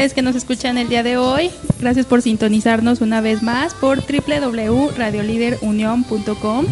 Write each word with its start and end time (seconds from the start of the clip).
exploradores 0.00 0.14
que 0.14 0.22
nos 0.22 0.36
escuchan 0.36 0.78
el 0.78 0.88
día 0.88 1.02
de 1.02 1.18
hoy. 1.18 1.50
Gracias 1.78 2.06
por 2.06 2.22
sintonizarnos 2.22 3.02
una 3.02 3.20
vez 3.20 3.42
más 3.42 3.74
por 3.74 3.98
www.radioliderunion.com. 3.98 6.66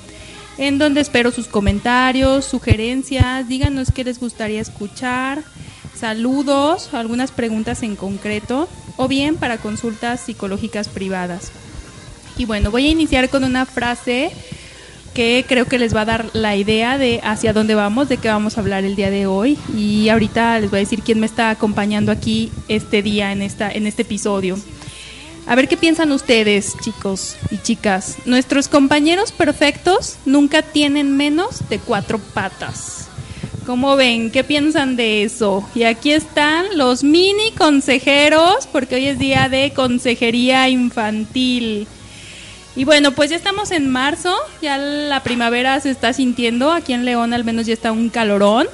en 0.57 0.77
donde 0.77 1.01
espero 1.01 1.31
sus 1.31 1.47
comentarios, 1.47 2.45
sugerencias, 2.45 3.45
díganos 3.47 3.91
qué 3.91 4.05
les 4.05 4.19
gustaría 4.19 4.61
escuchar, 4.61 5.43
saludos, 5.93 6.93
algunas 6.93 7.31
preguntas 7.31 7.83
en 7.83 7.97
concreto 7.97 8.69
o 8.95 9.07
bien 9.07 9.35
para 9.35 9.57
consultas 9.57 10.21
psicológicas 10.21 10.87
privadas. 10.87 11.51
Y 12.37 12.45
bueno, 12.45 12.71
voy 12.71 12.87
a 12.87 12.91
iniciar 12.91 13.29
con 13.29 13.43
una 13.43 13.65
frase 13.65 14.31
que 15.15 15.45
creo 15.47 15.65
que 15.65 15.79
les 15.79 15.95
va 15.95 16.01
a 16.01 16.05
dar 16.05 16.25
la 16.33 16.55
idea 16.57 16.99
de 16.99 17.21
hacia 17.23 17.53
dónde 17.53 17.73
vamos, 17.73 18.09
de 18.09 18.17
qué 18.17 18.27
vamos 18.27 18.57
a 18.57 18.61
hablar 18.61 18.83
el 18.83 18.95
día 18.95 19.09
de 19.09 19.25
hoy. 19.25 19.57
Y 19.75 20.09
ahorita 20.09 20.59
les 20.59 20.69
voy 20.69 20.77
a 20.77 20.79
decir 20.81 21.01
quién 21.01 21.21
me 21.21 21.25
está 21.25 21.49
acompañando 21.49 22.11
aquí 22.11 22.51
este 22.67 23.01
día, 23.01 23.31
en, 23.31 23.41
esta, 23.41 23.71
en 23.71 23.87
este 23.87 24.03
episodio. 24.03 24.59
A 25.47 25.55
ver 25.55 25.67
qué 25.67 25.77
piensan 25.77 26.11
ustedes, 26.11 26.75
chicos 26.83 27.37
y 27.49 27.57
chicas. 27.59 28.17
Nuestros 28.25 28.67
compañeros 28.67 29.31
perfectos 29.31 30.17
nunca 30.25 30.61
tienen 30.61 31.15
menos 31.15 31.69
de 31.69 31.79
cuatro 31.79 32.19
patas. 32.19 33.07
¿Cómo 33.65 33.95
ven? 33.95 34.31
¿Qué 34.31 34.43
piensan 34.43 34.95
de 34.95 35.23
eso? 35.23 35.67
Y 35.73 35.83
aquí 35.83 36.11
están 36.11 36.77
los 36.77 37.03
mini 37.03 37.51
consejeros, 37.57 38.67
porque 38.71 38.95
hoy 38.95 39.07
es 39.07 39.17
día 39.17 39.47
de 39.47 39.71
consejería 39.73 40.67
infantil. 40.67 41.87
Y 42.75 42.83
bueno, 42.83 43.11
pues 43.13 43.29
ya 43.29 43.37
estamos 43.37 43.71
en 43.71 43.89
marzo, 43.89 44.35
ya 44.61 44.77
la 44.77 45.23
primavera 45.23 45.79
se 45.79 45.89
está 45.91 46.11
sintiendo, 46.11 46.71
aquí 46.71 46.91
en 46.93 47.05
León 47.05 47.33
al 47.33 47.45
menos 47.45 47.65
ya 47.65 47.73
está 47.73 47.93
un 47.93 48.09
calorón, 48.09 48.67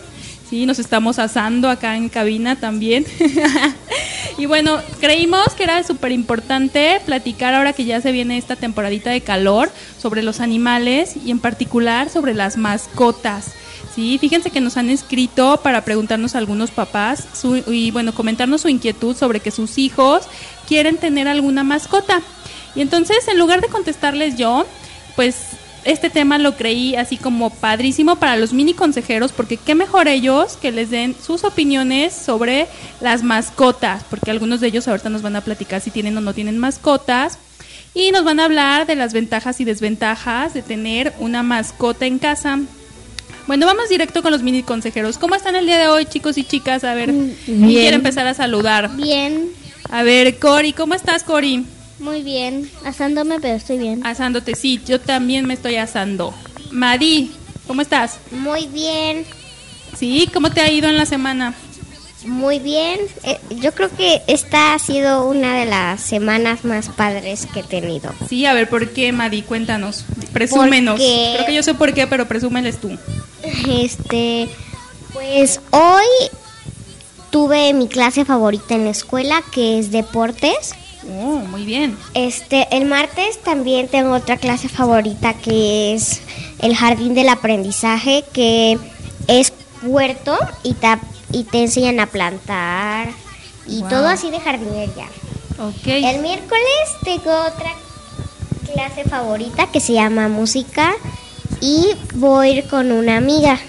sí, 0.50 0.66
nos 0.66 0.80
estamos 0.80 1.20
asando 1.20 1.70
acá 1.70 1.96
en 1.96 2.10
cabina 2.10 2.56
también. 2.56 3.06
y 4.40 4.48
bueno, 4.48 4.80
creímos 5.00 5.50
que 5.56 5.64
era 5.66 5.84
súper 5.84 6.12
importante 6.14 7.00
platicar 7.06 7.54
ahora 7.54 7.74
que 7.74 7.86
ya 7.86 8.02
se 8.02 8.12
viene 8.12 8.40
esta 8.40 8.56
temporadita 8.56 9.12
de 9.12 9.22
calor 9.22 9.72
sobre 10.02 10.24
los 10.24 10.40
animales 10.40 11.14
y 11.24 11.30
en 11.30 11.40
particular 11.40 12.10
sobre 12.10 12.34
las 12.34 12.58
mascotas. 12.58 13.52
Sí, 13.94 14.18
fíjense 14.20 14.50
que 14.50 14.62
nos 14.62 14.78
han 14.78 14.90
escrito 14.90 15.60
para 15.62 15.84
preguntarnos 15.84 16.34
a 16.34 16.38
algunos 16.40 16.72
papás 16.72 17.28
su- 17.40 17.58
y 17.72 17.92
bueno, 17.92 18.14
comentarnos 18.16 18.62
su 18.62 18.70
inquietud 18.70 19.16
sobre 19.16 19.42
que 19.42 19.52
sus 19.52 19.78
hijos 19.78 20.24
quieren 20.68 20.98
tener 20.98 21.28
alguna 21.28 21.64
mascota. 21.64 22.22
Y 22.76 22.82
entonces, 22.82 23.28
en 23.28 23.38
lugar 23.38 23.62
de 23.62 23.68
contestarles 23.68 24.36
yo, 24.38 24.66
pues 25.16 25.36
este 25.84 26.10
tema 26.10 26.38
lo 26.38 26.56
creí 26.56 26.96
así 26.96 27.18
como 27.18 27.50
padrísimo 27.50 28.16
para 28.18 28.38
los 28.38 28.54
mini 28.54 28.74
consejeros, 28.74 29.32
porque 29.32 29.58
qué 29.58 29.74
mejor 29.76 30.08
ellos 30.08 30.58
que 30.62 30.72
les 30.72 30.90
den 30.92 31.16
sus 31.26 31.44
opiniones 31.44 32.14
sobre 32.14 32.68
las 33.02 33.24
mascotas, 33.24 34.04
porque 34.10 34.32
algunos 34.32 34.62
de 34.62 34.68
ellos 34.68 34.88
ahorita 34.88 35.10
nos 35.10 35.22
van 35.24 35.36
a 35.36 35.42
platicar 35.42 35.82
si 35.82 35.90
tienen 35.92 36.18
o 36.18 36.22
no 36.22 36.34
tienen 36.34 36.58
mascotas. 36.58 37.38
Y 37.94 38.12
nos 38.12 38.24
van 38.24 38.40
a 38.40 38.46
hablar 38.46 38.88
de 38.88 38.96
las 38.96 39.12
ventajas 39.12 39.60
y 39.60 39.66
desventajas 39.66 40.54
de 40.54 40.62
tener 40.62 41.14
una 41.20 41.44
mascota 41.44 42.06
en 42.06 42.20
casa. 42.20 42.60
Bueno, 43.48 43.66
vamos 43.66 43.90
directo 43.90 44.22
con 44.22 44.32
los 44.32 44.44
mini 44.44 44.64
consejeros. 44.64 45.18
¿Cómo 45.18 45.36
están 45.36 45.58
el 45.58 45.66
día 45.66 45.78
de 45.78 45.88
hoy, 45.88 46.06
chicos 46.06 46.38
y 46.38 46.46
chicas? 46.46 46.86
A 46.86 46.94
ver, 46.94 47.10
¿quién 47.10 47.36
Bien. 47.46 47.70
quiere 47.70 47.96
empezar 47.98 48.28
a 48.28 48.34
saludar? 48.34 48.96
Bien, 48.96 49.50
A 49.90 50.04
ver, 50.04 50.40
Cori, 50.40 50.72
¿cómo 50.72 50.94
estás, 50.94 51.24
Cori? 51.24 51.66
Muy 52.02 52.22
bien. 52.24 52.70
Asándome, 52.86 53.40
pero 53.40 53.56
estoy 53.56 53.78
bien. 53.78 54.06
Asándote, 54.06 54.56
sí, 54.56 54.82
yo 54.86 55.00
también 55.00 55.46
me 55.46 55.54
estoy 55.54 55.76
asando. 55.78 56.34
Madi, 56.72 57.32
¿cómo 57.68 57.82
estás? 57.82 58.18
Muy 58.32 58.68
bien, 58.68 59.26
Sí, 59.98 60.30
¿cómo 60.34 60.50
te 60.50 60.62
ha 60.62 60.72
ido 60.72 60.88
en 60.90 60.98
la 60.98 61.06
semana? 61.06 61.54
muy 62.26 62.60
bien. 62.60 63.00
Eh, 63.24 63.40
yo 63.62 63.74
creo 63.74 63.90
que 63.90 64.22
esta 64.28 64.74
ha 64.76 64.80
sido 64.80 65.26
una 65.28 65.56
de 65.58 65.66
las 65.66 66.00
semanas 66.02 66.64
más 66.66 66.88
padres 66.90 67.48
que 67.52 67.62
he 67.62 67.64
tenido. 67.64 68.14
Sí, 68.30 68.46
a 68.46 68.54
ver, 68.54 68.70
¿por 68.70 68.90
qué, 68.92 69.12
Madi? 69.12 69.42
Cuéntanos. 69.42 70.06
Presúmenos. 70.32 70.94
Porque- 71.00 71.32
Creo 71.36 71.46
que 71.48 71.54
yo 71.56 71.64
sé 71.64 71.74
por 71.74 71.94
qué, 71.96 72.06
pero 72.08 72.28
presúmeles 72.28 72.78
tú. 72.80 72.96
Este, 73.68 74.48
pues 75.14 75.60
hoy 75.72 76.06
tuve 77.32 77.74
mi 77.74 77.88
clase 77.88 78.24
favorita 78.24 78.76
en 78.76 78.86
la 78.86 78.92
escuela, 78.92 79.42
que 79.52 79.80
es 79.80 79.92
deportes. 79.92 80.74
Oh, 81.10 81.40
muy 81.50 81.66
bien. 81.66 81.98
Este, 82.14 82.68
el 82.76 82.86
martes 82.86 83.42
también 83.42 83.88
tengo 83.88 84.14
otra 84.14 84.38
clase 84.38 84.70
favorita 84.70 85.34
que 85.34 85.94
es 85.94 86.22
el 86.60 86.76
jardín 86.76 87.16
del 87.16 87.30
aprendizaje, 87.30 88.24
que 88.34 88.78
es 89.28 89.52
huerto 89.84 90.38
y, 90.64 90.74
ta- 90.74 91.00
y 91.32 91.44
te 91.46 91.64
enseñan 91.64 92.00
a 92.00 92.06
plantar 92.08 93.10
y 93.68 93.80
Wow. 93.82 93.90
todo 93.90 94.08
así 94.08 94.30
de 94.30 94.40
jardinería. 94.40 95.08
Ok. 95.60 95.88
El 95.88 96.22
miércoles 96.22 96.64
tengo 97.04 97.32
otra 97.32 97.74
clase 98.72 99.04
favorita 99.04 99.68
que 99.72 99.80
se 99.80 99.94
llama 99.94 100.28
música 100.28 100.92
y 101.62 101.88
voy 102.16 102.48
a 102.48 102.52
ir 102.52 102.68
con 102.68 102.92
una 102.92 103.18
amiga. 103.18 103.60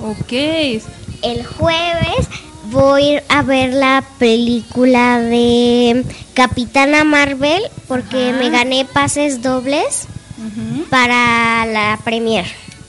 Ok. 0.00 0.32
El 1.22 1.44
jueves 1.58 2.28
voy 2.70 3.18
a 3.28 3.42
ver 3.42 3.72
la 3.74 4.04
película 4.18 5.20
de 5.20 6.04
Capitana 6.34 7.04
Marvel 7.04 7.62
porque 7.86 8.30
Ajá. 8.30 8.38
me 8.38 8.50
gané 8.50 8.84
pases 8.84 9.42
dobles 9.42 10.06
para 10.90 11.66
la 11.66 11.98
premier. 12.04 12.46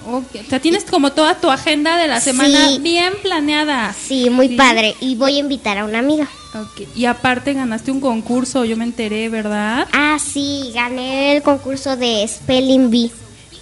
Ok. 0.08 0.38
O 0.46 0.50
sea, 0.50 0.60
tienes 0.60 0.86
como 0.86 1.12
toda 1.12 1.36
tu 1.40 1.52
agenda 1.52 1.98
de 1.98 2.08
la 2.08 2.20
semana 2.20 2.70
Sí. 2.70 2.80
bien 2.80 3.14
planeada. 3.22 3.94
Sí, 3.94 4.30
muy 4.30 4.50
Sí. 4.50 4.56
padre. 4.56 4.96
Y 5.02 5.16
voy 5.16 5.36
a 5.36 5.40
invitar 5.40 5.78
a 5.78 5.86
una 5.86 6.00
amiga. 6.00 6.28
Ok. 6.56 6.88
Y 6.96 7.06
aparte 7.06 7.54
ganaste 7.54 7.92
un 7.92 8.00
concurso, 8.00 8.66
yo 8.66 8.76
me 8.76 8.86
enteré, 8.86 9.30
¿verdad? 9.30 9.88
Ah, 9.92 10.18
sí, 10.20 10.72
gané 10.74 11.36
el 11.36 11.44
concurso 11.44 11.96
de 11.96 12.28
Spelling 12.28 12.90
Bee. 12.90 13.12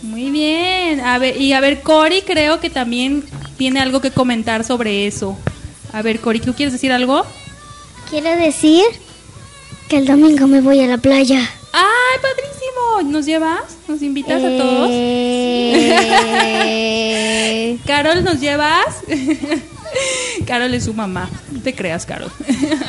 Muy 0.04 0.30
bien. 0.30 1.02
A 1.02 1.18
ver, 1.18 1.36
y 1.42 1.52
a 1.54 1.60
ver, 1.60 1.82
Cori 1.82 2.22
creo 2.22 2.60
que 2.60 2.70
también 2.70 3.26
tiene 3.58 3.82
algo 3.82 4.00
que 4.00 4.12
comentar 4.12 4.64
sobre 4.64 5.08
eso. 5.08 5.38
A 5.94 6.02
ver, 6.02 6.20
Cori, 6.20 6.40
¿tú 6.40 6.54
quieres 6.54 6.74
decir 6.74 6.92
algo? 6.92 7.26
Quiero 8.10 8.30
decir 8.36 8.84
que 9.90 9.98
el 9.98 10.06
domingo 10.06 10.48
me 10.48 10.62
voy 10.62 10.82
a 10.82 10.88
la 10.88 10.98
playa. 10.98 11.40
¡Ay, 11.74 12.20
padrísimo! 12.22 13.12
¿Nos 13.12 13.26
llevas? 13.26 13.78
¿Nos 13.88 14.02
invitas 14.02 14.44
a 14.44 14.58
todos? 14.58 14.90
Eh, 14.92 15.78
Carol, 17.86 18.24
¿nos 18.24 18.40
llevas? 18.40 19.04
Carol 20.46 20.74
es 20.74 20.86
su 20.86 20.94
mamá. 20.94 21.30
No 21.52 21.62
te 21.62 21.74
creas, 21.76 22.06
Carol. 22.06 22.32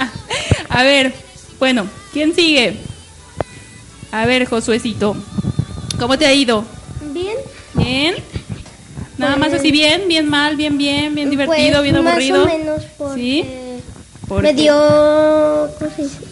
a 0.68 0.82
ver, 0.82 1.14
bueno, 1.58 1.86
¿quién 2.12 2.34
sigue? 2.34 2.76
A 4.12 4.26
ver, 4.26 4.46
Josuecito. 4.46 5.16
¿Cómo 5.98 6.16
te 6.18 6.26
ha 6.26 6.32
ido? 6.32 6.64
Bien. 7.12 7.36
¿Bien? 7.74 8.14
Nada 9.18 9.36
más 9.36 9.52
así 9.52 9.72
bien, 9.72 10.08
bien 10.08 10.28
mal, 10.28 10.56
bien 10.56 10.78
bien, 10.78 11.14
bien 11.14 11.28
divertido, 11.30 11.80
Pues, 11.80 11.82
bien 11.82 11.96
aburrido. 11.96 12.44
Más 12.44 12.54
o 12.54 12.58
menos 12.58 12.82
porque 12.96 13.20
¿Sí? 13.20 13.44
¿Por 14.28 14.42
me 14.42 14.52
dio 14.52 15.68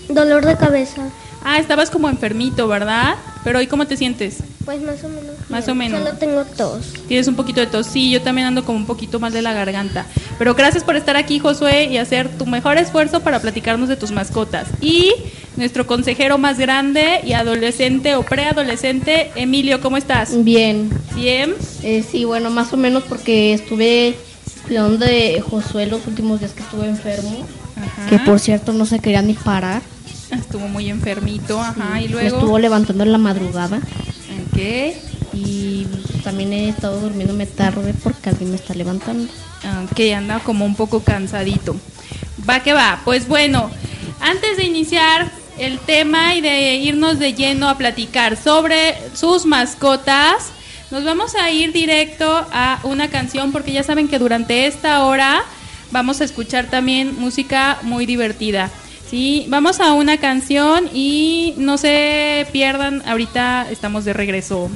dolor 0.09 0.45
de 0.45 0.57
cabeza. 0.57 1.09
Ah, 1.43 1.59
estabas 1.59 1.91
como 1.91 2.09
enfermito, 2.09 2.69
¿verdad? 2.69 3.17
Pero 3.47 3.61
hoy 3.61 3.69
cómo 3.69 3.87
te 3.87 3.97
sientes? 3.97 4.39
Pues 4.65 4.83
más 4.83 5.05
o 5.05 5.09
menos. 5.09 5.37
Más 5.49 5.67
bien. 5.67 5.71
o 5.71 5.75
menos. 5.77 6.01
Solo 6.01 6.19
tengo 6.19 6.45
tos. 6.45 6.95
Tienes 7.07 7.29
un 7.29 7.37
poquito 7.37 7.61
de 7.61 7.69
tos. 7.69 7.87
Sí, 7.87 8.11
yo 8.11 8.21
también 8.21 8.49
ando 8.49 8.65
como 8.65 8.77
un 8.77 8.87
poquito 8.87 9.21
mal 9.21 9.33
de 9.33 9.41
la 9.41 9.53
garganta. 9.53 10.05
Pero 10.37 10.57
gracias 10.57 10.83
por 10.83 10.97
estar 10.97 11.17
aquí, 11.17 11.39
Josué, 11.39 11.85
y 11.85 11.99
hacer 11.99 12.29
tu 12.39 12.45
mejor 12.45 12.77
esfuerzo 12.77 13.21
para 13.21 13.39
platicarnos 13.39 13.89
de 13.89 13.95
tus 13.95 14.11
mascotas. 14.11 14.67
Y 14.81 15.13
nuestro 15.57 15.87
consejero 15.87 16.39
más 16.39 16.59
grande 16.59 17.21
y 17.25 17.35
adolescente 17.35 18.17
o 18.17 18.25
preadolescente, 18.25 19.31
Emilio, 19.37 19.81
¿cómo 19.81 19.97
estás? 19.97 20.43
Bien, 20.43 20.91
Bien. 21.15 21.55
eh, 21.85 22.03
sí, 22.11 22.25
bueno, 22.25 22.51
más 22.51 22.73
o 22.73 22.77
menos 22.77 23.05
porque 23.05 23.55
estuve 23.55 24.17
cuidando 24.67 25.07
de 25.07 25.41
Josué 25.41 25.87
los 25.87 26.05
últimos 26.09 26.41
días 26.41 26.51
que 26.51 26.65
estuve 26.65 26.89
enfermo, 26.89 27.47
Ajá. 27.77 28.09
que 28.11 28.19
por 28.19 28.41
cierto 28.41 28.73
no 28.73 28.87
se 28.87 28.99
quería 28.99 29.23
ni 29.23 29.35
parar, 29.35 29.83
Estuvo 30.31 30.69
muy 30.69 30.89
enfermito, 30.91 31.61
ajá, 31.61 32.01
y 32.01 32.05
me 32.05 32.11
luego... 32.15 32.37
estuvo 32.37 32.59
levantando 32.59 33.05
en 33.05 33.13
la 33.13 33.19
madrugada 33.19 33.77
Ok. 33.77 34.59
y 35.33 35.87
también 36.25 36.53
he 36.53 36.69
estado 36.69 37.01
durmiéndome 37.01 37.47
tarde 37.47 37.95
porque 38.03 38.31
alguien 38.31 38.51
me 38.51 38.57
está 38.57 38.75
levantando. 38.75 39.33
Ok, 39.91 40.01
anda 40.15 40.41
como 40.41 40.65
un 40.65 40.75
poco 40.75 41.01
cansadito. 41.01 41.77
Va 42.49 42.61
que 42.61 42.73
va. 42.73 43.01
Pues 43.05 43.29
bueno, 43.29 43.71
antes 44.21 44.57
de 44.57 44.65
iniciar 44.65 45.31
el 45.59 45.79
tema 45.79 46.35
y 46.35 46.41
de 46.41 46.75
irnos 46.77 47.19
de 47.19 47.35
lleno 47.35 47.69
a 47.69 47.79
platicar 47.79 48.37
sobre 48.37 48.95
sus 49.15 49.47
mascotas, 49.47 50.51
nos 50.91 51.05
vamos 51.05 51.35
a 51.35 51.51
ir 51.51 51.73
directo 51.73 52.47
a 52.53 52.81
una 52.83 53.09
canción 53.09 53.53
porque 53.53 53.73
ya 53.73 53.83
saben 53.83 54.09
que 54.09 54.19
durante 54.19 54.67
esta 54.67 55.05
hora 55.05 55.43
vamos 55.91 56.21
a 56.21 56.25
escuchar 56.25 56.67
también 56.67 57.19
música 57.19 57.79
muy 57.83 58.07
divertida. 58.07 58.71
Sí, 59.09 59.47
vamos 59.49 59.81
a 59.81 59.93
una 59.93 60.19
canción 60.19 60.89
y 60.93 61.55
no 61.59 61.79
se 61.79 62.47
pierdan, 62.53 63.03
ahorita 63.07 63.71
estamos 63.71 64.05
de 64.05 64.13
regreso. 64.13 64.71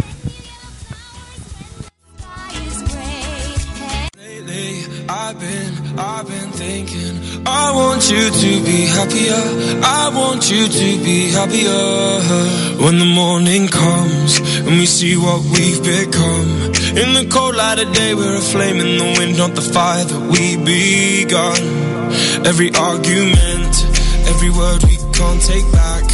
I've 5.12 5.40
been, 5.40 5.98
I've 5.98 6.26
been 6.28 6.50
thinking. 6.52 7.44
I 7.44 7.72
want 7.72 8.08
you 8.10 8.30
to 8.30 8.64
be 8.64 8.86
happier. 8.86 9.42
I 9.82 10.10
want 10.14 10.48
you 10.50 10.68
to 10.68 11.04
be 11.04 11.30
happier. 11.30 12.78
When 12.84 12.98
the 13.00 13.04
morning 13.04 13.66
comes 13.66 14.38
and 14.38 14.78
we 14.78 14.86
see 14.86 15.16
what 15.16 15.42
we've 15.50 15.82
become. 15.82 16.72
In 16.96 17.14
the 17.14 17.26
cold 17.28 17.56
light 17.56 17.80
of 17.80 17.92
day, 17.92 18.14
we're 18.14 18.36
a 18.36 18.40
flame 18.40 18.76
in 18.76 18.98
the 18.98 19.18
wind, 19.18 19.36
not 19.36 19.54
the 19.56 19.62
fire 19.62 20.04
that 20.04 20.20
we 20.30 20.56
begun. 20.56 21.58
Every 22.46 22.70
argument, 22.74 23.74
every 24.30 24.50
word 24.50 24.82
we 24.84 24.96
can't 25.12 25.42
take 25.42 25.66
back. 25.72 26.04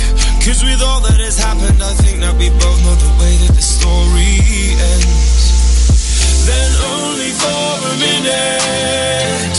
Cause 0.40 0.62
with 0.64 0.80
all 0.82 1.00
that 1.04 1.20
has 1.20 1.38
happened, 1.38 1.82
I 1.82 1.92
think 2.00 2.20
that 2.20 2.35
we 2.40 2.49
both 2.49 2.80
know 2.85 2.96
the 2.96 3.12
way 3.20 3.35
that 3.44 3.54
the 3.54 3.62
story 3.62 4.32
ends 4.73 5.37
then 6.46 6.70
only 6.94 7.32
for 7.35 7.66
a 7.90 7.94
minute. 7.99 9.56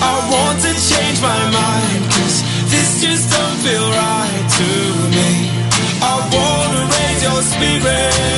I 0.00 0.14
want 0.30 0.56
to 0.62 0.72
change 0.72 1.18
my 1.20 1.42
mind, 1.50 2.02
cause 2.14 2.38
this 2.70 3.02
just 3.02 3.26
don't 3.34 3.58
feel 3.66 3.86
right 3.90 4.46
to 4.58 4.70
me. 5.14 5.28
I 6.00 6.14
wanna 6.32 6.82
raise 6.94 7.22
your 7.26 7.42
spirits. 7.42 8.37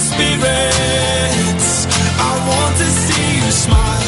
spirits. 0.00 1.86
I 2.18 2.32
want 2.48 2.76
to 2.78 2.84
see 2.84 3.36
you 3.36 3.50
smile. 3.50 4.07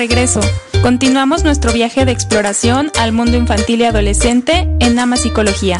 regreso. 0.00 0.40
Continuamos 0.80 1.44
nuestro 1.44 1.74
viaje 1.74 2.06
de 2.06 2.12
exploración 2.12 2.90
al 2.98 3.12
mundo 3.12 3.36
infantil 3.36 3.82
y 3.82 3.84
adolescente 3.84 4.66
en 4.80 4.98
Ama 4.98 5.18
Psicología. 5.18 5.76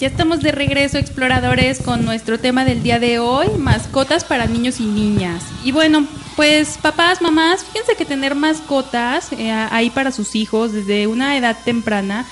Ya 0.00 0.08
estamos 0.08 0.40
de 0.40 0.50
regreso, 0.50 0.98
exploradores, 0.98 1.80
con 1.80 2.04
nuestro 2.04 2.40
tema 2.40 2.64
del 2.64 2.82
día 2.82 2.98
de 2.98 3.20
hoy, 3.20 3.46
mascotas 3.58 4.24
para 4.24 4.46
niños 4.46 4.80
y 4.80 4.86
niñas. 4.86 5.44
Y 5.62 5.70
bueno, 5.70 6.06
pues 6.38 6.78
papás, 6.80 7.20
mamás, 7.20 7.64
fíjense 7.64 7.96
que 7.96 8.04
tener 8.04 8.36
mascotas 8.36 9.32
eh, 9.32 9.50
ahí 9.50 9.90
para 9.90 10.12
sus 10.12 10.36
hijos 10.36 10.72
desde 10.72 11.08
una 11.08 11.36
edad 11.36 11.56
temprana, 11.64 12.26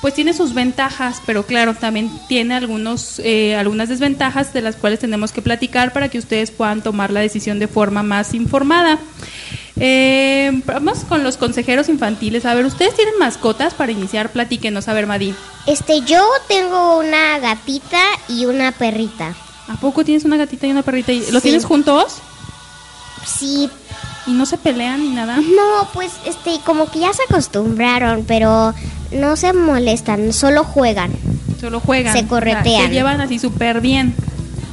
pues 0.00 0.14
tiene 0.14 0.32
sus 0.32 0.54
ventajas, 0.54 1.20
pero 1.26 1.44
claro, 1.44 1.74
también 1.74 2.10
tiene 2.26 2.54
algunos, 2.54 3.18
eh, 3.22 3.54
algunas 3.56 3.90
desventajas 3.90 4.54
de 4.54 4.62
las 4.62 4.76
cuales 4.76 4.98
tenemos 4.98 5.30
que 5.30 5.42
platicar 5.42 5.92
para 5.92 6.08
que 6.08 6.16
ustedes 6.18 6.50
puedan 6.50 6.80
tomar 6.82 7.10
la 7.10 7.20
decisión 7.20 7.58
de 7.58 7.68
forma 7.68 8.02
más 8.02 8.32
informada. 8.32 8.98
Eh, 9.78 10.62
vamos 10.64 11.00
con 11.00 11.22
los 11.22 11.36
consejeros 11.36 11.90
infantiles. 11.90 12.46
A 12.46 12.54
ver, 12.54 12.64
¿ustedes 12.64 12.94
tienen 12.96 13.18
mascotas 13.18 13.74
para 13.74 13.92
iniciar? 13.92 14.32
Platíquenos. 14.32 14.88
A 14.88 14.94
ver, 14.94 15.06
Madi. 15.06 15.34
Este, 15.66 16.00
yo 16.00 16.26
tengo 16.48 16.98
una 16.98 17.38
gatita 17.40 18.00
y 18.26 18.46
una 18.46 18.72
perrita. 18.72 19.34
¿A 19.68 19.76
poco 19.76 20.02
tienes 20.02 20.24
una 20.24 20.38
gatita 20.38 20.66
y 20.66 20.70
una 20.70 20.82
perrita? 20.82 21.12
¿Y 21.12 21.20
¿Los 21.30 21.42
Sí. 21.42 21.48
tienes 21.50 21.66
juntos? 21.66 22.22
Sí, 23.24 23.70
¿Y 24.26 24.32
no 24.32 24.46
se 24.46 24.58
pelean 24.58 25.00
ni 25.00 25.10
nada? 25.10 25.36
no, 25.36 25.88
pues 25.92 26.12
este, 26.26 26.60
como 26.64 26.90
que 26.90 27.00
ya 27.00 27.12
se 27.12 27.22
acostumbraron, 27.24 28.24
pero 28.26 28.74
no 29.12 29.36
se 29.36 29.52
molestan, 29.52 30.32
solo 30.32 30.64
juegan. 30.64 31.10
Solo 31.60 31.80
juegan. 31.80 32.16
Se 32.16 32.26
corretean. 32.26 32.88
Se 32.88 32.92
llevan 32.92 33.20
así 33.20 33.38
súper 33.38 33.80
bien. 33.80 34.14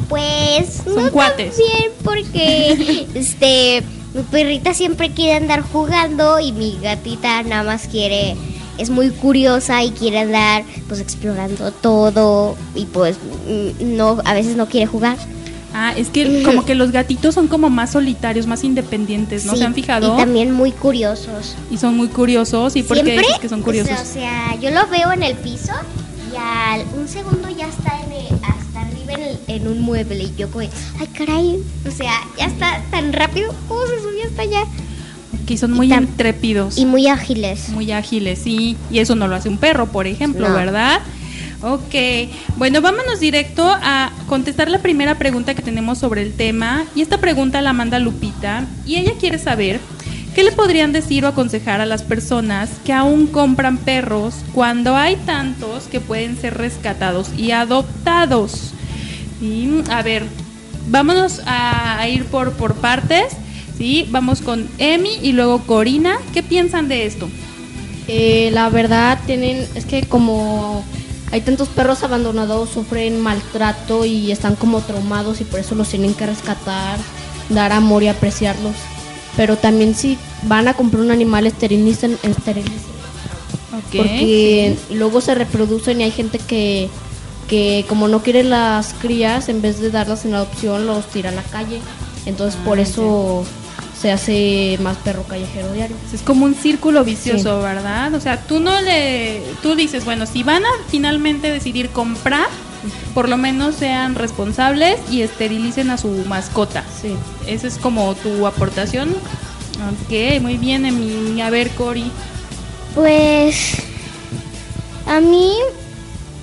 Pues 0.09 0.81
Son 0.85 0.95
no 0.95 1.01
tan 1.03 1.09
cuates. 1.11 1.57
bien 1.57 1.91
porque 2.03 3.07
este 3.13 3.83
mi 4.13 4.23
perrita 4.23 4.73
siempre 4.73 5.11
quiere 5.11 5.35
andar 5.35 5.61
jugando 5.61 6.39
y 6.39 6.51
mi 6.53 6.77
gatita 6.81 7.43
nada 7.43 7.63
más 7.63 7.87
quiere 7.87 8.35
es 8.77 8.89
muy 8.89 9.09
curiosa 9.09 9.83
y 9.83 9.91
quiere 9.91 10.19
andar 10.19 10.63
pues 10.87 11.01
explorando 11.01 11.71
todo 11.71 12.55
y 12.73 12.85
pues 12.85 13.17
no 13.81 14.17
a 14.23 14.33
veces 14.33 14.55
no 14.55 14.67
quiere 14.67 14.87
jugar. 14.87 15.17
Ah, 15.73 15.93
es 15.95 16.07
que 16.09 16.43
como 16.43 16.65
que 16.65 16.75
los 16.75 16.91
gatitos 16.91 17.35
son 17.35 17.47
como 17.47 17.69
más 17.69 17.91
solitarios, 17.91 18.47
más 18.47 18.63
independientes, 18.63 19.45
¿no 19.45 19.53
Sí, 19.53 19.59
se 19.59 19.65
han 19.65 19.73
fijado? 19.73 20.13
Y 20.13 20.17
también 20.17 20.51
muy 20.51 20.71
curiosos. 20.71 21.55
Y 21.69 21.77
son 21.77 21.95
muy 21.97 22.07
curiosos. 22.07 22.75
¿Y 22.75 22.83
por 22.83 22.97
qué 23.03 23.17
dices 23.19 23.39
que 23.39 23.49
son 23.49 23.61
curiosos? 23.61 23.99
O 24.01 24.05
sea, 24.05 24.55
yo 24.61 24.71
lo 24.71 24.87
veo 24.87 25.11
en 25.11 25.23
el 25.23 25.35
piso 25.35 25.73
y 26.33 26.35
al 26.37 26.85
un 26.97 27.07
segundo 27.07 27.49
ya 27.49 27.67
está 27.67 27.99
en 28.05 28.11
el- 28.11 28.33
hasta 28.43 28.81
arriba 28.81 29.13
en, 29.13 29.21
el- 29.21 29.39
en 29.47 29.67
un 29.67 29.81
mueble 29.81 30.23
y 30.23 30.33
yo 30.37 30.49
como, 30.49 30.61
ay 30.99 31.07
caray, 31.15 31.59
o 31.87 31.91
sea, 31.91 32.13
ya 32.37 32.45
está 32.45 32.81
tan 32.89 33.13
rápido, 33.13 33.53
¿cómo 33.67 33.81
se 33.87 33.99
subió 34.01 34.25
hasta 34.25 34.41
allá? 34.43 34.63
que 35.45 35.57
son 35.57 35.73
y 35.73 35.75
muy 35.77 35.87
tam- 35.89 36.01
intrépidos. 36.03 36.77
Y 36.77 36.85
muy 36.85 37.07
ágiles. 37.07 37.69
Muy 37.69 37.91
ágiles, 37.93 38.39
sí. 38.43 38.75
Y 38.91 38.99
eso 38.99 39.15
no 39.15 39.27
lo 39.29 39.35
hace 39.35 39.47
un 39.47 39.57
perro, 39.57 39.87
por 39.87 40.05
ejemplo, 40.07 40.49
No. 40.49 40.55
¿verdad? 40.55 40.99
Ok, 41.61 41.95
bueno, 42.57 42.81
vámonos 42.81 43.19
directo 43.19 43.67
a 43.67 44.11
contestar 44.27 44.69
la 44.69 44.77
primera 44.77 45.15
pregunta 45.15 45.55
que 45.55 45.63
tenemos 45.63 45.97
sobre 45.97 46.21
el 46.21 46.33
tema. 46.33 46.85
Y 46.93 47.01
esta 47.01 47.17
pregunta 47.17 47.61
la 47.61 47.73
manda 47.73 47.97
Lupita. 47.97 48.67
Y 48.85 48.97
ella 48.97 49.13
quiere 49.19 49.39
saber 49.39 49.79
qué 50.35 50.43
le 50.43 50.51
podrían 50.51 50.93
decir 50.93 51.25
o 51.25 51.27
aconsejar 51.27 51.81
a 51.81 51.87
las 51.87 52.03
personas 52.03 52.69
que 52.85 52.93
aún 52.93 53.25
compran 53.25 53.79
perros 53.79 54.35
cuando 54.53 54.95
hay 54.95 55.15
tantos 55.15 55.85
que 55.85 55.99
pueden 55.99 56.37
ser 56.37 56.55
rescatados 56.59 57.31
y 57.35 57.49
adoptados. 57.49 58.73
Y, 59.41 59.81
a 59.89 60.03
ver, 60.03 60.25
vámonos 60.89 61.41
a, 61.47 62.07
ir 62.07 62.25
por, 62.25 62.53
por 62.53 62.75
partes. 62.75 63.35
¿sí? 63.79 64.07
Vamos 64.11 64.41
con 64.41 64.69
Emi 64.77 65.17
y 65.23 65.31
luego 65.31 65.63
Corina. 65.65 66.19
¿Qué 66.35 66.43
piensan 66.43 66.87
de 66.87 67.07
esto? 67.07 67.27
Eh, 68.07 68.51
la 68.53 68.69
verdad 68.69 69.17
tienen, 69.25 69.67
es 69.73 69.85
que 69.85 70.03
como 70.03 70.85
hay 71.31 71.41
tantos 71.41 71.67
perros 71.69 72.03
abandonados, 72.03 72.69
sufren 72.69 73.19
maltrato 73.19 74.05
y 74.05 74.31
están 74.31 74.55
como 74.55 74.81
traumados 74.81 75.41
y 75.41 75.43
por 75.43 75.59
eso 75.59 75.75
los 75.75 75.89
tienen 75.89 76.13
que 76.13 76.25
rescatar, 76.25 76.97
dar 77.49 77.71
amor 77.73 78.03
y 78.03 78.07
apreciarlos. 78.07 78.75
Pero 79.35 79.57
también 79.57 79.93
si 79.93 80.17
van 80.43 80.67
a 80.67 80.73
comprar 80.73 81.01
un 81.03 81.11
animal, 81.11 81.45
esterilicen, 81.45 82.17
esterilicen. 82.23 82.97
Porque 83.95 84.75
luego 84.89 85.21
se 85.21 85.35
reproducen 85.35 86.01
y 86.01 86.05
hay 86.05 86.11
gente 86.11 86.39
que, 86.39 86.89
que 87.47 87.85
como 87.87 88.07
no 88.07 88.23
quiere 88.23 88.43
las 88.43 88.93
crías, 88.93 89.49
en 89.49 89.61
vez 89.61 89.79
de 89.79 89.91
darlas 89.91 90.25
en 90.25 90.33
adopción, 90.33 90.87
los 90.87 91.05
tira 91.07 91.29
a 91.29 91.33
la 91.33 91.43
calle. 91.43 91.79
Entonces 92.25 92.59
por 92.65 92.79
Ah, 92.79 92.81
eso 92.81 93.45
se 94.07 94.13
hace 94.13 94.79
más 94.81 94.95
perro 94.99 95.23
callejero 95.23 95.73
diario. 95.73 95.97
Es 96.13 96.21
como 96.21 96.45
un 96.45 96.55
círculo 96.55 97.03
vicioso, 97.03 97.59
¿verdad? 97.59 98.13
O 98.13 98.21
sea, 98.21 98.39
tú 98.39 98.61
no 98.61 98.79
le, 98.79 99.41
tú 99.61 99.75
dices, 99.75 100.05
bueno, 100.05 100.25
si 100.25 100.43
van 100.43 100.63
a 100.63 100.69
finalmente 100.87 101.51
decidir 101.51 101.89
comprar, 101.89 102.47
por 103.13 103.27
lo 103.27 103.35
menos 103.35 103.75
sean 103.75 104.15
responsables 104.15 104.97
y 105.11 105.23
esterilicen 105.23 105.89
a 105.89 105.97
su 105.97 106.07
mascota. 106.25 106.85
Sí. 107.01 107.15
Esa 107.47 107.67
es 107.67 107.77
como 107.79 108.15
tu 108.15 108.47
aportación. 108.47 109.09
Ok, 109.09 110.41
muy 110.41 110.55
bien, 110.55 110.85
Emi. 110.85 111.41
A 111.41 111.49
ver, 111.49 111.69
Cori. 111.71 112.09
Pues 112.95 113.73
a 115.05 115.19
mí 115.19 115.51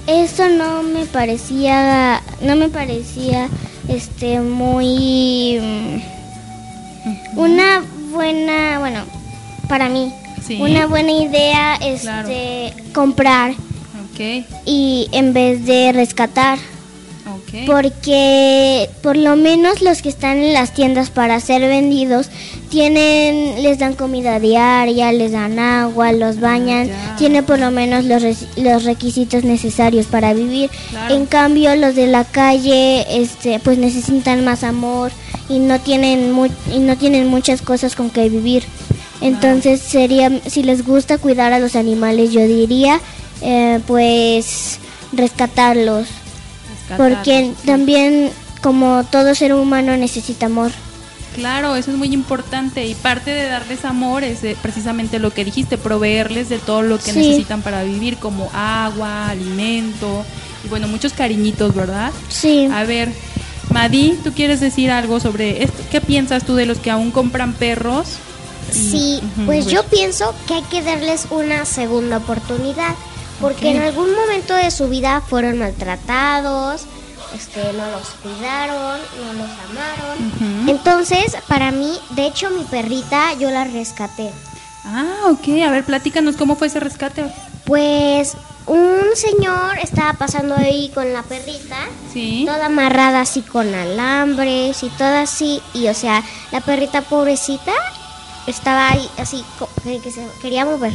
esto 0.06 0.50
no 0.50 0.82
me 0.82 1.06
parecía, 1.06 2.20
no 2.42 2.56
me 2.56 2.68
parecía 2.68 3.48
este 3.88 4.40
muy 4.40 6.02
una 7.36 7.82
buena, 8.12 8.78
bueno, 8.78 9.04
para 9.68 9.88
mí 9.88 10.12
Sí. 10.46 10.58
una 10.60 10.86
buena 10.86 11.10
idea 11.12 11.78
Claro. 12.02 12.28
comprar 12.92 13.54
y 14.64 15.08
en 15.12 15.32
vez 15.32 15.64
de 15.66 15.92
rescatar. 15.92 16.58
Porque 17.66 18.90
por 19.02 19.16
lo 19.16 19.36
menos 19.36 19.80
los 19.80 20.02
que 20.02 20.08
están 20.08 20.38
en 20.38 20.52
las 20.52 20.74
tiendas 20.74 21.10
para 21.10 21.38
ser 21.40 21.62
vendidos 21.62 22.28
tienen, 22.74 23.62
les 23.62 23.78
dan 23.78 23.94
comida 23.94 24.40
diaria, 24.40 25.12
les 25.12 25.30
dan 25.30 25.60
agua, 25.60 26.10
los 26.12 26.40
bañan, 26.40 26.88
ya. 26.88 27.14
tiene 27.16 27.44
por 27.44 27.60
lo 27.60 27.70
menos 27.70 28.04
los, 28.04 28.20
res- 28.20 28.48
los 28.56 28.82
requisitos 28.82 29.44
necesarios 29.44 30.06
para 30.06 30.34
vivir. 30.34 30.70
Claro. 30.90 31.14
En 31.14 31.26
cambio 31.26 31.76
los 31.76 31.94
de 31.94 32.08
la 32.08 32.24
calle, 32.24 33.06
este, 33.22 33.60
pues 33.60 33.78
necesitan 33.78 34.44
más 34.44 34.64
amor 34.64 35.12
y 35.48 35.60
no 35.60 35.78
tienen 35.78 36.32
mu- 36.32 36.48
y 36.74 36.80
no 36.80 36.96
tienen 36.96 37.28
muchas 37.28 37.62
cosas 37.62 37.94
con 37.94 38.10
que 38.10 38.28
vivir. 38.28 38.64
Entonces 39.20 39.80
sería, 39.80 40.32
si 40.48 40.64
les 40.64 40.84
gusta 40.84 41.18
cuidar 41.18 41.52
a 41.52 41.60
los 41.60 41.76
animales, 41.76 42.32
yo 42.32 42.40
diría, 42.40 43.00
eh, 43.40 43.78
pues 43.86 44.80
rescatarlos. 45.12 46.08
Porque 46.96 47.52
sí. 47.60 47.66
también, 47.66 48.30
como 48.62 49.04
todo 49.04 49.36
ser 49.36 49.54
humano, 49.54 49.96
necesita 49.96 50.46
amor. 50.46 50.72
Claro, 51.34 51.74
eso 51.76 51.90
es 51.90 51.96
muy 51.96 52.12
importante 52.14 52.86
y 52.86 52.94
parte 52.94 53.30
de 53.30 53.48
darles 53.48 53.84
amor 53.84 54.22
es 54.24 54.44
eh, 54.44 54.56
precisamente 54.62 55.18
lo 55.18 55.32
que 55.32 55.44
dijiste, 55.44 55.76
proveerles 55.78 56.48
de 56.48 56.58
todo 56.58 56.82
lo 56.82 56.98
que 56.98 57.12
Sí. 57.12 57.18
necesitan 57.18 57.62
para 57.62 57.82
vivir, 57.82 58.16
como 58.18 58.50
agua, 58.54 59.28
alimento 59.30 60.24
y 60.64 60.68
bueno, 60.68 60.86
muchos 60.88 61.12
cariñitos, 61.12 61.74
¿verdad? 61.74 62.12
Sí. 62.28 62.68
A 62.72 62.84
ver, 62.84 63.12
Madi, 63.70 64.16
¿tú 64.22 64.32
quieres 64.32 64.60
decir 64.60 64.90
algo 64.90 65.18
sobre 65.20 65.64
esto? 65.64 65.82
¿Qué 65.90 66.00
piensas 66.00 66.44
tú 66.44 66.54
de 66.54 66.66
los 66.66 66.78
que 66.78 66.90
aún 66.90 67.10
compran 67.10 67.52
perros? 67.54 68.06
Sí, 68.70 69.20
pues 69.46 69.66
yo 69.66 69.82
pienso 69.84 70.34
que 70.46 70.54
hay 70.54 70.62
que 70.62 70.82
darles 70.82 71.26
una 71.30 71.64
segunda 71.64 72.18
oportunidad. 72.18 72.94
Porque 73.40 73.72
en 73.72 73.82
algún 73.82 74.14
momento 74.14 74.54
de 74.54 74.70
su 74.70 74.88
vida 74.88 75.20
fueron 75.20 75.58
maltratados, 75.58 76.82
este, 77.34 77.72
no 77.72 77.90
los 77.90 78.08
cuidaron, 78.22 79.00
no 79.20 79.32
los 79.32 79.50
amaron. 79.68 80.68
Entonces, 80.68 81.36
para 81.48 81.70
mí, 81.70 81.98
de 82.10 82.26
hecho, 82.26 82.50
mi 82.50 82.64
perrita 82.64 83.34
yo 83.34 83.50
la 83.50 83.64
rescaté. 83.64 84.30
Ah, 84.84 85.30
ok, 85.30 85.62
a 85.66 85.70
ver, 85.70 85.84
platícanos 85.84 86.36
cómo 86.36 86.56
fue 86.56 86.66
ese 86.66 86.80
rescate. 86.80 87.24
Pues 87.64 88.36
un 88.66 89.14
señor 89.14 89.78
estaba 89.82 90.12
pasando 90.14 90.54
ahí 90.54 90.90
con 90.94 91.12
la 91.12 91.22
perrita. 91.22 91.76
Sí. 92.12 92.44
Toda 92.46 92.66
amarrada 92.66 93.22
así 93.22 93.42
con 93.42 93.74
alambres 93.74 94.82
y 94.82 94.88
toda 94.90 95.22
así. 95.22 95.60
Y 95.72 95.88
o 95.88 95.94
sea, 95.94 96.22
la 96.52 96.60
perrita 96.60 97.02
pobrecita 97.02 97.72
estaba 98.46 98.90
ahí 98.90 99.08
así, 99.18 99.44
que 99.84 100.10
se 100.10 100.26
quería 100.40 100.64
mover. 100.64 100.92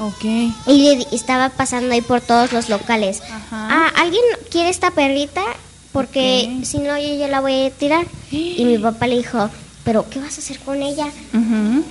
Ok. 0.00 0.24
Y 0.66 1.06
estaba 1.12 1.50
pasando 1.50 1.92
ahí 1.92 2.00
por 2.00 2.20
todos 2.22 2.52
los 2.52 2.68
locales. 2.70 3.20
Ajá. 3.22 3.68
Ah, 3.70 3.92
¿alguien 3.96 4.22
quiere 4.50 4.70
esta 4.70 4.90
perrita? 4.90 5.42
Porque 5.92 6.60
si 6.64 6.78
no, 6.78 6.96
yo 6.98 7.14
ya 7.16 7.28
la 7.28 7.40
voy 7.40 7.66
a 7.66 7.70
tirar. 7.70 8.06
Y 8.30 8.64
mi 8.64 8.78
papá 8.82 9.06
le 9.06 9.18
dijo, 9.18 9.50
¿pero 9.84 10.08
qué 10.08 10.18
vas 10.20 10.38
a 10.38 10.40
hacer 10.40 10.58
con 10.60 10.82
ella? 10.82 11.06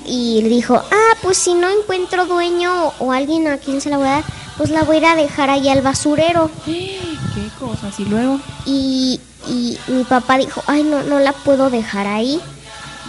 Y 0.05 0.41
le 0.41 0.49
dijo, 0.49 0.75
ah, 0.75 1.15
pues 1.21 1.37
si 1.37 1.53
no 1.53 1.69
encuentro 1.69 2.25
dueño 2.25 2.87
o, 2.87 2.93
o 2.99 3.11
alguien 3.11 3.47
a 3.47 3.57
quien 3.57 3.79
se 3.79 3.89
la 3.89 3.97
voy 3.97 4.07
a 4.07 4.11
dar, 4.11 4.23
pues 4.57 4.71
la 4.71 4.83
voy 4.83 4.95
a 4.95 4.99
ir 4.99 5.05
a 5.05 5.15
dejar 5.15 5.49
ahí 5.49 5.69
al 5.69 5.81
basurero. 5.81 6.49
¿Qué 6.65 7.49
cosas? 7.59 7.99
Y 7.99 8.05
luego. 8.05 8.39
Y, 8.65 9.19
y 9.47 9.77
mi 9.87 10.03
papá 10.03 10.37
dijo, 10.37 10.63
ay, 10.65 10.83
no, 10.83 11.03
no 11.03 11.19
la 11.19 11.33
puedo 11.33 11.69
dejar 11.69 12.07
ahí. 12.07 12.41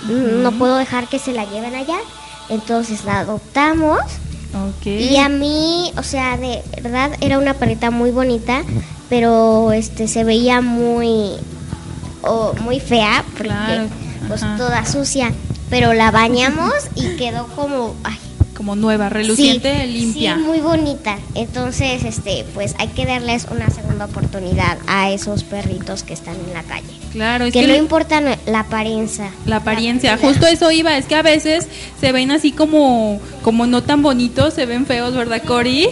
No 0.09 0.53
puedo 0.53 0.77
dejar 0.77 1.09
que 1.09 1.19
se 1.19 1.33
la 1.33 1.45
lleven 1.45 1.75
allá. 1.75 1.99
Entonces 2.49 3.05
la 3.05 3.21
adoptamos. 3.21 4.01
Ok. 4.55 4.87
Y 4.87 5.17
a 5.17 5.29
mí, 5.29 5.93
o 5.97 6.03
sea, 6.03 6.37
de 6.37 6.63
verdad 6.83 7.11
era 7.21 7.39
una 7.39 7.55
perrita 7.55 7.91
muy 7.91 8.11
bonita. 8.11 8.63
pero 9.09 9.73
este 9.73 10.07
se 10.07 10.23
veía 10.23 10.61
muy 10.61 11.33
o 12.23 12.53
muy 12.63 12.79
fea 12.79 13.25
porque 13.33 13.49
Claro, 13.49 13.89
pues 14.29 14.43
ajá. 14.43 14.57
toda 14.57 14.87
sucia, 14.87 15.33
pero 15.69 15.95
la 15.95 16.11
bañamos 16.13 16.73
y 16.95 17.17
quedó 17.17 17.47
como 17.57 17.95
ay, 18.05 18.17
Como 18.61 18.77
nueva, 18.77 19.09
reluciente, 19.09 19.87
sí, 19.87 19.91
limpia. 19.91 20.35
Sí, 20.35 20.43
muy 20.43 20.59
bonita. 20.59 21.17
Entonces, 21.35 22.05
este, 22.05 22.45
pues 22.53 22.75
hay 22.77 22.89
que 22.89 23.07
darles 23.07 23.47
una 23.51 23.71
segunda 23.71 24.05
oportunidad 24.05 24.77
a 24.87 25.11
esos 25.11 25.45
perritos 25.45 26.03
que 26.03 26.13
están 26.13 26.35
en 26.47 26.53
la 26.53 26.63
calle. 26.65 26.85
Claro, 27.11 27.47
es 27.47 27.55
que 27.55 27.61
que 27.63 27.67
no 27.67 27.73
le- 27.73 27.79
importa 27.79 28.21
la 28.21 28.61
apariencia. 28.61 29.31
la 29.47 29.57
apariencia, 29.57 30.19
justo 30.19 30.47
eso 30.47 30.71
iba, 30.73 30.95
es 30.99 31.07
que 31.07 31.15
a 31.15 31.23
veces 31.23 31.69
se 31.99 32.13
ven 32.13 32.33
así 32.33 32.53
como 32.53 33.19
como 33.41 33.67
no 33.67 33.83
tan 33.83 34.03
bonitos, 34.03 34.53
se 34.53 34.67
ven 34.67 34.85
feos, 34.85 35.15
¿verdad, 35.17 35.43
Cori? 35.43 35.89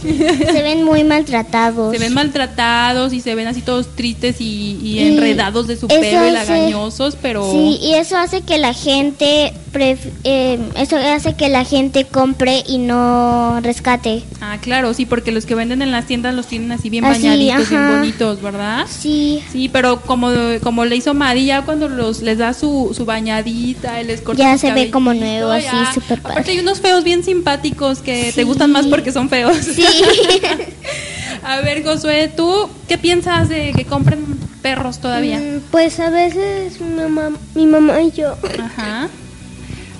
Se 0.00 0.62
ven 0.62 0.84
muy 0.84 1.04
maltratados. 1.04 1.92
Se 1.92 1.98
ven 1.98 2.14
maltratados 2.14 3.12
y 3.12 3.20
se 3.20 3.34
ven 3.34 3.46
así 3.46 3.60
todos 3.62 3.88
tristes 3.94 4.36
y, 4.40 4.98
enredados 4.98 5.66
de 5.66 5.76
su 5.76 5.88
pelo 5.88 6.26
y 6.26 6.30
lagañosos, 6.30 7.16
pero 7.20 7.50
Sí, 7.50 7.78
y 7.82 7.94
eso 7.94 8.16
hace 8.16 8.42
que 8.42 8.58
la 8.58 8.72
gente 8.74 9.52
pref- 9.72 10.10
eh, 10.24 10.58
eso 10.76 10.96
hace 10.96 11.34
que 11.34 11.48
la 11.48 11.64
gente 11.64 12.04
compre 12.04 12.62
y 12.66 12.78
no 12.78 13.60
rescate. 13.62 14.22
ah, 14.40 14.58
claro, 14.60 14.92
sí, 14.94 15.06
porque 15.06 15.32
los 15.32 15.46
que 15.46 15.54
venden 15.54 15.82
en 15.82 15.90
las 15.92 16.06
tiendas 16.06 16.34
los 16.34 16.46
tienen 16.46 16.72
así 16.72 16.90
bien 16.90 17.04
Así, 17.04 17.22
bañaditos, 17.22 17.68
bien 17.70 17.82
ajá. 17.82 17.96
bonitos, 17.98 18.42
¿verdad? 18.42 18.86
Sí, 18.88 19.42
Sí, 19.50 19.68
pero 19.68 20.00
como, 20.02 20.30
como 20.62 20.84
le 20.84 20.96
hizo 20.96 21.14
Madi, 21.14 21.46
ya 21.46 21.62
cuando 21.62 21.88
los 21.88 22.22
les 22.22 22.38
da 22.38 22.52
su, 22.54 22.92
su 22.96 23.04
bañadita, 23.04 24.00
y 24.00 24.04
les 24.04 24.20
corta 24.20 24.42
Ya 24.42 24.58
se 24.58 24.72
ve 24.72 24.90
como 24.90 25.14
nuevo, 25.14 25.50
así, 25.50 25.66
súper 25.94 26.20
padre. 26.20 26.32
Aparte 26.34 26.50
hay 26.52 26.58
unos 26.60 26.80
feos 26.80 27.02
bien 27.04 27.24
simpáticos 27.24 28.00
que 28.00 28.32
te 28.34 28.44
gustan 28.44 28.72
más 28.72 28.86
porque 28.86 29.12
son 29.12 29.28
feos. 29.28 29.56
sí. 29.56 29.81
A 31.44 31.60
ver, 31.60 31.82
Josué, 31.84 32.30
¿tú 32.34 32.68
qué 32.88 32.98
piensas 32.98 33.48
de 33.48 33.72
que 33.76 33.84
compren 33.84 34.24
perros 34.62 34.98
todavía? 34.98 35.38
Mm, 35.38 35.60
pues 35.70 35.98
a 35.98 36.10
veces 36.10 36.80
mi 36.80 36.94
mamá, 36.94 37.30
mi 37.54 37.66
mamá 37.66 38.00
y 38.00 38.12
yo 38.12 38.36
Ajá. 38.60 39.08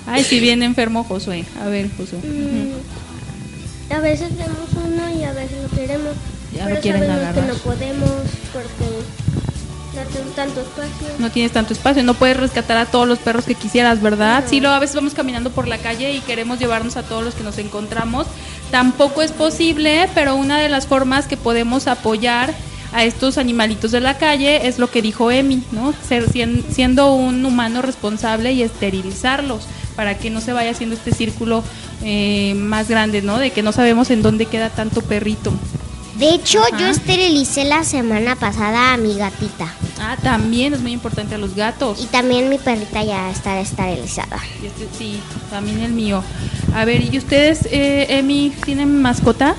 Ay, 0.07 0.23
si 0.23 0.39
bien 0.39 0.63
enfermo 0.63 1.03
Josué. 1.03 1.45
A 1.61 1.67
ver, 1.67 1.89
Josué. 1.97 2.19
a 3.89 3.99
veces 3.99 4.35
vemos 4.37 4.69
uno 4.85 5.19
y 5.19 5.23
a 5.23 5.33
veces 5.33 5.57
lo 5.63 5.69
queremos. 5.75 6.13
Ya 6.55 6.69
lo 6.69 6.79
quieren 6.79 7.03
agarrar. 7.09 7.53
podemos 7.55 8.09
porque 8.51 9.03
no 9.95 10.01
tenemos 10.11 10.35
tanto 10.35 10.61
espacio. 10.61 11.07
No 11.19 11.31
tienes 11.31 11.51
tanto 11.51 11.73
espacio, 11.73 12.03
no 12.03 12.13
puedes 12.15 12.37
rescatar 12.37 12.77
a 12.77 12.85
todos 12.85 13.07
los 13.07 13.19
perros 13.19 13.45
que 13.45 13.55
quisieras, 13.55 14.01
¿verdad? 14.01 14.43
Sí, 14.47 14.59
luego 14.59 14.75
a 14.75 14.79
veces 14.79 14.95
vamos 14.95 15.13
caminando 15.13 15.51
por 15.51 15.67
la 15.67 15.77
calle 15.77 16.11
y 16.13 16.19
queremos 16.21 16.59
llevarnos 16.59 16.97
a 16.97 17.03
todos 17.03 17.23
los 17.23 17.35
que 17.35 17.43
nos 17.43 17.57
encontramos. 17.57 18.27
Tampoco 18.73 19.21
es 19.21 19.31
posible, 19.31 20.09
pero 20.15 20.35
una 20.35 20.57
de 20.59 20.67
las 20.67 20.87
formas 20.87 21.27
que 21.27 21.37
podemos 21.37 21.85
apoyar 21.85 22.55
a 22.91 23.03
estos 23.03 23.37
animalitos 23.37 23.91
de 23.91 23.99
la 23.99 24.17
calle 24.17 24.65
es 24.67 24.79
lo 24.79 24.89
que 24.89 25.03
dijo 25.03 25.29
Emi, 25.29 25.61
¿no? 25.71 25.93
Ser, 26.07 26.27
sien- 26.31 26.63
siendo 26.71 27.13
un 27.13 27.45
humano 27.45 27.83
responsable 27.83 28.51
y 28.51 28.63
esterilizarlos 28.63 29.67
para 29.95 30.17
que 30.17 30.31
no 30.31 30.41
se 30.41 30.53
vaya 30.53 30.71
haciendo 30.71 30.95
este 30.95 31.11
círculo 31.13 31.63
eh, 32.03 32.55
más 32.55 32.89
grande, 32.89 33.21
¿no? 33.21 33.37
De 33.37 33.51
que 33.51 33.61
no 33.61 33.73
sabemos 33.73 34.09
en 34.09 34.23
dónde 34.23 34.47
queda 34.47 34.71
tanto 34.71 35.01
perrito. 35.03 35.53
De 36.17 36.29
hecho, 36.35 36.59
yo 36.79 36.87
esterilicé 36.87 37.63
la 37.63 37.83
semana 37.83 38.35
pasada 38.35 38.93
a 38.93 38.97
mi 38.97 39.15
gatita. 39.15 39.73
Ah, 39.99 40.15
también 40.21 40.73
es 40.73 40.81
muy 40.81 40.91
importante 40.91 41.35
a 41.35 41.37
los 41.37 41.55
gatos. 41.55 41.99
Y 42.03 42.05
también 42.07 42.49
mi 42.49 42.57
perrita 42.57 43.03
ya 43.03 43.31
está 43.31 43.59
esterilizada. 43.59 44.37
Y 44.61 44.67
este- 44.67 44.87
sí, 44.97 45.19
también 45.49 45.79
el 45.79 45.91
mío. 45.93 46.23
A 46.75 46.85
ver, 46.85 47.01
¿y 47.13 47.17
ustedes, 47.17 47.67
eh, 47.71 48.05
Emi, 48.09 48.51
tienen 48.65 49.01
mascota? 49.01 49.55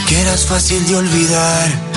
Que 0.09 0.21
eras 0.21 0.45
fácil 0.45 0.85
de 0.87 0.95
olvidar. 0.97 1.96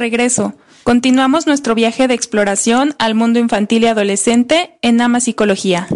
Regreso. 0.00 0.54
Continuamos 0.82 1.46
nuestro 1.46 1.76
viaje 1.76 2.08
de 2.08 2.14
exploración 2.14 2.96
al 2.98 3.14
mundo 3.14 3.38
infantil 3.38 3.84
y 3.84 3.86
adolescente 3.86 4.72
en 4.82 5.00
Ama 5.00 5.20
Psicología. 5.20 5.86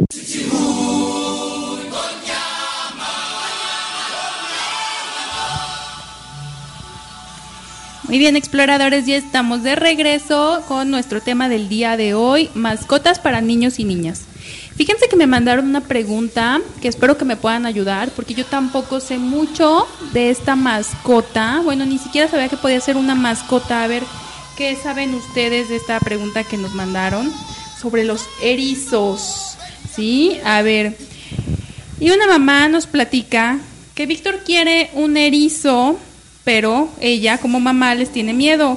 Muy 8.07 8.19
bien, 8.19 8.37
exploradores, 8.37 9.07
ya 9.07 9.17
estamos 9.17 9.63
de 9.63 9.75
regreso 9.75 10.63
con 10.69 10.91
nuestro 10.91 11.21
tema 11.23 11.49
del 11.49 11.69
día 11.69 11.97
de 11.97 12.15
hoy, 12.15 12.51
mascotas 12.55 13.19
para 13.19 13.41
niños 13.41 13.81
y 13.81 13.85
niñas. 13.85 14.27
Fíjense 14.77 15.09
que 15.09 15.15
me 15.15 15.29
mandaron 15.29 15.69
una 15.69 15.83
pregunta 15.83 16.61
que 16.83 16.89
espero 16.89 17.17
que 17.17 17.25
me 17.25 17.37
puedan 17.37 17.65
ayudar 17.65 18.11
porque 18.11 18.35
yo 18.35 18.45
tampoco 18.45 18.99
sé 18.99 19.19
mucho 19.19 19.87
de 20.13 20.31
esta 20.31 20.57
mascota. 20.57 21.61
Bueno, 21.63 21.87
ni 21.87 21.99
siquiera 21.99 22.29
sabía 22.29 22.49
que 22.49 22.57
podía 22.57 22.81
ser 22.81 22.97
una 22.97 23.15
mascota. 23.15 23.85
A 23.85 23.87
ver, 23.87 24.03
¿qué 24.57 24.75
saben 24.75 25.15
ustedes 25.15 25.69
de 25.69 25.77
esta 25.77 26.01
pregunta 26.01 26.43
que 26.43 26.57
nos 26.57 26.75
mandaron 26.75 27.33
sobre 27.81 28.03
los 28.03 28.27
erizos? 28.43 29.57
¿Sí? 29.95 30.39
A 30.45 30.63
ver. 30.63 30.99
Y 32.01 32.11
una 32.11 32.27
mamá 32.27 32.67
nos 32.69 32.89
platica 32.89 33.61
que 33.95 34.07
Víctor 34.07 34.41
quiere 34.45 34.91
un 34.95 35.17
erizo, 35.17 35.97
pero 36.43 36.89
ella 37.01 37.39
como 37.39 37.61
mamá 37.61 37.95
les 37.95 38.11
tiene 38.11 38.33
miedo. 38.33 38.77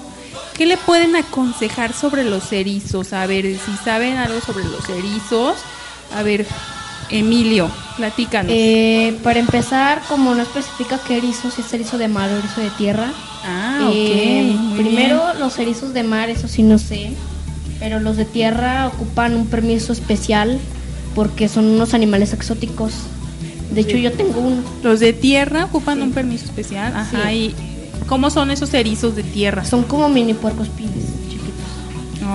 ¿Qué 0.55 0.67
le 0.67 0.77
pueden 0.77 1.15
aconsejar 1.15 1.93
sobre 1.93 2.23
los 2.23 2.51
erizos? 2.51 3.13
A 3.13 3.25
ver, 3.25 3.45
si 3.45 3.75
saben 3.83 4.17
algo 4.17 4.39
sobre 4.41 4.63
los 4.65 4.87
erizos. 4.89 5.57
A 6.15 6.23
ver, 6.23 6.45
Emilio, 7.09 7.69
platícanos. 7.95 8.51
Eh, 8.55 9.17
para 9.23 9.39
empezar, 9.39 10.01
como 10.07 10.33
no 10.35 10.41
especifica 10.43 10.99
qué 11.07 11.17
erizo, 11.17 11.51
si 11.51 11.61
es 11.61 11.73
erizo 11.73 11.97
de 11.97 12.07
mar 12.07 12.29
o 12.31 12.37
erizo 12.37 12.61
de 12.61 12.69
tierra. 12.71 13.11
ah, 13.45 13.89
eh, 13.93 14.51
ok. 14.55 14.59
muy 14.61 14.77
primero, 14.79 15.21
bien. 15.27 15.39
los 15.39 15.57
erizos 15.59 15.93
de 15.93 16.03
mar, 16.03 16.29
eso 16.29 16.47
sí 16.47 16.63
no 16.63 16.77
sé. 16.77 17.11
Pero 17.79 17.99
los 17.99 18.17
de 18.17 18.25
tierra 18.25 18.87
ocupan 18.87 19.35
un 19.35 19.45
permiso 19.47 19.93
especial 19.93 20.57
porque 21.13 21.47
son 21.47 21.65
unos 21.65 21.93
animales 21.93 22.33
exóticos. 22.33 22.91
De 23.71 23.81
hecho, 23.81 23.97
yo 23.97 24.11
tengo 24.13 24.39
uno. 24.39 24.63
Los 24.81 24.99
de 24.99 25.13
tierra 25.13 25.65
ocupan 25.65 26.01
un 26.01 26.11
permiso 26.11 26.45
especial. 26.45 26.93
Ajá, 26.95 27.29
Sí. 27.29 27.35
y 27.37 28.05
¿cómo 28.07 28.29
son 28.31 28.49
esos 28.49 28.73
erizos 28.73 29.15
de 29.15 29.23
tierra? 29.23 29.63
Son 29.65 29.83
como 29.83 30.09
mini 30.09 30.33
puercos 30.33 30.69
pines, 30.69 31.05
chiquitos. 31.29 31.51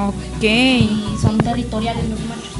Ok, 0.08 0.44
Y 0.44 1.00
son 1.20 1.38
territoriales 1.38 2.04
los 2.08 2.20
machos. 2.20 2.51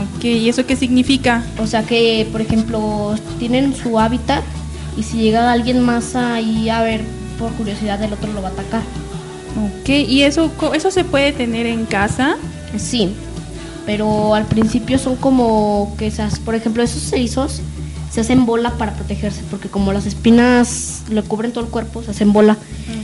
Ok. 0.00 0.24
¿Y 0.24 0.48
eso 0.48 0.66
qué 0.66 0.76
significa? 0.76 1.44
O 1.58 1.66
sea 1.66 1.82
que, 1.82 2.26
por 2.32 2.40
ejemplo, 2.40 3.14
tienen 3.38 3.74
su 3.74 3.98
hábitat 3.98 4.42
y 4.96 5.02
si 5.02 5.18
llega 5.18 5.52
alguien 5.52 5.80
más 5.80 6.16
ahí 6.16 6.68
a 6.68 6.82
ver 6.82 7.02
por 7.38 7.52
curiosidad, 7.52 8.02
el 8.02 8.12
otro 8.12 8.32
lo 8.32 8.42
va 8.42 8.48
a 8.48 8.52
atacar. 8.52 8.82
Ok, 9.56 9.88
¿y 9.88 10.22
eso, 10.22 10.50
eso 10.74 10.90
se 10.90 11.04
puede 11.04 11.32
tener 11.32 11.66
en 11.66 11.84
casa? 11.84 12.36
Sí, 12.78 13.12
pero 13.84 14.34
al 14.34 14.46
principio 14.46 14.98
son 14.98 15.16
como 15.16 15.94
que, 15.98 16.06
esas, 16.06 16.38
por 16.38 16.54
ejemplo, 16.54 16.82
esos 16.82 17.12
erizos 17.12 17.60
se 18.10 18.20
hacen 18.20 18.46
bola 18.46 18.72
para 18.72 18.94
protegerse, 18.94 19.42
porque 19.50 19.68
como 19.68 19.92
las 19.92 20.06
espinas 20.06 21.02
le 21.10 21.22
cubren 21.22 21.52
todo 21.52 21.64
el 21.64 21.70
cuerpo, 21.70 22.02
se 22.02 22.10
hacen 22.10 22.32
bola. 22.32 22.56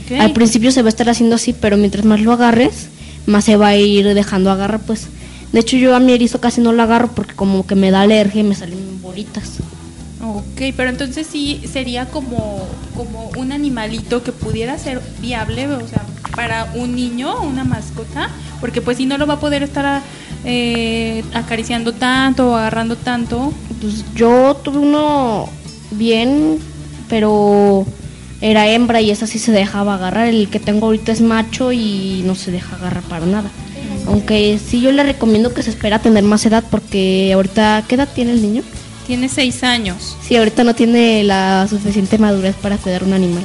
Ok. 0.05 0.19
Al 0.19 0.33
principio 0.33 0.71
se 0.71 0.81
va 0.81 0.87
a 0.87 0.89
estar 0.89 1.09
haciendo 1.09 1.35
así, 1.35 1.53
pero 1.53 1.77
mientras 1.77 2.05
más 2.05 2.21
lo 2.21 2.31
agarres, 2.31 2.89
más 3.25 3.45
se 3.45 3.57
va 3.57 3.69
a 3.69 3.75
ir 3.75 4.13
dejando 4.13 4.51
agarrar, 4.51 4.81
pues. 4.81 5.07
De 5.51 5.59
hecho, 5.59 5.77
yo 5.77 5.95
a 5.95 5.99
mi 5.99 6.13
erizo 6.13 6.39
casi 6.39 6.61
no 6.61 6.71
lo 6.71 6.83
agarro 6.83 7.09
porque 7.09 7.33
como 7.33 7.65
que 7.65 7.75
me 7.75 7.91
da 7.91 8.01
alergia 8.01 8.41
y 8.41 8.43
me 8.43 8.55
salen 8.55 9.01
bolitas. 9.01 9.57
Ok, 10.21 10.73
pero 10.75 10.89
entonces 10.89 11.25
sí 11.25 11.61
sería 11.71 12.05
como, 12.05 12.67
como 12.95 13.29
un 13.37 13.51
animalito 13.51 14.21
que 14.21 14.31
pudiera 14.31 14.77
ser 14.77 15.01
viable, 15.21 15.67
o 15.67 15.87
sea, 15.87 16.05
para 16.35 16.71
un 16.75 16.95
niño, 16.95 17.41
una 17.41 17.63
mascota, 17.63 18.29
porque 18.59 18.81
pues 18.81 18.97
si 18.97 19.05
no 19.05 19.17
lo 19.17 19.25
va 19.25 19.35
a 19.35 19.39
poder 19.39 19.63
estar 19.63 20.01
eh, 20.45 21.23
acariciando 21.33 21.93
tanto 21.93 22.51
o 22.51 22.55
agarrando 22.55 22.95
tanto. 22.95 23.53
Pues 23.81 24.03
yo 24.13 24.55
tuve 24.63 24.79
uno 24.79 25.49
bien, 25.91 26.59
pero 27.09 27.85
era 28.41 28.67
hembra 28.67 29.01
y 29.01 29.11
esa 29.11 29.27
sí 29.27 29.39
se 29.39 29.51
dejaba 29.51 29.95
agarrar. 29.95 30.27
El 30.27 30.49
que 30.49 30.59
tengo 30.59 30.87
ahorita 30.87 31.11
es 31.11 31.21
macho 31.21 31.71
y 31.71 32.23
no 32.25 32.35
se 32.35 32.51
deja 32.51 32.75
agarrar 32.75 33.03
para 33.03 33.25
nada. 33.25 33.49
Aunque 34.09 34.59
sí 34.59 34.81
yo 34.81 34.91
le 34.91 35.03
recomiendo 35.03 35.53
que 35.53 35.61
se 35.63 35.69
espera 35.69 35.97
a 35.97 36.01
tener 36.01 36.23
más 36.23 36.45
edad 36.45 36.63
porque 36.69 37.31
ahorita, 37.33 37.83
¿qué 37.87 37.95
edad 37.95 38.09
tiene 38.13 38.31
el 38.31 38.41
niño? 38.41 38.63
Tiene 39.05 39.29
seis 39.29 39.63
años. 39.63 40.15
Sí, 40.21 40.35
ahorita 40.35 40.63
no 40.63 40.73
tiene 40.75 41.23
la 41.23 41.67
suficiente 41.69 42.17
madurez 42.17 42.55
para 42.55 42.77
cuidar 42.77 43.03
un 43.03 43.13
animal. 43.13 43.43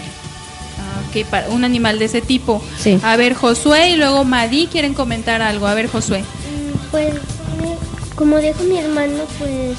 Ah, 0.79 1.01
ok, 1.21 1.27
para 1.27 1.49
un 1.51 1.65
animal 1.65 1.99
de 1.99 2.07
ese 2.07 2.21
tipo. 2.23 2.63
Sí. 2.79 2.99
A 3.03 3.17
ver, 3.17 3.35
Josué 3.35 3.91
y 3.91 3.97
luego 3.97 4.25
Madi 4.25 4.67
quieren 4.67 4.95
comentar 4.95 5.43
algo. 5.43 5.67
A 5.67 5.75
ver, 5.75 5.87
Josué. 5.89 6.21
Mm, 6.21 6.91
Pues, 6.91 7.09
eh, 7.15 7.19
como 8.15 8.39
dijo 8.39 8.63
mi 8.65 8.79
hermano, 8.79 9.25
pues, 9.39 9.77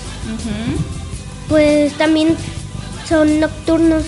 pues 1.49 1.93
también 1.93 2.36
son 3.07 3.39
nocturnos. 3.39 4.03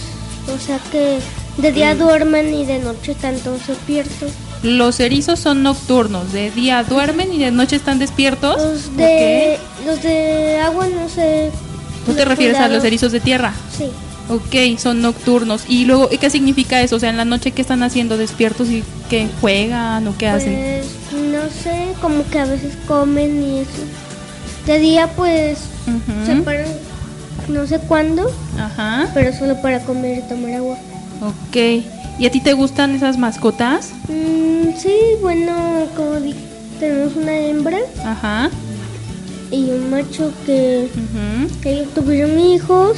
O 0.56 0.60
sea 0.60 0.80
que 0.91 1.20
de 1.62 1.72
día 1.72 1.93
Mm. 1.95 1.99
duermen 1.99 2.54
y 2.54 2.66
de 2.66 2.80
noche 2.80 3.12
están 3.14 3.38
todos 3.39 3.68
despiertos. 3.68 4.32
Los 4.64 4.99
erizos 4.99 5.39
son 5.39 5.64
nocturnos. 5.64 6.32
De 6.32 6.51
día 6.51 6.84
duermen 6.84 7.34
y 7.34 7.39
de 7.39 7.51
noche 7.51 7.76
están 7.76 7.99
despiertos. 7.99 8.58
Los 8.58 8.97
de, 8.97 9.60
los 9.86 10.01
de 10.01 10.60
agua 10.60 10.88
no 10.88 11.08
sé. 11.10 11.51
¿Tú 12.05 12.14
te 12.14 12.26
refieres 12.26 12.58
a 12.58 12.68
los 12.68 12.84
erizos 12.84 13.12
de 13.12 13.20
tierra? 13.20 13.53
Sí. 13.78 13.89
Ok, 14.30 14.78
son 14.78 15.01
nocturnos. 15.01 15.64
¿Y 15.68 15.86
luego 15.86 16.10
¿y 16.12 16.18
qué 16.18 16.30
significa 16.30 16.82
eso? 16.82 16.97
O 16.97 16.99
sea, 16.99 17.10
en 17.10 17.18
la 17.18 17.26
noche, 17.26 17.51
¿qué 17.51 17.62
están 17.62 17.84
haciendo? 17.84 18.18
¿Despiertos 18.18 18.70
y 18.70 18.84
qué 19.10 19.28
juegan 19.39 20.08
o 20.08 20.18
qué 20.18 20.28
hacen? 20.28 20.53
Pues 20.53 21.22
no 21.22 21.41
sé, 21.49 21.93
como 22.01 22.28
que 22.30 22.39
a 22.39 22.45
veces 22.45 22.74
comen 22.88 23.41
y 23.41 23.60
eso. 23.60 23.84
De 24.66 24.80
día 24.80 25.08
pues 25.16 25.60
se 26.26 26.36
paran 26.38 26.66
no 27.47 27.66
sé 27.66 27.80
cuándo, 27.80 28.30
Ajá. 28.60 29.10
pero 29.14 29.32
solo 29.34 29.62
para 29.62 29.80
comer 29.82 30.20
y 30.20 30.22
tomar 30.28 30.53
agua. 30.53 30.78
Ok. 31.22 31.55
¿Y 32.20 32.26
a 32.26 32.32
ti 32.32 32.39
te 32.41 32.53
gustan 32.53 32.95
esas 32.95 33.18
mascotas? 33.18 33.91
Mm, 34.09 34.76
sí, 34.78 34.95
bueno, 35.22 35.53
como 35.95 36.20
di- 36.20 36.34
tenemos 36.80 37.15
una 37.15 37.32
hembra 37.38 37.78
Ajá. 38.03 38.49
y 39.51 39.70
un 39.70 39.89
macho 39.91 40.32
que 40.45 40.89
Ujú. 40.93 41.70
ellos 41.70 41.88
tuvieron 41.93 42.39
hijos. 42.39 42.97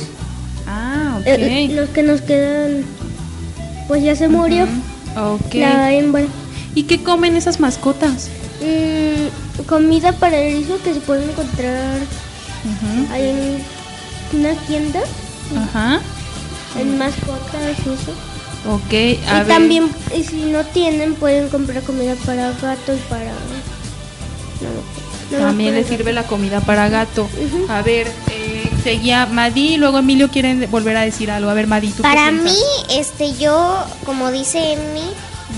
Ah, 0.67 1.17
ok. 1.19 1.25
Eh, 1.27 1.69
los 1.73 1.89
que 1.89 2.03
nos 2.03 2.21
quedan, 2.21 2.83
pues 3.87 4.03
ya 4.03 4.15
se 4.15 4.29
murió 4.29 4.65
Ok. 5.17 5.55
la 5.55 5.91
hembra. 5.93 6.23
¿Y 6.75 6.83
qué 6.83 7.01
comen 7.03 7.35
esas 7.35 7.59
mascotas? 7.59 8.29
Mm, 8.61 9.63
comida 9.67 10.13
para 10.13 10.37
erizo 10.37 10.77
que 10.81 10.93
se 10.93 10.99
puede 11.01 11.25
encontrar 11.25 11.97
Ujú. 11.97 13.11
ahí 13.13 13.59
en 14.31 14.39
una 14.39 14.53
tienda, 14.67 14.99
Ajá. 15.57 15.99
en 16.79 16.97
mascotas 16.97 17.79
eso. 17.81 18.13
Ok. 18.67 18.93
y 18.93 19.19
A 19.27 19.39
ver. 19.43 19.47
también, 19.47 19.89
y 20.15 20.23
si 20.23 20.43
no 20.43 20.63
tienen, 20.65 21.15
pueden 21.15 21.49
comprar 21.49 21.81
comida 21.83 22.15
para 22.25 22.51
gato 22.51 22.93
y 22.93 22.97
para... 23.09 23.25
No, 24.61 25.37
no, 25.37 25.45
También 25.45 25.71
para 25.71 25.81
le 25.81 25.87
sirve 25.87 26.11
la 26.13 26.23
comida 26.23 26.59
para 26.61 26.89
gato. 26.89 27.29
A 27.69 27.81
ver, 27.81 28.07
eh, 28.31 28.69
seguía 28.83 29.25
Madi 29.27 29.75
y 29.75 29.77
luego 29.77 29.99
Emilio 29.99 30.29
quieren 30.29 30.69
volver 30.69 30.97
a 30.97 31.01
decir 31.01 31.31
algo. 31.31 31.49
A 31.49 31.53
ver, 31.53 31.67
Madi, 31.67 31.89
¿tú 31.89 31.97
qué 31.97 32.01
Para 32.03 32.29
piensas? 32.29 32.51
mí, 32.51 32.59
este, 32.97 33.33
yo, 33.37 33.83
como 34.05 34.31
dice 34.31 34.73
Emi, 34.73 35.09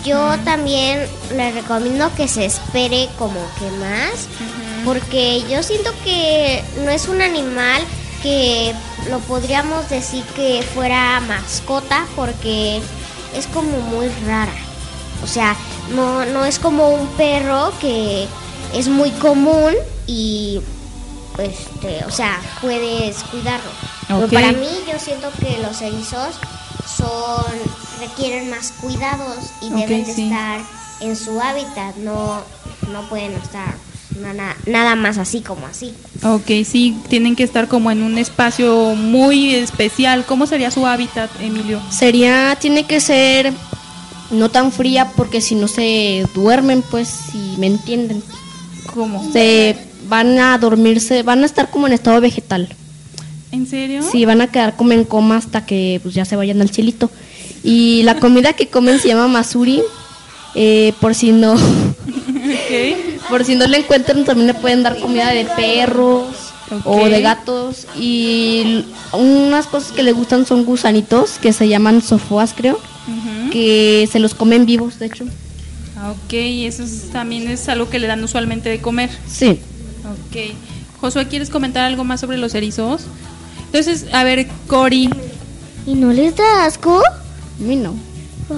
yo 0.05 0.37
también 0.45 0.99
le 1.35 1.51
recomiendo 1.51 2.13
que 2.15 2.27
se 2.27 2.45
espere 2.45 3.09
como 3.17 3.39
que 3.59 3.69
más, 3.79 4.27
porque 4.85 5.43
yo 5.49 5.63
siento 5.63 5.91
que 6.03 6.63
no 6.83 6.91
es 6.91 7.07
un 7.07 7.21
animal 7.21 7.81
que 8.23 8.73
lo 9.09 9.19
podríamos 9.19 9.89
decir 9.89 10.23
que 10.35 10.61
fuera 10.73 11.19
mascota, 11.21 12.05
porque 12.15 12.81
es 13.35 13.47
como 13.47 13.79
muy 13.79 14.07
rara. 14.25 14.53
O 15.23 15.27
sea, 15.27 15.55
no, 15.95 16.25
no 16.25 16.45
es 16.45 16.59
como 16.59 16.89
un 16.89 17.07
perro 17.09 17.71
que 17.79 18.27
es 18.73 18.87
muy 18.87 19.11
común 19.11 19.73
y, 20.07 20.61
este, 21.37 22.03
o 22.05 22.11
sea, 22.11 22.39
puedes 22.61 23.23
cuidarlo. 23.23 23.71
Pero 24.07 24.27
para 24.27 24.51
mí 24.51 24.69
yo 24.91 24.99
siento 24.99 25.29
que 25.39 25.57
los 25.59 25.81
erizos 25.81 26.35
son 26.97 27.45
requieren 27.99 28.49
más 28.49 28.71
cuidados 28.81 29.37
y 29.61 29.69
deben 29.69 30.05
de 30.05 30.13
sí. 30.13 30.23
estar 30.23 30.59
en 30.99 31.15
su 31.15 31.39
hábitat, 31.39 31.95
no 31.97 32.41
no 32.91 33.07
pueden 33.09 33.33
estar 33.33 33.75
nada, 34.19 34.55
nada 34.65 34.95
más 34.95 35.17
así 35.17 35.41
como 35.41 35.65
así. 35.67 35.93
Ok, 36.23 36.65
sí, 36.65 36.95
tienen 37.09 37.35
que 37.35 37.43
estar 37.43 37.67
como 37.67 37.91
en 37.91 38.03
un 38.03 38.17
espacio 38.17 38.95
muy 38.95 39.55
especial. 39.55 40.25
¿Cómo 40.25 40.47
sería 40.47 40.71
su 40.71 40.85
hábitat, 40.85 41.29
Emilio? 41.41 41.81
Sería, 41.89 42.57
tiene 42.59 42.85
que 42.85 42.99
ser 42.99 43.53
no 44.31 44.49
tan 44.49 44.71
fría 44.71 45.11
porque 45.15 45.41
si 45.41 45.55
no 45.55 45.67
se 45.67 46.25
duermen, 46.33 46.83
pues, 46.89 47.07
si 47.07 47.55
me 47.57 47.67
entienden. 47.67 48.23
¿Cómo? 48.93 49.31
Se 49.31 49.77
van 50.07 50.37
a 50.39 50.57
dormirse, 50.57 51.23
van 51.23 51.43
a 51.43 51.45
estar 51.45 51.69
como 51.69 51.87
en 51.87 51.93
estado 51.93 52.19
vegetal. 52.19 52.67
¿En 53.51 53.67
serio? 53.67 54.01
Sí, 54.03 54.25
van 54.25 54.41
a 54.41 54.47
quedar 54.47 54.75
como 54.75 54.93
en 54.93 55.03
coma 55.03 55.37
hasta 55.37 55.65
que 55.65 55.99
pues, 56.03 56.15
ya 56.15 56.25
se 56.25 56.35
vayan 56.35 56.61
al 56.61 56.69
cielito. 56.69 57.09
Y 57.63 58.01
la 58.03 58.15
comida 58.19 58.53
que 58.53 58.67
comen 58.67 58.99
se 58.99 59.09
llama 59.09 59.27
masuri 59.27 59.81
Eh, 60.55 60.93
por 60.99 61.15
si 61.15 61.31
no. 61.31 61.55
por 63.31 63.43
si 63.45 63.55
no 63.55 63.65
le 63.65 63.77
encuentran, 63.79 64.23
también 64.25 64.45
le 64.47 64.53
pueden 64.53 64.83
dar 64.83 64.99
comida 64.99 65.31
de 65.31 65.45
perros 65.45 66.27
o 66.85 67.07
de 67.09 67.21
gatos. 67.21 67.87
Y 67.97 68.85
unas 69.13 69.65
cosas 69.65 69.91
que 69.93 70.03
le 70.03 70.11
gustan 70.11 70.45
son 70.45 70.63
gusanitos 70.65 71.39
que 71.41 71.51
se 71.53 71.67
llaman 71.67 72.01
sofoas, 72.03 72.53
creo, 72.55 72.75
Ujú. 72.75 73.49
que 73.51 74.07
se 74.11 74.19
los 74.19 74.35
comen 74.35 74.65
vivos, 74.67 74.99
de 74.99 75.07
hecho. 75.07 75.25
Ah, 75.97 76.11
Ok, 76.11 76.33
eso 76.33 76.83
es- 76.83 77.09
también 77.11 77.47
es 77.49 77.67
algo 77.69 77.89
que 77.89 77.97
le 77.99 78.07
dan 78.07 78.23
usualmente 78.23 78.69
de 78.69 78.79
comer. 78.81 79.09
Sí. 79.27 79.59
Ok. 80.05 80.55
Josué, 80.99 81.27
¿quieres 81.27 81.49
comentar 81.49 81.83
algo 81.85 82.03
más 82.03 82.19
sobre 82.19 82.37
los 82.37 82.53
erizos? 82.53 83.01
Entonces, 83.65 84.05
a 84.13 84.23
ver, 84.23 84.47
Cori, 84.67 85.09
¿Y 85.87 85.95
no 85.95 86.11
les 86.13 86.35
da 86.35 86.65
asco? 86.65 87.01
A 87.01 87.63
mí 87.63 87.75
no. 87.75 87.95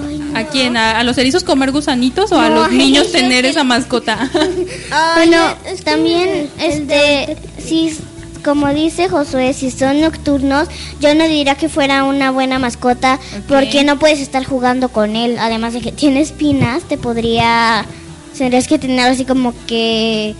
Ay, 0.06 0.18
no. 0.18 0.38
¿a 0.38 0.44
quién? 0.44 0.76
¿A, 0.76 0.98
a 0.98 1.04
los 1.04 1.16
erizos 1.18 1.44
comer 1.44 1.70
gusanitos 1.72 2.32
o 2.32 2.40
a 2.40 2.48
los 2.48 2.70
niños 2.72 3.12
tener 3.12 3.42
que- 3.44 3.50
esa 3.50 3.64
mascota? 3.64 4.30
bueno, 5.16 5.38
también, 5.84 6.48
este, 6.60 7.36
si, 7.58 7.96
como 8.44 8.68
dice 8.74 9.08
Josué, 9.08 9.52
si 9.54 9.70
son 9.70 10.00
nocturnos, 10.00 10.68
yo 11.00 11.14
no 11.14 11.26
diría 11.28 11.54
que 11.54 11.68
fuera 11.68 12.04
una 12.04 12.30
buena 12.30 12.58
mascota, 12.58 13.18
porque 13.48 13.84
no 13.84 13.98
puedes 13.98 14.20
estar 14.20 14.44
jugando 14.44 14.88
con 14.90 15.16
él. 15.16 15.36
Además 15.38 15.72
de 15.72 15.80
que 15.80 15.92
tiene 15.92 16.20
espinas, 16.20 16.82
te 16.84 16.98
podría, 16.98 17.84
tendrías 18.36 18.68
que 18.68 18.78
tener 18.78 19.00
así 19.08 19.24
como 19.24 19.54
que 19.66 20.34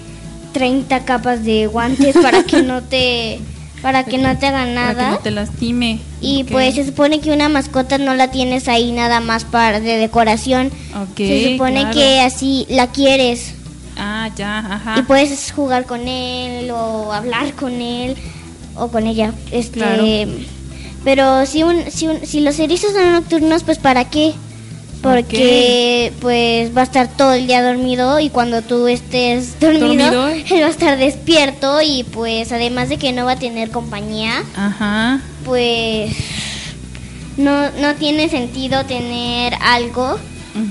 30 0.53 1.05
capas 1.05 1.45
de 1.45 1.67
guantes 1.67 2.17
para 2.17 2.43
que 2.45 2.63
no 2.63 2.83
te, 2.83 3.41
para 3.85 4.03
que 4.05 4.17
no 4.19 4.37
te 4.39 4.47
hagan 4.47 4.75
Para 4.75 4.89
que 4.91 4.97
nada. 4.97 5.11
no 5.11 5.19
te 5.19 5.31
lastime. 5.31 6.01
Y 6.23 6.45
pues 6.45 6.75
se 6.75 6.87
supone 6.87 7.21
que 7.21 7.31
una 7.31 7.49
mascota 7.51 7.99
no 7.99 8.15
la 8.15 8.31
tienes 8.31 8.67
ahí 8.67 8.91
nada 8.93 9.21
más 9.21 9.45
para 9.45 9.79
de 9.79 9.99
decoración. 9.99 10.73
Ok, 11.01 11.19
se 11.19 11.53
supone 11.53 11.81
claro. 11.83 11.95
que 11.95 12.21
así 12.21 12.67
la 12.71 12.87
quieres 12.89 13.53
Ah, 13.97 14.31
ya, 14.37 14.59
ajá. 14.59 14.97
y 14.99 15.03
puedes 15.03 15.53
jugar 15.53 15.85
con 15.85 16.09
él 16.09 16.71
o 16.71 17.13
hablar 17.13 17.53
con 17.55 17.81
él 17.81 18.17
o 18.75 18.89
con 18.89 19.07
ella. 19.07 19.33
Este, 19.53 19.79
Claro. 19.79 20.03
pero 21.05 21.45
si 21.47 21.63
un, 21.63 21.91
si 21.91 22.09
un- 22.09 22.25
si 22.27 22.41
los 22.41 22.59
erizos 22.59 22.93
son 22.93 23.13
nocturnos, 23.13 23.63
pues 23.65 23.79
para 23.79 24.09
qué? 24.09 24.33
Porque 25.05 26.13
pues 26.21 26.75
va 26.77 26.81
a 26.81 26.85
estar 26.85 27.09
todo 27.09 27.35
el 27.35 27.47
día 27.47 27.63
dormido 27.63 28.19
y 28.21 28.31
cuando 28.31 28.63
tú 28.63 28.89
estés 28.89 29.61
dormido, 29.61 30.11
Dormido. 30.11 30.29
él 30.29 30.45
va 30.63 30.67
a 30.67 30.71
estar 30.71 30.97
despierto 30.99 31.81
y 31.83 32.05
pues 32.05 32.51
además 32.53 32.89
de 32.89 32.97
que 32.97 33.13
no 33.13 33.27
va 33.27 33.33
a 33.33 33.39
tener 33.39 33.71
compañía, 33.71 34.43
Ajá. 34.57 35.21
pues 35.45 36.11
no, 37.37 37.71
no 37.73 37.95
tiene 37.97 38.29
sentido 38.31 38.85
tener 38.87 39.55
algo 39.61 40.19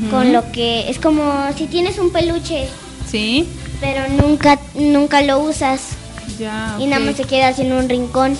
con 0.09 0.31
lo 0.33 0.49
que 0.51 0.89
es 0.89 0.97
como 0.97 1.31
si 1.57 1.67
tienes 1.67 1.99
un 1.99 2.09
peluche 2.11 2.67
Sí. 3.09 3.45
pero 3.81 4.07
nunca 4.07 4.57
nunca 4.75 5.21
lo 5.21 5.39
usas 5.39 5.89
Ya. 6.39 6.77
y 6.79 6.87
nada 6.87 7.03
más 7.05 7.15
te 7.15 7.25
quedas 7.25 7.59
en 7.59 7.71
un 7.73 7.87
rincón. 7.87 8.35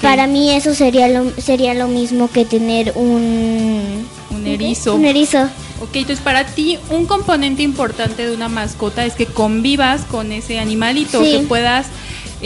Para 0.00 0.26
mí 0.26 0.50
eso 0.50 0.74
sería 0.74 1.08
lo 1.08 1.30
sería 1.38 1.74
lo 1.74 1.88
mismo 1.88 2.30
que 2.30 2.46
tener 2.46 2.92
un 2.96 4.06
Un 4.34 4.46
erizo. 4.46 4.94
Un 4.94 5.04
erizo. 5.04 5.44
Ok, 5.80 5.90
entonces 5.96 6.20
para 6.20 6.44
ti 6.46 6.78
un 6.90 7.06
componente 7.06 7.62
importante 7.62 8.26
de 8.26 8.34
una 8.34 8.48
mascota 8.48 9.04
es 9.04 9.14
que 9.14 9.26
convivas 9.26 10.02
con 10.02 10.32
ese 10.32 10.58
animalito, 10.58 11.22
Sí. 11.22 11.32
que 11.32 11.38
puedas 11.40 11.86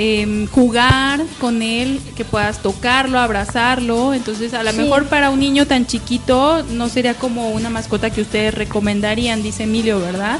em, 0.01 0.47
jugar 0.47 1.21
con 1.41 1.61
él, 1.61 2.01
que 2.17 2.25
puedas 2.25 2.63
tocarlo, 2.63 3.19
abrazarlo. 3.19 4.15
Entonces 4.15 4.55
a 4.55 4.63
lo 4.63 4.71
Sí. 4.71 4.77
mejor 4.79 5.07
para 5.07 5.31
un 5.31 5.41
niño 5.41 5.67
tan 5.67 5.87
chiquito 5.87 6.63
no 6.71 6.89
sería 6.89 7.15
como 7.15 7.51
una 7.51 7.69
mascota 7.69 8.11
que 8.11 8.21
ustedes 8.21 8.55
recomendarían, 8.55 9.43
dice 9.43 9.65
Emilio, 9.65 9.99
¿verdad? 10.01 10.39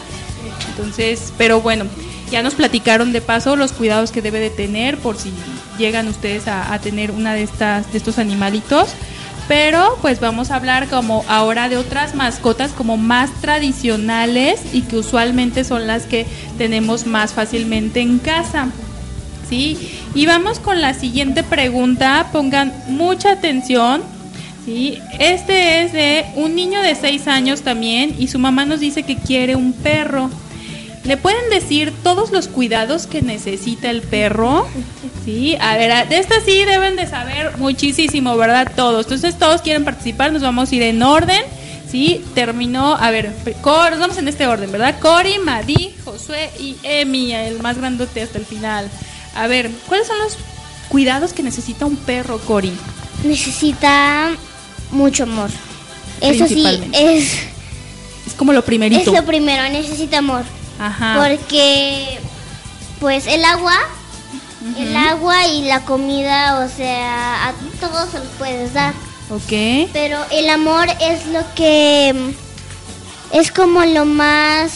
Entonces, 0.71 1.33
pero 1.37 1.61
bueno, 1.61 1.87
ya 2.31 2.43
nos 2.43 2.55
platicaron 2.55 3.13
de 3.13 3.21
paso 3.21 3.57
los 3.57 3.73
cuidados 3.73 4.13
que 4.13 4.23
debe 4.23 4.39
de 4.39 4.51
tener 4.51 4.97
por 4.99 5.17
si 5.17 5.33
llegan 5.77 6.07
ustedes 6.09 6.47
a, 6.47 6.73
a 6.73 6.79
tener 6.81 7.11
una 7.11 7.35
de 7.35 7.43
estas 7.43 7.91
de 7.91 7.99
estos 7.99 8.19
animalitos. 8.19 8.91
Pero 9.49 9.99
pues 10.03 10.21
vamos 10.21 10.51
a 10.51 10.57
hablar 10.57 10.89
como 10.89 11.25
ahora 11.27 11.71
de 11.71 11.79
otras 11.79 12.15
mascotas 12.15 12.73
como 12.73 12.99
más 12.99 13.33
tradicionales 13.41 14.61
y 14.75 14.83
que 14.83 14.97
usualmente 14.99 15.65
son 15.65 15.87
las 15.87 16.05
que 16.05 16.27
tenemos 16.59 17.07
más 17.07 17.33
fácilmente 17.33 18.01
en 18.01 18.19
casa. 18.19 18.69
¿Sí? 19.49 19.79
Y 20.15 20.27
vamos 20.27 20.59
con 20.59 20.83
la 20.83 20.93
siguiente 20.93 21.43
pregunta, 21.43 22.29
pongan 22.31 22.75
mucha 22.89 23.33
atención. 23.33 24.03
¿sí? 24.67 24.99
Este 25.19 25.83
es 25.83 25.95
de 25.95 26.27
un 26.37 26.55
niño 26.55 26.83
de 26.83 26.95
6 26.95 27.27
años 27.29 27.63
también 27.63 28.15
y 28.19 28.29
su 28.29 28.39
mamá 28.39 28.67
nos 28.67 28.81
dice 28.81 29.05
que 29.05 29.17
quiere 29.17 29.57
un 29.57 29.73
perro. 29.73 30.29
¿Le 31.05 31.17
pueden 31.17 31.49
decir 31.51 31.93
todos 32.03 32.33
los 32.33 32.49
cuidados 32.49 33.07
que 33.07 33.23
necesita 33.23 33.91
el 33.91 34.03
perro? 34.03 34.67
Sí, 35.25 35.57
a 35.61 35.77
ver, 35.77 36.09
de 36.09 36.19
esta 36.19 36.35
sí 36.45 36.65
deben 36.65 36.97
de 36.97 37.07
saber 37.07 37.57
muchísimo, 37.59 38.37
¿verdad? 38.37 38.71
Todos. 38.77 39.07
Entonces 39.07 39.39
todos 39.39 39.63
quieren 39.63 39.85
participar, 39.85 40.33
nos 40.33 40.43
vamos 40.43 40.71
a 40.71 40.75
ir 40.75 40.83
en 40.83 41.03
orden. 41.03 41.43
Sí, 41.91 42.23
terminó, 42.35 42.97
a 42.97 43.11
ver, 43.11 43.33
Cor, 43.63 43.93
nos 43.93 44.01
vamos 44.01 44.19
en 44.19 44.29
este 44.29 44.47
orden, 44.47 44.71
¿verdad? 44.71 44.99
Cori, 45.01 45.39
Madi, 45.39 45.95
Josué 46.05 46.51
y 46.61 46.77
Emi, 46.83 47.33
el 47.33 47.61
más 47.61 47.79
grandote 47.79 48.21
hasta 48.21 48.37
el 48.39 48.45
final. 48.45 48.91
A 49.35 49.47
ver, 49.47 49.71
¿cuáles 49.87 50.07
son 50.07 50.19
los 50.19 50.37
cuidados 50.91 51.33
que 51.33 51.43
necesita 51.43 51.87
un 51.87 51.97
perro, 51.97 52.39
Cori? 52.41 52.73
Necesita 53.25 54.33
mucho 54.91 55.23
amor. 55.23 55.49
Eso 56.21 56.47
sí 56.47 56.65
es 56.93 57.33
Es 58.27 58.35
como 58.37 58.53
lo 58.53 58.63
primerito. 58.65 59.01
es 59.11 59.17
lo 59.19 59.25
primero, 59.25 59.63
necesita 59.71 60.19
amor. 60.19 60.43
Ajá. 60.79 61.17
Porque 61.19 62.19
pues 63.01 63.27
el 63.27 63.45
agua 63.45 63.75
el 64.77 64.97
agua 64.97 65.47
y 65.47 65.63
la 65.63 65.81
comida, 65.85 66.59
o 66.59 66.69
sea, 66.69 67.49
a 67.49 67.53
todos 67.81 68.11
se 68.11 68.19
los 68.19 68.27
puedes 68.39 68.75
dar. 68.75 68.93
Ok. 69.31 69.89
Pero 69.93 70.19
el 70.33 70.51
amor 70.51 70.89
es 71.01 71.27
lo 71.27 71.41
que 71.55 72.13
es 73.33 73.53
como 73.53 73.85
lo 73.85 74.05
más, 74.05 74.73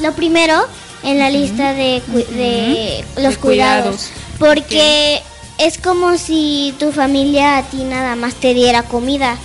lo 0.00 0.12
primero 0.12 0.66
en 1.02 1.18
la 1.18 1.30
lista 1.30 1.72
de, 1.74 2.00
cu- 2.06 2.18
de 2.34 3.04
los 3.16 3.34
De 3.34 3.40
cuidados. 3.40 3.40
cuidados. 3.40 4.10
Porque 4.38 5.20
es 5.58 5.78
como 5.78 6.16
si 6.16 6.74
tu 6.78 6.92
familia 6.92 7.58
a 7.58 7.62
ti 7.64 7.78
nada 7.84 8.14
más 8.16 8.34
te 8.34 8.54
diera 8.54 8.82
comida 8.84 9.36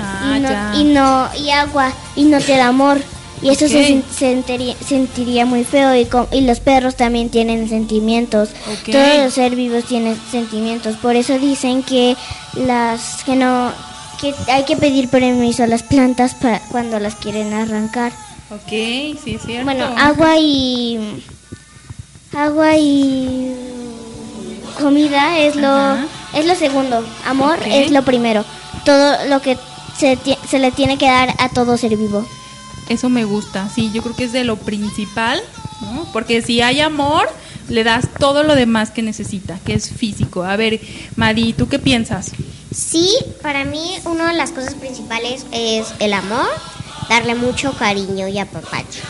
Ah, 0.00 0.34
y, 0.36 0.40
no, 0.40 0.50
ya. 0.50 0.72
y 0.74 0.84
no 0.84 1.28
y 1.38 1.50
agua 1.50 1.92
y 2.16 2.24
no 2.24 2.40
te 2.40 2.56
da 2.56 2.68
amor. 2.68 3.00
Y 3.42 3.48
eso 3.50 3.68
se 3.68 4.02
sentiría, 4.16 4.74
sentiría 4.86 5.44
muy 5.44 5.64
feo 5.64 5.94
y, 5.94 6.06
co- 6.06 6.28
y 6.32 6.42
los 6.42 6.60
perros 6.60 6.94
también 6.94 7.28
tienen 7.28 7.68
sentimientos. 7.68 8.50
Todos 8.90 9.18
los 9.18 9.34
seres 9.34 9.56
vivos 9.56 9.84
tienen 9.84 10.18
sentimientos. 10.30 10.96
Por 10.96 11.14
eso 11.16 11.38
dicen 11.38 11.82
que 11.82 12.16
las 12.54 13.22
que 13.24 13.36
no 13.36 13.72
que 14.20 14.32
hay 14.50 14.64
que 14.64 14.76
pedir 14.76 15.08
permiso 15.08 15.64
a 15.64 15.66
las 15.66 15.82
plantas 15.82 16.34
para 16.34 16.60
cuando 16.70 16.98
las 17.00 17.16
quieren 17.16 17.52
arrancar. 17.52 18.12
Ok, 18.50 18.68
sí, 18.68 19.34
es 19.34 19.42
cierto. 19.42 19.64
Bueno, 19.64 19.92
agua 19.98 20.38
y 20.38 21.20
agua 22.34 22.76
y 22.78 23.52
comida 24.80 25.38
es 25.38 25.56
lo 25.56 25.68
Ajá. 25.68 26.06
es 26.34 26.46
lo 26.46 26.54
segundo. 26.54 27.04
Amor 27.26 27.58
es 27.66 27.90
lo 27.90 28.02
primero. 28.04 28.44
Todo 28.84 29.26
lo 29.26 29.40
que 29.42 29.58
se, 29.98 30.18
se 30.48 30.58
le 30.58 30.70
tiene 30.72 30.96
que 30.98 31.06
dar 31.06 31.34
a 31.38 31.48
todo 31.50 31.76
ser 31.76 31.96
vivo. 31.96 32.26
Eso 32.88 33.08
me 33.08 33.24
gusta, 33.24 33.68
sí, 33.74 33.90
yo 33.94 34.02
creo 34.02 34.14
que 34.14 34.24
es 34.24 34.32
de 34.32 34.44
lo 34.44 34.56
principal, 34.56 35.40
¿no? 35.80 36.06
Porque 36.12 36.42
si 36.42 36.60
hay 36.60 36.80
amor, 36.80 37.28
le 37.68 37.82
das 37.82 38.08
todo 38.18 38.42
lo 38.42 38.54
demás 38.54 38.90
que 38.90 39.00
necesita, 39.02 39.58
que 39.64 39.74
es 39.74 39.88
físico. 39.90 40.42
A 40.44 40.56
ver, 40.56 40.80
Madi, 41.16 41.54
¿tú 41.54 41.66
qué 41.68 41.78
piensas? 41.78 42.32
Sí, 42.74 43.08
para 43.42 43.64
mí 43.64 43.96
una 44.04 44.28
de 44.28 44.34
las 44.34 44.50
cosas 44.50 44.74
principales 44.74 45.46
es 45.52 45.86
el 45.98 46.12
amor, 46.12 46.46
darle 47.08 47.34
mucho 47.34 47.72
cariño 47.72 48.28
y 48.28 48.38
apapacho. 48.38 49.00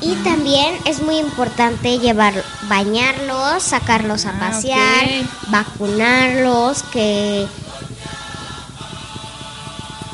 Y 0.00 0.14
también 0.24 0.74
es 0.84 1.00
muy 1.00 1.18
importante 1.18 2.00
llevar, 2.00 2.34
bañarlos, 2.68 3.62
sacarlos 3.62 4.26
a 4.26 4.30
Ah, 4.30 4.40
pasear, 4.50 5.08
vacunarlos, 5.48 6.82
que 6.84 7.46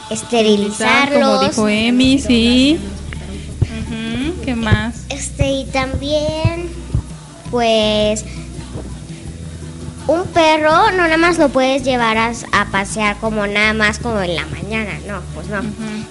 Como 0.08 0.20
esterilizarlos. 0.20 1.40
dijo 1.50 1.68
Emi, 1.68 2.18
sí. 2.18 2.78
¿Qué 4.44 4.54
más? 4.54 5.04
Este 5.08 5.50
y 5.50 5.64
también 5.66 6.68
pues 7.50 8.24
un 10.06 10.24
perro 10.28 10.90
no 10.92 11.02
nada 11.04 11.16
más 11.18 11.38
lo 11.38 11.50
puedes 11.50 11.84
llevar 11.84 12.16
a, 12.16 12.32
a 12.52 12.64
pasear 12.66 13.16
como 13.18 13.46
nada 13.46 13.74
más 13.74 13.98
como 13.98 14.20
en 14.20 14.36
la 14.36 14.46
mañana, 14.46 14.92
no, 15.06 15.20
pues 15.34 15.48
no. 15.48 15.60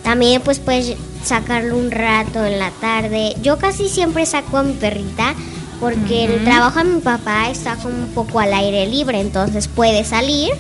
También 0.03 0.41
pues 0.41 0.59
puedes 0.59 0.95
sacarlo 1.23 1.77
un 1.77 1.91
rato 1.91 2.45
en 2.45 2.59
la 2.59 2.71
tarde. 2.71 3.35
Yo 3.41 3.57
casi 3.57 3.89
siempre 3.89 4.25
saco 4.25 4.57
a 4.57 4.63
mi 4.63 4.73
perrita 4.73 5.33
porque 5.79 6.25
el 6.25 6.43
trabajo 6.43 6.79
de 6.79 6.85
mi 6.85 7.01
papá 7.01 7.49
está 7.49 7.75
como 7.75 7.95
un 7.95 8.09
poco 8.09 8.39
al 8.39 8.53
aire 8.53 8.87
libre, 8.87 9.19
entonces 9.19 9.67
puede 9.67 10.03
salir 10.03 10.51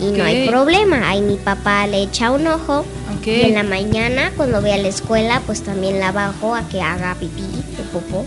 y 0.00 0.16
no 0.16 0.24
hay 0.24 0.48
problema. 0.48 1.08
Ahí 1.08 1.20
mi 1.20 1.36
papá 1.36 1.86
le 1.86 2.02
echa 2.02 2.30
un 2.30 2.46
ojo. 2.46 2.84
Y 3.24 3.42
en 3.42 3.54
la 3.54 3.62
mañana, 3.62 4.32
cuando 4.36 4.60
voy 4.60 4.70
a 4.70 4.78
la 4.78 4.88
escuela, 4.88 5.42
pues 5.46 5.62
también 5.62 6.00
la 6.00 6.10
bajo 6.10 6.56
a 6.56 6.68
que 6.68 6.80
haga 6.80 7.14
pipí 7.14 7.44
o 7.78 7.92
popó. 7.92 8.26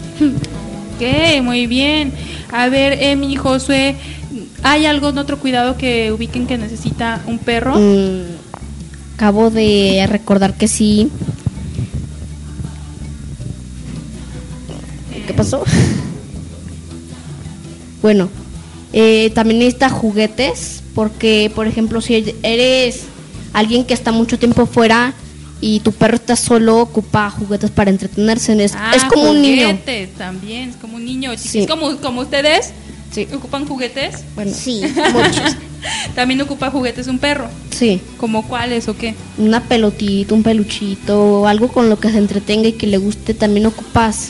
Ok, 0.95 1.41
muy 1.43 1.67
bien. 1.67 2.13
A 2.53 2.69
ver, 2.69 3.03
Emi, 3.03 3.35
Josué, 3.35 3.97
¿hay 4.63 4.85
algún 4.85 5.17
otro 5.17 5.37
cuidado 5.37 5.75
que 5.75 6.13
ubiquen 6.13 6.47
que 6.47 6.57
necesita 6.57 7.21
un 7.27 7.39
perro? 7.39 7.75
Mm, 7.75 8.21
acabo 9.15 9.49
de 9.49 10.07
recordar 10.09 10.53
que 10.53 10.69
sí. 10.69 11.11
¿Qué 15.27 15.33
pasó? 15.33 15.65
Bueno, 18.05 18.29
eh, 18.93 19.31
también 19.33 19.57
necesita 19.57 19.89
juguetes 19.89 20.83
porque, 20.93 21.51
por 21.55 21.65
ejemplo, 21.65 22.01
si 22.01 22.35
eres 22.43 23.05
alguien 23.51 23.83
que 23.83 23.95
está 23.95 24.11
mucho 24.11 24.37
tiempo 24.37 24.67
fuera 24.67 25.15
y 25.59 25.79
tu 25.79 25.91
perro 25.91 26.13
está 26.17 26.35
solo, 26.35 26.77
ocupa 26.81 27.31
juguetes 27.31 27.71
para 27.71 27.89
entretenerse. 27.89 28.63
Es, 28.63 28.73
Ah, 28.77 28.91
es 28.95 29.03
como 29.05 29.31
un 29.31 29.41
niño. 29.41 29.69
juguetes 29.69 30.13
También, 30.13 30.69
es 30.69 30.75
como 30.75 30.97
un 30.97 31.05
niño. 31.05 31.31
Sí. 31.35 31.65
como, 31.65 31.97
como 31.97 32.21
ustedes. 32.21 32.73
Sí. 33.11 33.27
¿Ocupan 33.33 33.65
juguetes? 33.67 34.23
Bueno, 34.35 34.51
Sí, 34.53 34.83
muchos. 35.13 35.55
También 36.15 36.39
ocupa 36.43 36.69
juguetes 36.69 37.07
un 37.07 37.17
perro. 37.17 37.47
sí. 37.71 37.99
¿Como 38.17 38.47
cuáles 38.47 38.87
o 38.87 38.95
qué? 38.95 39.15
una 39.39 39.61
pelotita, 39.63 40.35
un 40.35 40.43
peluchito, 40.43 41.47
algo 41.47 41.69
con 41.69 41.89
lo 41.89 41.99
que 41.99 42.11
se 42.11 42.19
entretenga 42.19 42.67
y 42.67 42.73
que 42.73 42.85
le 42.85 42.97
guste, 42.97 43.33
también 43.33 43.65
ocupas 43.65 44.29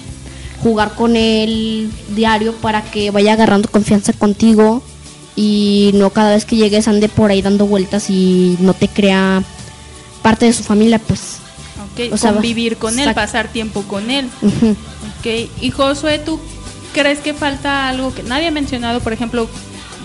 jugar 0.66 0.96
con 0.96 1.16
él 1.16 1.92
diario 2.16 2.56
para 2.56 2.82
que 2.82 3.12
vaya 3.12 3.34
agarrando 3.34 3.70
confianza 3.70 4.14
contigo 4.14 4.82
y 5.36 5.92
no 5.94 6.10
cada 6.10 6.32
vez 6.32 6.44
que 6.44 6.56
llegues 6.56 6.88
ande 6.88 7.08
por 7.08 7.30
ahí 7.30 7.44
dando 7.44 7.68
vueltas 7.68 8.10
y 8.10 8.58
no 8.60 8.74
te 8.74 8.88
crea 8.88 9.44
parte 10.24 10.48
de 10.48 10.54
su 10.54 10.64
familia, 10.64 10.98
pues. 10.98 11.38
Ok, 11.94 12.12
O 12.14 12.18
sea, 12.18 12.34
convivir 12.34 12.78
con 12.78 12.98
él, 12.98 13.14
pasar 13.14 13.50
tiempo 13.50 13.84
con 13.84 14.10
él. 14.10 14.28
ujú. 14.42 14.72
Ok, 15.20 15.50
y 15.62 15.70
Josué, 15.70 16.18
¿tú 16.18 16.40
crees 16.94 17.20
que 17.20 17.36
falta 17.36 17.88
algo 17.88 18.12
que 18.16 18.24
nadie 18.24 18.48
ha 18.48 18.52
mencionado, 18.52 19.02
por 19.02 19.14
ejemplo, 19.14 19.48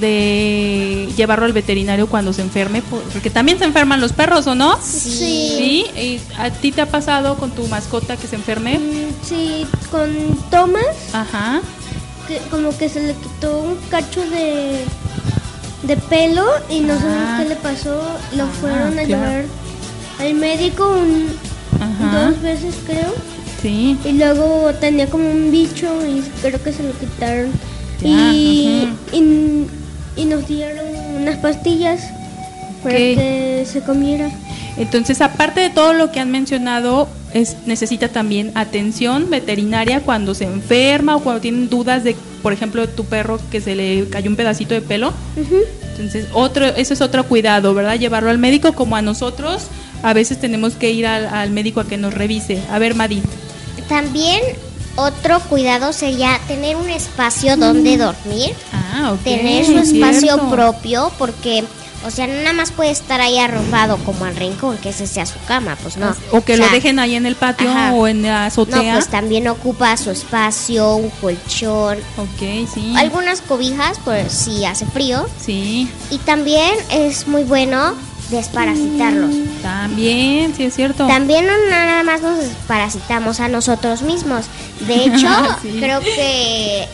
de 0.01 1.09
llevarlo 1.16 1.46
al 1.46 1.53
veterinario 1.53 2.07
cuando 2.09 2.32
se 2.32 2.42
enferme? 2.42 2.82
Por- 2.82 3.03
Porque 3.05 3.30
también 3.30 3.59
se 3.59 3.64
enferman 3.64 4.01
los 4.01 4.12
perros, 4.12 4.46
¿o 4.46 4.55
no? 4.55 4.78
Sí. 4.82 5.11
Sí, 5.11 5.86
¿Y 5.96 6.20
¿a 6.38 6.51
ti 6.51 6.72
te 6.72 6.80
ha 6.80 6.86
pasado 6.86 7.36
con 7.36 7.51
tu 7.51 7.66
mascota 7.68 8.16
que 8.16 8.26
se 8.26 8.36
enferme? 8.36 8.78
Mm, 8.78 9.11
Sí, 9.26 9.66
con 9.90 10.11
Thomas, 10.51 10.84
Ajá. 11.12 11.61
que 12.26 12.38
como 12.51 12.76
que 12.76 12.88
se 12.88 13.03
le 13.07 13.14
quitó 13.14 13.59
un 13.61 13.76
cacho 13.90 14.20
de, 14.30 14.84
de 15.82 15.96
pelo 15.96 16.46
y 16.68 16.80
no 16.80 16.94
Ah. 16.94 16.98
sabemos 17.01 17.40
qué 17.42 17.48
le 17.48 17.57
pasó. 17.57 18.03
Lo 18.36 18.44
Ah, 18.44 18.48
fueron 18.61 18.98
a 18.98 19.03
claro. 19.05 19.07
llevar 19.07 19.44
al 20.20 20.34
médico 20.34 20.88
un- 20.90 21.28
Ajá. 21.80 22.30
dos 22.30 22.42
veces, 22.42 22.74
creo. 22.86 23.14
Sí. 23.62 23.96
Y 24.05 24.12
luego 24.12 24.70
tenía 24.80 25.07
como 25.09 25.30
un 25.30 25.51
bicho 25.51 25.86
y 26.07 26.22
creo 26.40 26.62
que 26.62 26.72
se 26.72 26.82
lo 26.82 26.92
quitaron. 26.98 27.51
Ya, 28.01 28.32
y, 28.32 28.88
ujú. 29.12 29.16
y, 29.16 29.66
y 30.20 30.26
nos 30.26 30.46
dieron 30.46 30.86
unas 31.16 31.38
pastillas 31.38 32.10
para 32.82 32.94
que 32.94 33.64
se 33.66 33.80
comiera. 33.80 34.30
Entonces, 34.76 35.20
aparte 35.20 35.60
de 35.60 35.70
todo 35.70 35.94
lo 35.94 36.12
que 36.12 36.20
han 36.20 36.30
mencionado, 36.30 37.08
es, 37.32 37.56
necesita 37.66 38.08
también 38.08 38.52
atención 38.54 39.30
veterinaria 39.30 40.00
cuando 40.00 40.34
se 40.34 40.44
enferma 40.44 41.16
o 41.16 41.20
cuando 41.20 41.40
tienen 41.40 41.68
dudas 41.68 42.04
de, 42.04 42.16
por 42.42 42.52
ejemplo, 42.52 42.88
tu 42.88 43.04
perro 43.04 43.40
que 43.50 43.60
se 43.60 43.74
le 43.74 44.08
cayó 44.08 44.30
un 44.30 44.36
pedacito 44.36 44.74
de 44.74 44.82
pelo. 44.82 45.12
Entonces, 45.92 46.28
otro, 46.32 46.66
eso 46.66 46.94
es 46.94 47.00
otro 47.00 47.24
cuidado, 47.24 47.74
¿verdad? 47.74 47.98
Llevarlo 47.98 48.30
al 48.30 48.38
médico 48.38 48.72
como 48.74 48.96
a 48.96 49.02
nosotros. 49.02 49.68
A 50.02 50.12
veces 50.12 50.38
tenemos 50.38 50.74
que 50.74 50.90
ir 50.90 51.06
al, 51.06 51.26
al 51.26 51.50
médico 51.50 51.80
a 51.80 51.86
que 51.86 51.96
nos 51.96 52.14
revise. 52.14 52.62
A 52.70 52.78
ver, 52.78 52.94
Madi. 52.94 53.22
También 53.88 54.40
otro 54.97 55.41
cuidado 55.41 55.93
sería 55.93 56.38
tener 56.49 56.76
un 56.76 56.88
espacio 56.91 57.57
donde 57.57 57.97
dormir, 57.97 58.55
Ah, 58.72 59.12
ok. 59.12 59.22
tener 59.22 59.64
su 59.64 59.78
espacio 59.78 60.20
cierto. 60.34 60.51
propio, 60.51 61.12
porque, 61.18 61.64
o 62.05 62.11
sea, 62.11 62.26
no 62.26 62.34
nada 62.34 62.53
más 62.53 62.70
puede 62.72 62.91
estar 62.91 63.20
ahí 63.20 63.38
arrumbado 63.38 63.97
como 63.99 64.24
al 64.24 64.34
rincón, 64.36 64.76
que 64.78 64.88
ese 64.91 65.07
sea 65.07 65.26
su 65.26 65.38
cama, 65.47 65.76
pues 65.82 65.97
no. 65.97 66.14
O 66.32 66.43
que 66.43 66.55
O 66.55 66.57
lo 66.57 66.68
dejen 66.68 66.99
ahí 66.99 67.14
en 67.14 67.24
el 67.26 67.36
patio 67.36 67.70
ajá. 67.70 67.93
o 67.95 68.09
en 68.09 68.22
la 68.22 68.41
No, 68.41 68.47
azotea. 68.47 68.95
pues 68.95 69.09
también 69.09 69.49
ocupa 69.49 69.97
su 69.97 70.11
espacio, 70.11 70.97
un 70.97 71.11
colchón, 71.20 71.99
ok, 72.16 72.68
sí. 72.74 72.95
algunas 72.97 73.41
cobijas, 73.43 73.99
pues 74.05 74.32
si 74.32 74.64
hace 74.64 74.86
frío. 74.86 75.26
Sí, 75.45 75.91
Y 76.11 76.18
también 76.18 76.74
es 76.91 77.26
muy 77.28 77.45
bueno 77.45 77.95
desparasitarlos. 78.31 79.35
también, 79.62 80.55
sí 80.55 80.64
es 80.64 80.74
cierto. 80.74 81.07
También 81.07 81.47
no 81.47 81.53
nada 81.68 82.03
más 82.03 82.22
nos 82.22 82.39
desparasitamos 82.39 83.41
a 83.41 83.49
nosotros 83.49 84.03
mismos. 84.03 84.47
De 84.87 84.95
hecho, 85.05 85.28
Sí. 85.62 85.76
creo 85.81 86.01
que 86.01 86.87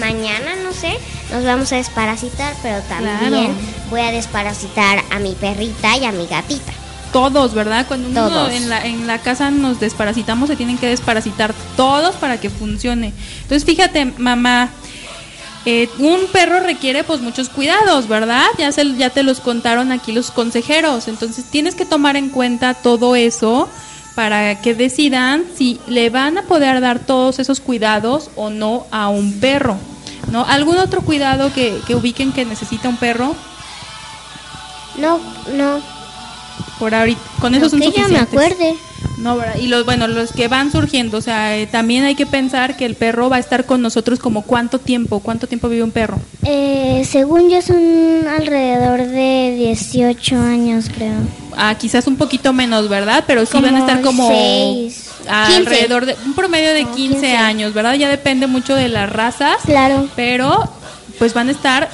mañana, 0.00 0.50
no 0.62 0.72
sé, 0.72 0.92
nos 1.32 1.44
vamos 1.44 1.72
a 1.72 1.76
desparasitar, 1.76 2.54
pero 2.62 2.80
también 2.82 3.18
Claro. 3.28 3.50
voy 3.90 4.00
a 4.00 4.12
desparasitar 4.12 5.02
a 5.10 5.18
mi 5.18 5.32
perrita 5.34 5.96
y 5.96 6.04
a 6.04 6.12
mi 6.12 6.26
gatita. 6.26 6.72
Todos, 7.12 7.54
¿verdad? 7.54 7.86
Cuando 7.88 8.08
uno 8.08 8.28
Todos. 8.28 8.52
en 8.52 8.68
la, 8.68 8.86
en 8.86 9.08
la 9.08 9.18
casa 9.18 9.50
nos 9.50 9.80
desparasitamos, 9.80 10.48
se 10.48 10.54
tienen 10.54 10.78
que 10.78 10.86
desparasitar 10.86 11.52
todos 11.76 12.14
para 12.14 12.38
que 12.38 12.50
funcione. 12.50 13.12
Entonces, 13.42 13.64
fíjate, 13.64 14.12
mamá, 14.16 14.68
eh, 15.66 15.90
un 15.98 16.26
perro 16.32 16.60
requiere 16.60 17.04
pues 17.04 17.20
muchos 17.20 17.48
cuidados, 17.48 18.08
¿verdad? 18.08 18.46
Ya, 18.58 18.72
se, 18.72 18.96
ya 18.96 19.10
te 19.10 19.22
los 19.22 19.40
contaron 19.40 19.92
aquí 19.92 20.12
los 20.12 20.30
consejeros. 20.30 21.06
Entonces, 21.08 21.44
tienes 21.44 21.74
que 21.74 21.84
tomar 21.84 22.16
en 22.16 22.30
cuenta 22.30 22.74
todo 22.74 23.14
eso 23.14 23.68
para 24.14 24.60
que 24.60 24.74
decidan 24.74 25.44
si 25.54 25.80
le 25.86 26.10
van 26.10 26.38
a 26.38 26.42
poder 26.42 26.80
dar 26.80 26.98
todos 26.98 27.38
esos 27.38 27.60
cuidados 27.60 28.30
o 28.36 28.50
no 28.50 28.86
a 28.90 29.08
un 29.08 29.38
perro. 29.38 29.76
¿No? 30.30 30.44
¿Algún 30.44 30.78
otro 30.78 31.00
cuidado 31.02 31.52
que, 31.52 31.80
que 31.86 31.94
ubiquen 31.94 32.32
que 32.32 32.44
necesita 32.44 32.88
un 32.88 32.96
perro? 32.96 33.34
No, 34.96 35.18
no, 35.54 35.80
Por 36.78 36.94
ahorita, 36.94 37.20
con 37.40 37.54
eso 37.54 37.68
son 37.68 37.80
que 37.80 37.90
ya 37.90 38.08
me 38.08 38.18
acuerde. 38.18 38.76
No, 39.20 39.36
¿verdad? 39.36 39.56
y 39.60 39.66
los 39.68 39.84
bueno, 39.84 40.06
los 40.08 40.32
que 40.32 40.48
van 40.48 40.72
surgiendo, 40.72 41.18
o 41.18 41.20
sea, 41.20 41.56
eh, 41.56 41.66
también 41.66 42.04
hay 42.04 42.14
que 42.14 42.26
pensar 42.26 42.76
que 42.76 42.86
el 42.86 42.94
perro 42.94 43.28
va 43.28 43.36
a 43.36 43.40
estar 43.40 43.64
con 43.66 43.82
nosotros 43.82 44.18
como 44.18 44.42
cuánto 44.42 44.78
tiempo, 44.78 45.20
cuánto 45.20 45.46
tiempo 45.46 45.68
vive 45.68 45.82
un 45.82 45.90
perro. 45.90 46.18
Eh, 46.44 47.06
según 47.08 47.50
yo 47.50 47.60
son 47.62 48.26
alrededor 48.28 49.06
de 49.06 49.54
18 49.58 50.36
años, 50.40 50.86
creo. 50.94 51.14
Ah, 51.56 51.74
quizás 51.78 52.06
un 52.06 52.16
poquito 52.16 52.52
menos, 52.52 52.88
¿verdad? 52.88 53.24
Pero 53.26 53.44
sí 53.44 53.58
van 53.60 53.76
a 53.76 53.80
estar 53.80 54.00
como 54.00 54.28
seis, 54.28 55.10
alrededor 55.28 56.06
de 56.06 56.16
un 56.24 56.34
promedio 56.34 56.72
de 56.72 56.84
No, 56.84 56.94
15, 56.94 57.14
15. 57.20 57.36
años, 57.36 57.74
¿verdad? 57.74 57.94
Ya 57.94 58.08
depende 58.08 58.46
mucho 58.46 58.74
de 58.74 58.88
las 58.88 59.10
razas, 59.10 59.56
Claro. 59.64 60.08
pero 60.16 60.64
pues 61.18 61.34
van 61.34 61.48
a 61.48 61.52
estar 61.52 61.90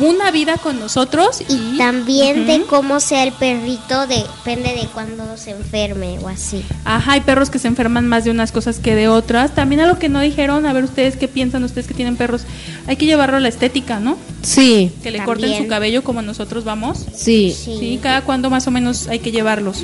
una 0.00 0.30
vida 0.30 0.56
con 0.56 0.78
nosotros 0.78 1.40
y, 1.48 1.74
Y 1.74 1.78
también 1.78 2.46
de 2.46 2.62
cómo 2.62 3.00
sea 3.00 3.22
el 3.24 3.32
perrito, 3.32 4.06
depende 4.06 4.74
de 4.74 4.86
cuándo 4.92 5.36
se 5.36 5.50
enferme 5.50 6.18
o 6.22 6.28
así. 6.28 6.64
Ajá, 6.84 7.12
hay 7.12 7.20
perros 7.20 7.50
que 7.50 7.58
se 7.58 7.68
enferman 7.68 8.06
más 8.06 8.24
de 8.24 8.30
unas 8.30 8.52
cosas 8.52 8.78
que 8.78 8.94
de 8.94 9.08
otras. 9.08 9.54
También 9.54 9.80
algo 9.80 9.98
que 9.98 10.08
no 10.08 10.20
dijeron, 10.20 10.66
a 10.66 10.72
ver 10.72 10.84
ustedes 10.84 11.16
qué 11.16 11.28
piensan, 11.28 11.64
ustedes 11.64 11.86
que 11.86 11.94
tienen 11.94 12.16
perros, 12.16 12.42
hay 12.86 12.96
que 12.96 13.06
llevarlo 13.06 13.36
a 13.36 13.40
la 13.40 13.48
estética, 13.48 14.00
¿no? 14.00 14.16
Sí, 14.42 14.92
Que 15.02 15.10
le 15.10 15.18
También. 15.18 15.24
corten 15.24 15.62
su 15.62 15.68
cabello 15.68 16.02
como 16.04 16.22
nosotros 16.22 16.64
vamos. 16.64 17.04
sí. 17.14 17.54
Sí, 17.58 17.98
cada 18.02 18.22
cuándo 18.22 18.50
más 18.50 18.66
o 18.66 18.70
menos 18.70 19.08
hay 19.08 19.18
que 19.18 19.30
llevarlos. 19.32 19.82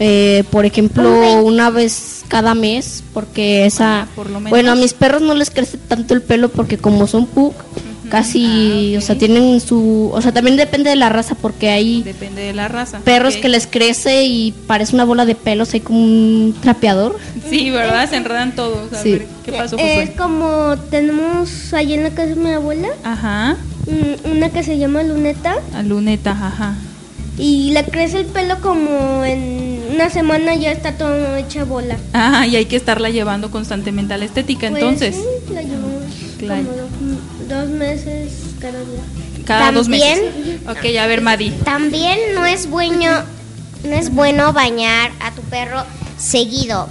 Eh, 0.00 0.42
por 0.50 0.66
ejemplo, 0.66 1.40
una 1.42 1.70
vez 1.70 2.24
cada 2.28 2.54
mes, 2.54 3.04
porque 3.12 3.64
esa... 3.66 4.08
Por 4.16 4.26
lo 4.26 4.40
menos. 4.40 4.50
Bueno, 4.50 4.72
a 4.72 4.74
mis 4.74 4.92
perros 4.92 5.22
no 5.22 5.34
les 5.34 5.50
crece 5.50 5.78
tanto 5.78 6.14
el 6.14 6.22
pelo 6.22 6.48
porque 6.48 6.78
como 6.78 7.06
son 7.06 7.26
pug, 7.26 7.54
casi, 8.10 8.94
Ah, 8.94 8.98
o 8.98 9.00
sea, 9.00 9.16
tienen 9.18 9.60
su... 9.60 10.10
O 10.12 10.20
sea, 10.22 10.32
también 10.32 10.56
depende 10.56 10.90
de 10.90 10.96
la 10.96 11.08
raza 11.08 11.34
porque 11.34 11.68
hay 11.70 12.02
Depende 12.02 12.42
de 12.42 12.52
la 12.52 12.68
raza. 12.68 13.00
perros 13.00 13.36
que 13.36 13.48
les 13.48 13.66
crece 13.66 14.24
y 14.24 14.52
parece 14.66 14.94
una 14.94 15.04
bola 15.04 15.24
de 15.26 15.34
pelos, 15.34 15.72
hay 15.74 15.80
como 15.80 15.98
un 16.00 16.54
trapeador. 16.60 17.16
Sí, 17.48 17.70
¿verdad? 17.70 18.08
Se 18.08 18.16
enredan 18.16 18.54
todos. 18.54 18.92
A 18.92 19.02
Sí. 19.02 19.12
ver, 19.12 19.26
¿qué 19.44 19.52
pasó, 19.52 19.76
Es 19.78 20.00
Josué? 20.08 20.14
como 20.16 20.76
tenemos 20.90 21.72
allí 21.74 21.94
en 21.94 22.02
la 22.04 22.10
casa 22.10 22.28
de 22.28 22.36
mi 22.36 22.50
abuela 22.50 22.88
Ajá, 23.02 23.56
una 24.24 24.48
que 24.50 24.62
se 24.62 24.78
llama 24.78 25.02
Luneta 25.02 25.56
a 25.74 25.82
luneta, 25.82 26.30
ajá. 26.30 26.74
y 27.38 27.70
le 27.72 27.84
crece 27.84 28.18
el 28.20 28.26
pelo 28.26 28.60
como 28.60 29.24
en 29.24 29.82
una 29.94 30.08
semana 30.10 30.54
ya 30.56 30.72
está 30.72 30.92
todo 30.92 31.36
hecha 31.36 31.64
bola. 31.64 31.96
Ah, 32.12 32.46
y 32.46 32.56
hay 32.56 32.64
que 32.66 32.76
estarla 32.76 33.10
llevando 33.10 33.50
constantemente 33.50 34.14
a 34.14 34.18
la 34.18 34.24
estética, 34.24 34.68
Pues, 34.70 34.82
entonces. 34.82 35.14
sí, 35.14 35.52
la 35.54 35.62
llevamos 35.62 36.02
Claro. 36.38 36.62
como 36.98 37.16
dos, 37.48 37.68
meses 37.68 38.32
cada 38.60 38.78
día. 38.80 39.00
Cada 39.46 39.72
dos 39.72 39.88
meses. 39.88 40.20
También- 40.32 40.60
Ok, 40.68 40.98
a 41.02 41.06
ver, 41.06 41.20
Madi. 41.20 41.50
También 41.64 42.18
no 42.34 42.44
es 42.46 42.68
bueno, 42.68 43.22
no 43.84 43.94
es 43.94 44.10
bueno 44.12 44.52
bañar 44.52 45.10
a 45.20 45.30
tu 45.32 45.42
perro 45.42 45.84
seguido. 46.18 46.88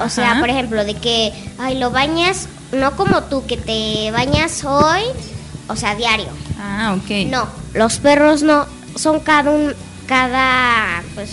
O 0.00 0.08
sea, 0.08 0.38
por 0.38 0.48
ejemplo, 0.50 0.84
de 0.84 0.94
que, 0.94 1.32
ay, 1.58 1.78
lo 1.78 1.90
bañas, 1.90 2.48
no 2.72 2.96
como 2.96 3.24
tú, 3.24 3.44
que 3.46 3.56
te 3.56 4.10
bañas 4.12 4.64
hoy, 4.64 5.02
o 5.68 5.74
sea, 5.76 5.94
diario. 5.96 6.28
Ah, 6.60 6.96
ok. 6.96 7.26
No, 7.28 7.48
los 7.74 7.98
perros 7.98 8.42
no, 8.42 8.66
son 8.94 9.18
cada 9.20 9.50
un, 9.50 9.74
cada, 10.06 11.02
pues, 11.14 11.30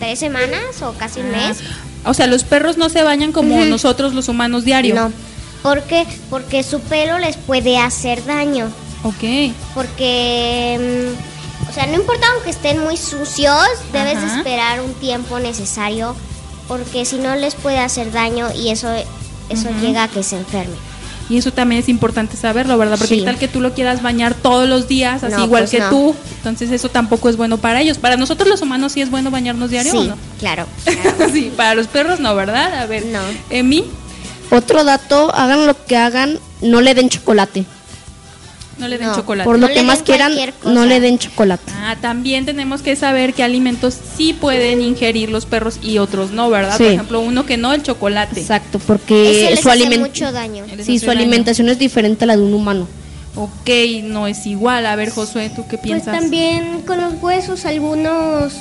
tres 0.00 0.18
semanas 0.18 0.82
o 0.82 0.92
casi 0.94 1.20
un 1.20 1.30
mes. 1.30 1.58
O 2.04 2.14
sea, 2.14 2.26
los 2.26 2.42
perros 2.44 2.76
no 2.76 2.88
se 2.88 3.02
bañan 3.02 3.32
como 3.32 3.64
nosotros 3.66 4.14
los 4.14 4.28
humanos 4.28 4.64
diario. 4.64 4.94
No. 4.94 5.12
¿Por 5.62 5.82
qué? 5.82 6.06
Porque 6.30 6.62
su 6.62 6.80
pelo 6.80 7.18
les 7.18 7.36
puede 7.36 7.78
hacer 7.78 8.24
daño. 8.24 8.70
Ok. 9.02 9.52
Porque, 9.74 11.12
mm, 11.14 11.68
o 11.70 11.72
sea, 11.72 11.86
no 11.86 11.94
importa 11.94 12.26
aunque 12.34 12.50
estén 12.50 12.80
muy 12.82 12.96
sucios, 12.96 13.56
debes 13.92 14.16
Ajá. 14.18 14.38
esperar 14.38 14.80
un 14.80 14.92
tiempo 14.94 15.38
necesario 15.38 16.14
porque 16.66 17.04
si 17.04 17.16
no 17.16 17.34
les 17.36 17.54
puede 17.54 17.78
hacer 17.78 18.12
daño 18.12 18.48
y 18.54 18.68
eso, 18.70 18.88
eso 19.48 19.68
llega 19.80 20.04
a 20.04 20.08
que 20.08 20.22
se 20.22 20.36
enferme. 20.36 20.74
Y 21.30 21.36
eso 21.36 21.52
también 21.52 21.82
es 21.82 21.90
importante 21.90 22.36
saberlo, 22.38 22.78
¿verdad? 22.78 22.96
Porque 22.98 23.16
Sí. 23.16 23.22
tal 23.22 23.38
que 23.38 23.48
tú 23.48 23.60
lo 23.60 23.74
quieras 23.74 24.00
bañar 24.02 24.32
todos 24.34 24.66
los 24.66 24.88
días, 24.88 25.22
así 25.22 25.34
No, 25.36 25.44
igual 25.44 25.62
pues 25.64 25.70
que 25.72 25.78
no. 25.80 25.90
tú. 25.90 26.14
Entonces 26.38 26.70
eso 26.70 26.88
tampoco 26.88 27.28
es 27.28 27.36
bueno 27.36 27.58
para 27.58 27.82
ellos. 27.82 27.98
Para 27.98 28.16
nosotros 28.16 28.48
los 28.48 28.62
humanos 28.62 28.92
sí 28.92 29.02
es 29.02 29.10
bueno 29.10 29.30
bañarnos 29.30 29.68
diario 29.70 29.92
sí, 29.92 29.98
o 29.98 30.04
no? 30.04 30.16
claro. 30.38 30.66
sí, 31.32 31.52
para 31.54 31.74
los 31.74 31.86
perros 31.86 32.18
no, 32.20 32.34
¿verdad? 32.34 32.74
A 32.80 32.86
ver, 32.86 33.04
No. 33.06 33.20
Emi, 33.50 33.84
Otro 34.50 34.84
dato, 34.84 35.34
hagan 35.34 35.66
lo 35.66 35.84
que 35.84 35.96
hagan, 35.96 36.38
no 36.62 36.80
le 36.80 36.94
den 36.94 37.08
chocolate. 37.08 37.64
no 38.78 38.86
le 38.88 38.96
den 38.96 39.08
No, 39.08 39.16
chocolate. 39.16 39.44
Por 39.44 39.58
No 39.58 39.66
lo 39.66 39.68
le 39.68 39.74
que 39.74 39.82
más 39.82 39.98
den 39.98 40.04
quieran, 40.04 40.32
no 40.64 40.86
le 40.86 41.00
den 41.00 41.18
chocolate. 41.18 41.72
Ah, 41.82 41.96
también 42.00 42.46
tenemos 42.46 42.80
que 42.80 42.94
saber 42.96 43.34
qué 43.34 43.42
alimentos 43.42 43.96
sí 44.16 44.32
pueden 44.32 44.80
ingerir 44.80 45.30
los 45.30 45.46
perros 45.46 45.78
y 45.82 45.98
otros 45.98 46.30
no, 46.30 46.48
¿verdad? 46.48 46.76
Sí. 46.78 46.84
Por 46.84 46.92
ejemplo, 46.92 47.20
uno 47.20 47.44
que 47.44 47.56
no, 47.56 47.72
el 47.74 47.82
chocolate. 47.82 48.40
Exacto, 48.40 48.78
porque 48.78 49.48
les 49.50 49.60
su, 49.60 49.68
hace 49.68 49.84
aliment- 49.84 49.98
mucho 50.00 50.30
daño. 50.32 50.64
Les 50.76 50.86
sí, 50.86 50.92
hace 50.96 51.00
su 51.00 51.06
daño. 51.06 51.18
alimentación 51.20 51.68
es 51.68 51.78
diferente 51.78 52.22
a 52.24 52.28
la 52.28 52.36
de 52.36 52.42
un 52.42 52.54
humano. 52.54 52.86
Ok, 53.34 53.68
no 54.04 54.26
es 54.28 54.46
igual. 54.46 54.86
A 54.86 54.94
ver, 54.96 55.10
Josué, 55.10 55.50
¿tú 55.50 55.62
qué 55.68 55.76
Pues 55.76 55.82
piensas? 55.82 56.16
también 56.18 56.82
con 56.82 57.00
los 57.00 57.14
huesos 57.20 57.64
algunos 57.66 58.52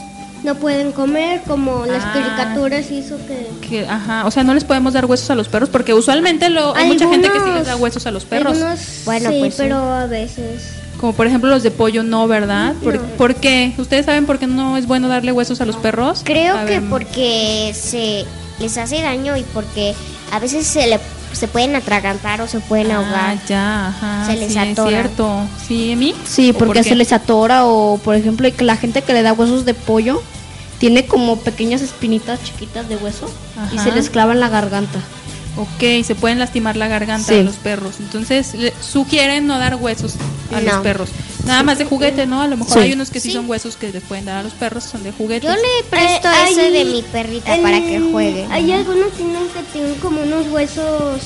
no 0.43 0.55
pueden 0.55 0.91
comer, 0.91 1.41
como 1.47 1.85
las 1.85 2.03
Ah. 2.03 2.11
caricaturas 2.13 2.89
hizo 2.91 3.17
que... 3.27 3.47
Que, 3.67 3.87
ajá, 3.87 4.25
o 4.25 4.31
sea, 4.31 4.43
no 4.43 4.53
les 4.53 4.63
podemos 4.63 4.93
dar 4.93 5.05
huesos 5.05 5.29
a 5.29 5.35
los 5.35 5.47
perros 5.47 5.69
porque 5.69 5.93
usualmente 5.93 6.49
lo, 6.49 6.75
hay 6.75 6.87
mucha 6.87 7.07
gente 7.09 7.29
que 7.29 7.39
sí 7.39 7.49
les 7.53 7.65
da 7.67 7.75
huesos 7.75 8.05
a 8.07 8.11
los 8.11 8.23
perros. 8.25 8.53
Algunos 8.57 8.79
Bueno, 9.05 9.29
sí, 9.31 9.39
pues 9.39 9.53
sí. 9.55 9.61
pero 9.63 9.77
a 9.77 10.05
veces... 10.05 10.73
Como 10.99 11.13
por 11.13 11.27
ejemplo 11.27 11.49
los 11.49 11.61
de 11.61 11.69
pollo 11.69 12.01
no, 12.01 12.27
¿verdad? 12.27 12.73
¿Por, 12.83 12.95
No. 12.95 13.01
por 13.17 13.35
qué? 13.35 13.71
¿Ustedes 13.77 14.05
saben 14.07 14.25
por 14.25 14.39
qué 14.39 14.47
no 14.47 14.77
es 14.77 14.87
bueno 14.87 15.07
darle 15.07 15.31
huesos 15.31 15.61
a 15.61 15.65
los 15.65 15.75
perros? 15.75 16.21
Creo 16.23 16.57
A 16.57 16.65
que 16.65 16.79
ver, 16.79 16.89
porque 16.89 17.71
se 17.75 18.25
les 18.59 18.77
hace 18.79 19.01
daño 19.03 19.37
y 19.37 19.43
porque 19.43 19.93
a 20.31 20.39
veces 20.39 20.65
se 20.65 20.87
le 20.87 20.99
se 21.33 21.47
pueden 21.47 21.75
atragantar 21.75 22.41
o 22.41 22.47
se 22.47 22.59
pueden 22.59 22.91
Ah, 22.91 22.97
ahogar. 22.97 23.37
ya, 23.47 23.87
ajá. 23.87 24.25
Se 24.25 24.35
les 24.35 24.53
sí, 24.53 24.57
es 24.59 24.71
atora. 24.71 24.89
cierto. 24.89 25.39
¿Sí, 25.67 25.91
Emi? 25.91 26.15
Sí, 26.25 26.49
¿O 26.51 26.53
por 26.53 26.67
porque 26.67 26.83
se 26.83 26.95
les 26.95 27.11
atora 27.13 27.65
o, 27.65 27.97
por 28.03 28.15
ejemplo, 28.15 28.47
que 28.55 28.63
la 28.63 28.75
gente 28.77 29.01
que 29.01 29.13
le 29.13 29.21
da 29.23 29.33
huesos 29.33 29.65
de 29.65 29.73
pollo 29.73 30.21
tiene 30.79 31.05
como 31.05 31.37
pequeñas 31.37 31.81
espinitas 31.81 32.43
chiquitas 32.43 32.87
de 32.89 32.97
hueso 32.97 33.29
y 33.73 33.79
se 33.79 33.91
les 33.91 34.09
clava 34.09 34.33
en 34.33 34.39
la 34.39 34.49
garganta. 34.49 34.99
Ok, 35.57 36.05
se 36.05 36.13
pueden 36.15 36.39
lastimar 36.39 36.75
la 36.77 36.87
garganta 36.87 37.29
Sí. 37.29 37.35
de 37.35 37.43
los 37.43 37.55
perros. 37.55 37.95
Entonces, 37.99 38.53
le- 38.53 38.73
sugieren 38.81 39.47
no 39.47 39.57
dar 39.57 39.75
huesos 39.75 40.13
a 40.55 40.61
los 40.61 40.75
perros. 40.83 41.09
Nada 41.45 41.63
más 41.63 41.77
de 41.77 41.85
juguete, 41.85 42.25
¿no? 42.27 42.41
A 42.41 42.47
lo 42.47 42.57
mejor 42.57 42.73
Sí. 42.73 42.79
hay 42.79 42.93
unos 42.93 43.09
que 43.09 43.19
sí, 43.19 43.29
Sí. 43.29 43.35
son 43.35 43.49
huesos 43.49 43.75
que 43.75 43.91
les 43.91 44.03
pueden 44.03 44.25
dar 44.25 44.37
a 44.37 44.43
los 44.43 44.53
perros, 44.53 44.83
son 44.83 45.03
de 45.03 45.11
juguetes. 45.11 45.49
Yo 45.49 45.55
le 45.55 45.83
presto 45.89 46.27
Eh, 46.27 46.51
ese 46.51 46.61
hay- 46.61 46.71
de 46.71 46.85
mi 46.85 47.01
perrita 47.01 47.57
para 47.61 47.79
que 47.79 47.99
juegue. 48.11 48.45
Hay 48.51 48.71
algunos 48.71 49.11
tienen 49.13 49.47
que 49.49 49.61
tienen 49.73 49.95
como 49.95 50.21
unos 50.21 50.47
huesos 50.47 51.21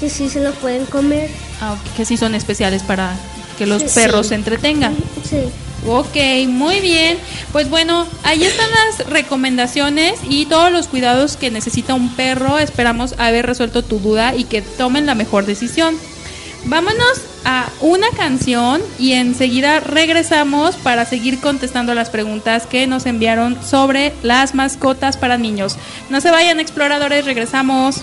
que 0.00 0.08
sí 0.10 0.28
se 0.28 0.40
los 0.40 0.54
pueden 0.56 0.84
comer. 0.86 1.30
Ah, 1.60 1.72
ok, 1.74 1.96
que 1.96 2.04
sí 2.04 2.16
son 2.16 2.34
especiales 2.34 2.82
para 2.82 3.14
que 3.58 3.66
los 3.66 3.82
Sí. 3.82 3.88
perros 3.94 4.26
Sí. 4.26 4.30
se 4.30 4.34
entretengan. 4.36 4.96
Sí. 5.28 5.38
Ok, 5.86 6.16
muy 6.48 6.80
bien. 6.80 7.18
Pues 7.52 7.70
bueno, 7.70 8.06
ahí 8.24 8.44
están 8.44 8.68
las 8.70 9.08
recomendaciones 9.08 10.20
y 10.28 10.46
todos 10.46 10.72
los 10.72 10.88
cuidados 10.88 11.36
que 11.36 11.50
necesita 11.50 11.94
un 11.94 12.14
perro. 12.14 12.58
Esperamos 12.58 13.14
haber 13.18 13.46
resuelto 13.46 13.82
tu 13.82 13.98
duda 13.98 14.34
y 14.34 14.44
que 14.44 14.60
tomen 14.60 15.06
la 15.06 15.14
mejor 15.14 15.46
decisión. 15.46 15.96
Vámonos 16.64 17.22
a 17.44 17.70
una 17.80 18.08
canción 18.10 18.82
y 18.98 19.12
enseguida 19.12 19.80
regresamos 19.80 20.76
para 20.76 21.04
seguir 21.04 21.40
contestando 21.40 21.94
las 21.94 22.10
preguntas 22.10 22.66
que 22.66 22.86
nos 22.86 23.06
enviaron 23.06 23.56
sobre 23.64 24.12
las 24.22 24.54
mascotas 24.54 25.16
para 25.16 25.38
niños. 25.38 25.76
No 26.10 26.20
se 26.20 26.30
vayan 26.30 26.60
exploradores, 26.60 27.24
regresamos. 27.24 28.02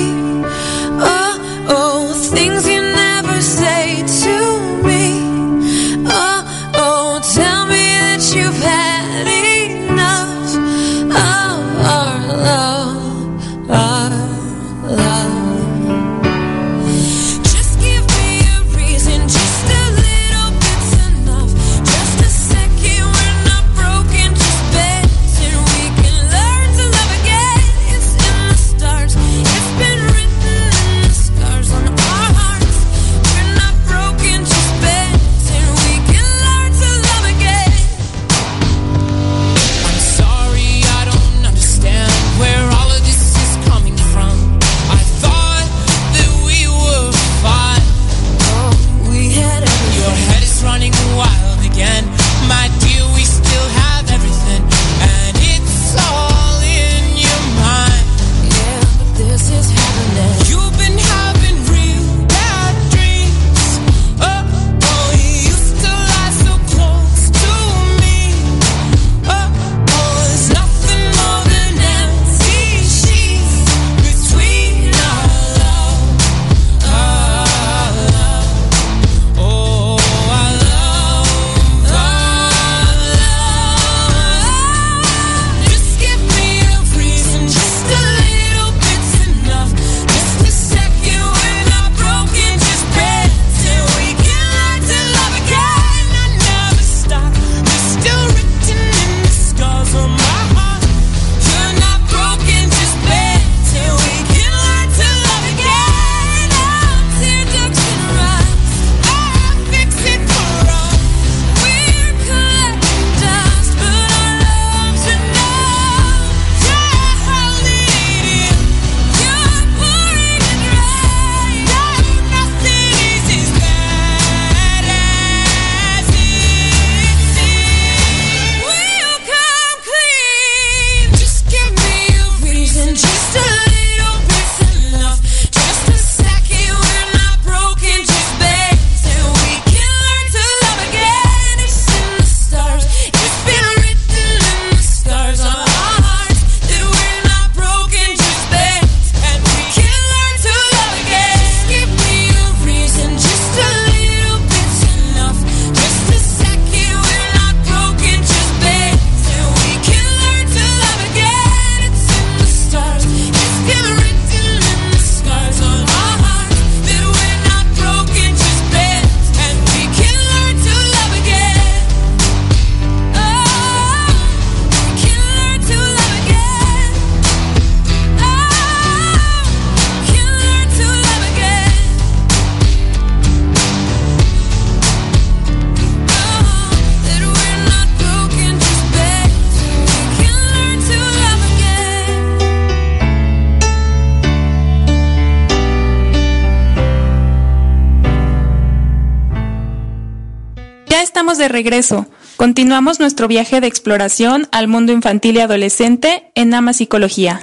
Regreso. 201.61 202.07
Continuamos 202.37 202.99
nuestro 202.99 203.27
viaje 203.27 203.61
de 203.61 203.67
exploración 203.67 204.47
al 204.51 204.67
mundo 204.67 204.93
infantil 204.93 205.35
y 205.35 205.41
adolescente 205.41 206.23
en 206.33 206.55
Ama 206.55 206.73
Psicología. 206.73 207.39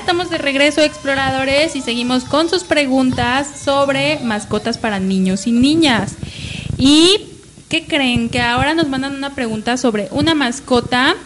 Estamos 0.00 0.30
de 0.30 0.38
regreso, 0.38 0.80
exploradores, 0.80 1.76
y 1.76 1.82
seguimos 1.82 2.24
con 2.24 2.48
sus 2.48 2.64
preguntas 2.64 3.46
sobre 3.62 4.18
mascotas 4.20 4.78
para 4.78 4.98
niños 4.98 5.46
y 5.46 5.52
niñas. 5.52 6.14
¿Y 6.78 7.20
qué 7.68 7.84
creen? 7.84 8.30
Que 8.30 8.40
ahora 8.40 8.72
nos 8.72 8.88
mandan 8.88 9.14
una 9.14 9.34
pregunta 9.34 9.76
sobre 9.76 10.08
una 10.10 10.34
mascota. 10.34 11.16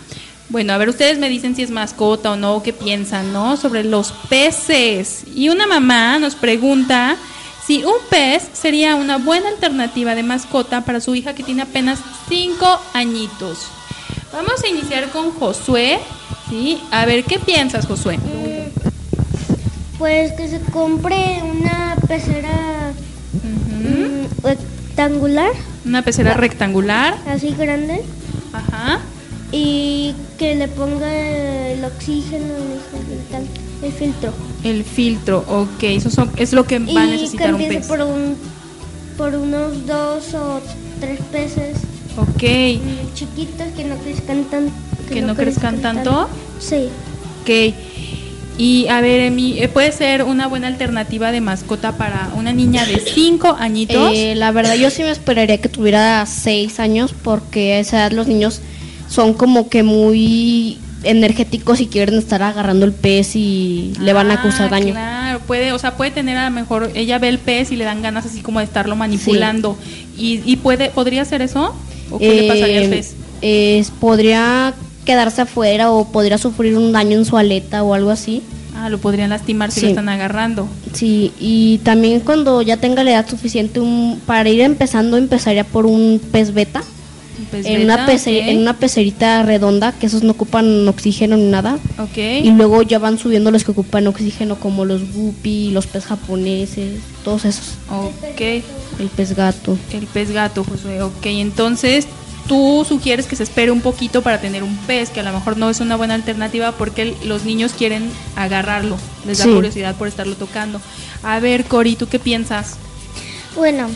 Bueno, 0.49 0.72
a 0.72 0.79
ver, 0.79 0.89
ustedes 0.89 1.18
me 1.18 1.29
dicen 1.29 1.55
si 1.55 1.62
es 1.62 1.70
mascota 1.70 2.33
o 2.33 2.37
no, 2.37 2.64
qué 2.64 2.72
piensan, 2.72 3.33
¿no? 3.33 3.57
Sobre 3.57 3.85
los 3.85 4.11
peces. 4.29 5.22
Y 5.35 5.51
una 5.51 5.68
mamá 5.68 6.18
nos 6.18 6.35
pregunta 6.35 7.16
si 7.64 7.85
un 7.85 7.95
pez 8.11 8.43
sería 8.55 8.97
una 8.97 9.18
buena 9.18 9.51
alternativa 9.51 10.16
de 10.16 10.25
mascota 10.25 10.85
para 10.85 11.01
su 11.01 11.14
hija 11.14 11.35
que 11.35 11.45
tiene 11.45 11.62
apenas 11.62 12.01
5 12.29 12.81
añitos. 12.93 13.68
Vamos 14.33 14.64
a 14.64 14.68
iniciar 14.68 15.11
con 15.11 15.31
Josué. 15.31 16.01
¿sí? 16.49 16.81
A 16.91 17.07
ver, 17.07 17.25
¿qué 17.25 17.39
piensas, 17.39 17.87
Josué? 17.87 18.18
Pues 20.05 20.32
que 20.32 20.48
se 20.48 20.59
compre 20.70 21.40
una 21.42 21.96
pecera 22.07 22.92
mm, 23.32 24.44
rectangular, 24.44 25.50
Una 25.86 26.02
pecera 26.02 26.34
rectangular. 26.34 27.16
así 27.26 27.55
grande, 27.59 28.02
Ajá. 28.52 29.00
y 29.50 30.14
que 30.36 30.57
le 30.57 30.68
ponga 30.68 31.11
el 31.70 31.82
oxígeno, 31.86 32.44
el, 32.55 33.18
tal- 33.32 33.48
el 33.82 33.92
filtro. 33.92 34.34
El 34.62 34.84
filtro, 34.84 35.38
ok. 35.48 35.82
Eso 35.84 36.11
son- 36.11 36.30
es 36.36 36.52
lo 36.52 36.64
que 36.66 36.80
va 36.80 37.05
a 37.05 37.07
que 37.07 37.12
necesitar 37.12 37.55
un 37.55 37.66
pez. 37.66 37.86
por, 37.86 38.02
un, 38.02 38.36
por 39.16 39.34
unos 39.34 39.86
dos 39.86 40.34
o 40.34 40.61
tres 41.00 41.18
peces 41.32 41.78
Ok. 42.18 42.42
mm, 42.42 43.14
chiquitos 43.14 43.68
que 43.74 43.84
no 43.84 43.96
crezcan 43.96 44.44
tan 44.50 44.68
¿Que 45.11 45.22
no 45.22 45.34
crezcan 45.34 45.80
tanto? 45.80 46.28
Sí. 46.61 46.90
Ok. 47.40 47.74
Y 48.57 48.86
a 48.88 49.00
ver, 49.00 49.20
Emi, 49.20 49.59
eh, 49.59 49.68
¿puede 49.68 49.90
ser 49.90 50.22
una 50.22 50.46
buena 50.46 50.68
alternativa 50.68 51.32
de 51.32 51.40
mascota 51.40 51.96
para 51.96 52.30
una 52.36 52.52
niña 52.52 52.84
de 52.86 53.00
5 53.00 53.57
añitos? 53.59 54.12
Eh, 54.14 54.34
la 54.36 54.52
verdad, 54.52 54.74
yo 54.76 54.90
sí 54.90 55.02
me 55.02 55.11
esperaría 55.11 55.59
que 55.61 55.68
tuviera 55.68 56.24
seis 56.26 56.78
años 56.78 57.12
porque 57.24 57.74
a 57.74 57.78
esa 57.80 57.96
edad 57.98 58.12
los 58.12 58.28
niños 58.28 58.61
son 59.09 59.34
como 59.34 59.68
que 59.68 59.82
muy 59.82 60.78
energéticos 61.02 61.80
y 61.80 61.86
quieren 61.86 62.14
estar 62.16 62.42
agarrando 62.42 62.86
el 62.86 62.92
pez 62.92 63.34
y 63.36 63.92
le 64.00 64.12
van 64.12 64.30
a 64.30 64.40
causar 64.40 64.66
Ah, 64.68 64.70
daño. 64.70 64.92
Claro, 64.92 65.40
puede, 65.40 65.72
o 65.72 65.78
sea, 65.78 65.96
puede 65.96 66.12
tener 66.12 66.36
a 66.38 66.48
lo 66.48 66.55
mejor, 66.55 66.90
ella 66.94 67.18
ve 67.18 67.28
el 67.28 67.38
pez 67.38 67.72
y 67.72 67.76
le 67.76 67.84
dan 67.84 68.02
ganas 68.02 68.24
así 68.24 68.40
como 68.40 68.61
de 68.61 68.64
estarlo 68.66 68.94
manipulando. 68.96 69.76
Y, 70.16 70.40
y 70.46 70.57
puede, 70.57 70.90
¿podría 70.90 71.22
hacer 71.22 71.42
eso? 71.42 71.74
¿O 72.11 72.18
qué 72.18 72.34
le 72.34 72.48
pasaría 72.48 72.78
al 72.78 72.84
Eh, 72.84 72.88
pez? 72.88 73.14
es- 73.42 73.90
podría 73.90 74.72
quedarse 75.05 75.42
afuera 75.42 75.90
o 75.90 76.07
podría 76.09 76.38
sufrir 76.38 76.76
un 76.76 76.92
daño 76.92 77.18
en 77.18 77.24
su 77.24 77.36
aleta 77.36 77.82
o 77.82 77.94
algo 77.94 78.11
así. 78.11 78.42
Ah, 78.76 78.88
lo 78.88 78.98
podrían 78.98 79.30
lastimar 79.30 79.70
si 79.70 79.80
sí. 79.80 79.86
lo 79.86 79.90
están 79.90 80.09
agarrando. 80.09 80.66
Sí, 80.92 81.32
y 81.38 81.78
también 81.84 82.20
cuando 82.20 82.61
ya 82.61 82.76
tenga 82.76 83.05
la 83.05 83.12
edad 83.12 83.28
suficiente 83.28 83.78
un, 83.80 84.20
para 84.26 84.48
ir 84.48 84.61
empezando, 84.62 85.16
empezaría 85.16 85.62
por 85.64 85.86
un 85.86 86.20
pez 86.32 86.52
beta. 86.52 86.82
Un 87.38 87.44
pez 87.46 87.66
en, 87.66 87.82
una 87.84 88.07
pece- 88.07 88.42
ok. 88.42 88.48
en 88.48 88.59
una 88.59 88.76
pecerita 88.76 89.42
redonda, 89.44 89.92
que 89.92 90.07
esos 90.07 90.22
no 90.24 90.32
ocupan 90.32 90.86
oxígeno 90.88 91.36
ni 91.36 91.46
nada. 91.46 91.78
Ok. 91.98 92.16
Y 92.16 92.50
luego 92.50 92.82
ya 92.82 92.98
van 92.98 93.16
subiendo 93.18 93.50
los 93.52 93.62
que 93.64 93.70
ocupan 93.70 94.07
oxígeno, 94.09 94.57
como 94.57 94.84
los 94.84 95.02
guppy, 95.12 95.70
los 95.70 95.86
pez 95.86 96.07
japoneses, 96.07 97.00
todos 97.24 97.44
esos. 97.44 97.74
Ok. 97.90 98.40
El 98.98 99.09
pez 99.16 99.36
gato. 99.36 99.76
El 99.92 100.07
pez 100.07 100.32
gato, 100.32 100.64
Josué. 100.64 101.00
Ok, 101.02 101.26
entonces 101.26 102.07
tú 102.49 102.84
sugieres 102.88 103.26
que 103.26 103.36
se 103.36 103.42
espere 103.42 103.70
un 103.70 103.80
poquito 103.80 104.22
para 104.22 104.40
tener 104.40 104.62
un 104.62 104.76
pez, 104.78 105.11
que 105.11 105.20
a 105.20 105.22
lo 105.22 105.32
mejor 105.32 105.57
no 105.57 105.70
es 105.70 105.80
una 105.80 105.97
buena 105.97 106.14
alternativa 106.14 106.72
porque 106.72 107.16
los 107.24 107.45
niños 107.45 107.72
quieren 107.72 108.11
agarrarlo, 108.36 108.97
les 109.26 109.38
da 109.38 109.45
Sí. 109.45 109.53
curiosidad 109.55 109.95
por 109.97 110.09
estarlo 110.09 110.34
tocando. 110.36 110.80
A 111.22 111.40
ver, 111.40 111.64
Cori, 111.64 111.97
¿tú 111.97 112.07
qué 112.09 112.18
piensas? 112.18 112.76
Bueno, 113.57 113.88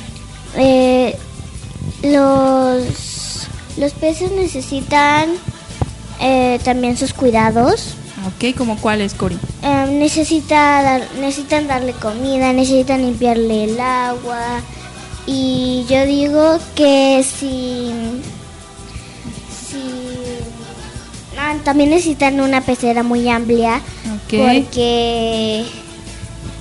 eh, 0.57 1.17
los, 2.03 3.47
los 3.77 3.93
peces 3.93 4.31
necesitan 4.33 5.31
eh, 6.21 6.59
también 6.65 6.97
sus 6.97 7.13
cuidados. 7.13 7.95
Ok, 8.27 8.57
¿como 8.57 8.77
cuáles, 8.79 9.15
Cori? 9.15 9.39
Eh, 9.63 9.87
necesita 9.93 10.83
dar- 10.83 11.09
necesitan 11.21 11.69
darle 11.69 11.93
comida, 11.93 12.53
necesitan 12.53 13.03
limpiarle 13.03 13.65
el 13.65 13.81
agua. 13.81 14.61
Y 15.27 15.85
yo 15.89 16.07
digo 16.07 16.59
que 16.75 17.23
si, 17.23 17.91
ah, 21.39 21.55
también 21.65 21.91
necesitan 21.91 22.41
una 22.41 22.61
pecera 22.61 23.03
muy 23.03 23.29
amplia 23.29 23.81
porque 24.39 25.65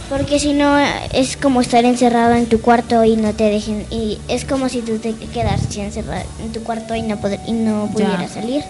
porque 0.10 0.40
si 0.40 0.54
no 0.54 0.78
es 1.14 1.36
como 1.36 1.60
estar 1.60 1.84
encerrado 1.84 2.34
en 2.36 2.46
tu 2.46 2.62
cuarto 2.62 3.04
y 3.04 3.18
no 3.18 3.34
te 3.34 3.44
dejen 3.46 3.86
y 3.92 4.20
es 4.30 4.46
como 4.46 4.70
si 4.70 4.82
tú 4.82 5.00
te 5.00 5.14
quedas 5.14 5.76
encerrado 5.76 6.24
en 6.42 6.52
tu 6.54 6.64
cuarto 6.64 6.96
y 6.96 7.02
no 7.02 7.18
poder- 7.18 7.42
y 7.46 7.52
no 7.52 7.88
Ya. 7.88 7.92
pudieras 7.92 8.32
salir. 8.32 8.64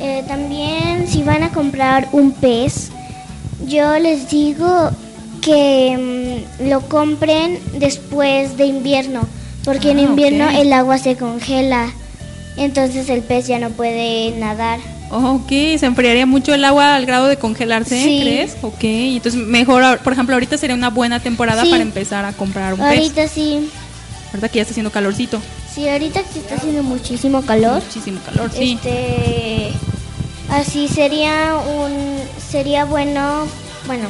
Eh, 0.00 0.22
también 0.28 1.08
si 1.08 1.22
van 1.22 1.42
a 1.42 1.50
comprar 1.50 2.08
un 2.12 2.30
pez, 2.32 2.90
yo 3.66 3.98
les 3.98 4.30
digo 4.30 4.90
que 5.40 6.44
mm, 6.60 6.68
lo 6.68 6.82
compren 6.88 7.58
después 7.78 8.56
de 8.56 8.66
invierno, 8.66 9.22
porque 9.64 9.90
en 9.90 9.98
Ah, 9.98 10.02
invierno 10.02 10.48
el 10.50 10.72
agua 10.72 10.98
se 10.98 11.16
congela, 11.16 11.92
entonces 12.56 13.08
el 13.10 13.22
pez 13.22 13.46
ya 13.46 13.58
no 13.58 13.70
puede 13.70 14.32
nadar. 14.38 14.80
Ok, 15.10 15.48
se 15.78 15.86
enfriaría 15.86 16.26
mucho 16.26 16.52
el 16.52 16.64
agua 16.64 16.96
al 16.96 17.06
grado 17.06 17.26
de 17.28 17.36
congelarse, 17.36 18.02
Sí. 18.02 18.20
¿crees? 18.22 18.56
Ok, 18.62 18.82
entonces 18.82 19.40
mejor, 19.40 19.98
por 20.00 20.12
ejemplo, 20.12 20.34
ahorita 20.34 20.58
sería 20.58 20.74
una 20.74 20.90
buena 20.90 21.20
temporada 21.20 21.62
Sí. 21.64 21.70
para 21.70 21.82
empezar 21.82 22.24
a 22.24 22.32
comprar 22.32 22.74
un 22.74 22.80
pez. 22.80 22.88
Ahorita 22.98 23.28
sí, 23.28 23.70
Ahorita 24.32 24.48
que 24.48 24.56
ya 24.56 24.62
está 24.62 24.72
haciendo 24.72 24.90
calorcito. 24.90 25.40
sí, 25.72 25.88
ahorita 25.88 26.20
que 26.32 26.40
está 26.40 26.56
haciendo 26.56 26.82
muchísimo 26.82 27.42
calor, 27.42 27.82
Muchísimo 27.84 28.18
calor, 28.26 28.50
sí. 28.52 28.72
este, 28.82 29.70
así 30.50 30.88
sería 30.88 31.54
un, 31.56 32.18
sería 32.50 32.84
bueno, 32.84 33.46
bueno, 33.86 34.08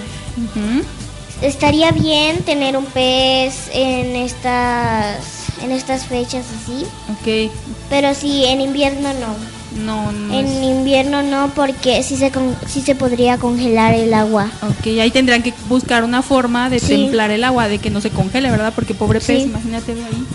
estaría 1.42 1.90
bien 1.92 2.42
tener 2.42 2.76
un 2.76 2.86
pez 2.86 3.68
en 3.72 4.16
estas, 4.16 5.16
en 5.62 5.72
estas 5.72 6.06
fechas 6.06 6.44
así. 6.62 6.84
Ok, 7.10 7.50
Pero 7.90 8.14
sí, 8.14 8.44
en 8.44 8.60
invierno 8.60 9.10
no. 9.14 9.82
no, 9.84 10.12
no. 10.12 10.34
En 10.38 10.46
es- 10.46 10.62
invierno 10.64 11.22
no, 11.22 11.50
porque 11.54 12.02
sí 12.02 12.16
se, 12.16 12.30
con- 12.30 12.56
sí 12.66 12.80
se 12.82 12.94
podría 12.94 13.38
congelar 13.38 13.94
el 13.94 14.12
agua. 14.14 14.50
Ok, 14.62 14.86
ahí 15.00 15.10
tendrán 15.10 15.42
que 15.42 15.52
buscar 15.68 16.04
una 16.04 16.22
forma 16.22 16.70
de 16.70 16.78
Sí. 16.80 16.88
templar 16.88 17.30
el 17.30 17.44
agua, 17.44 17.68
de 17.68 17.78
que 17.78 17.90
no 17.90 18.00
se 18.00 18.10
congele, 18.10 18.50
¿verdad? 18.50 18.72
Porque 18.74 18.94
pobre 18.94 19.20
pez, 19.20 19.42
Sí. 19.42 19.48
imagínate 19.48 19.92
ahí. 19.92 20.26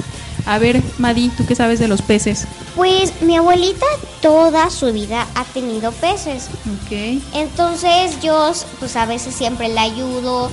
A 0.48 0.58
ver, 0.58 0.82
Madi, 0.98 1.30
¿tú 1.30 1.46
qué 1.46 1.54
sabes 1.56 1.78
de 1.80 1.88
los 1.88 2.02
peces? 2.02 2.46
Pues 2.76 3.14
mi 3.22 3.38
abuelita 3.38 3.86
toda 4.24 4.72
su 4.72 4.92
vida 4.92 5.28
ha 5.36 5.44
tenido 5.46 5.92
peces. 5.92 6.46
Ok, 6.66 7.22
Entonces 7.36 8.20
yo 8.24 8.52
pues 8.80 8.96
a 8.96 9.06
veces 9.06 9.36
siempre 9.36 9.68
la 9.70 9.84
ayudo 9.84 10.52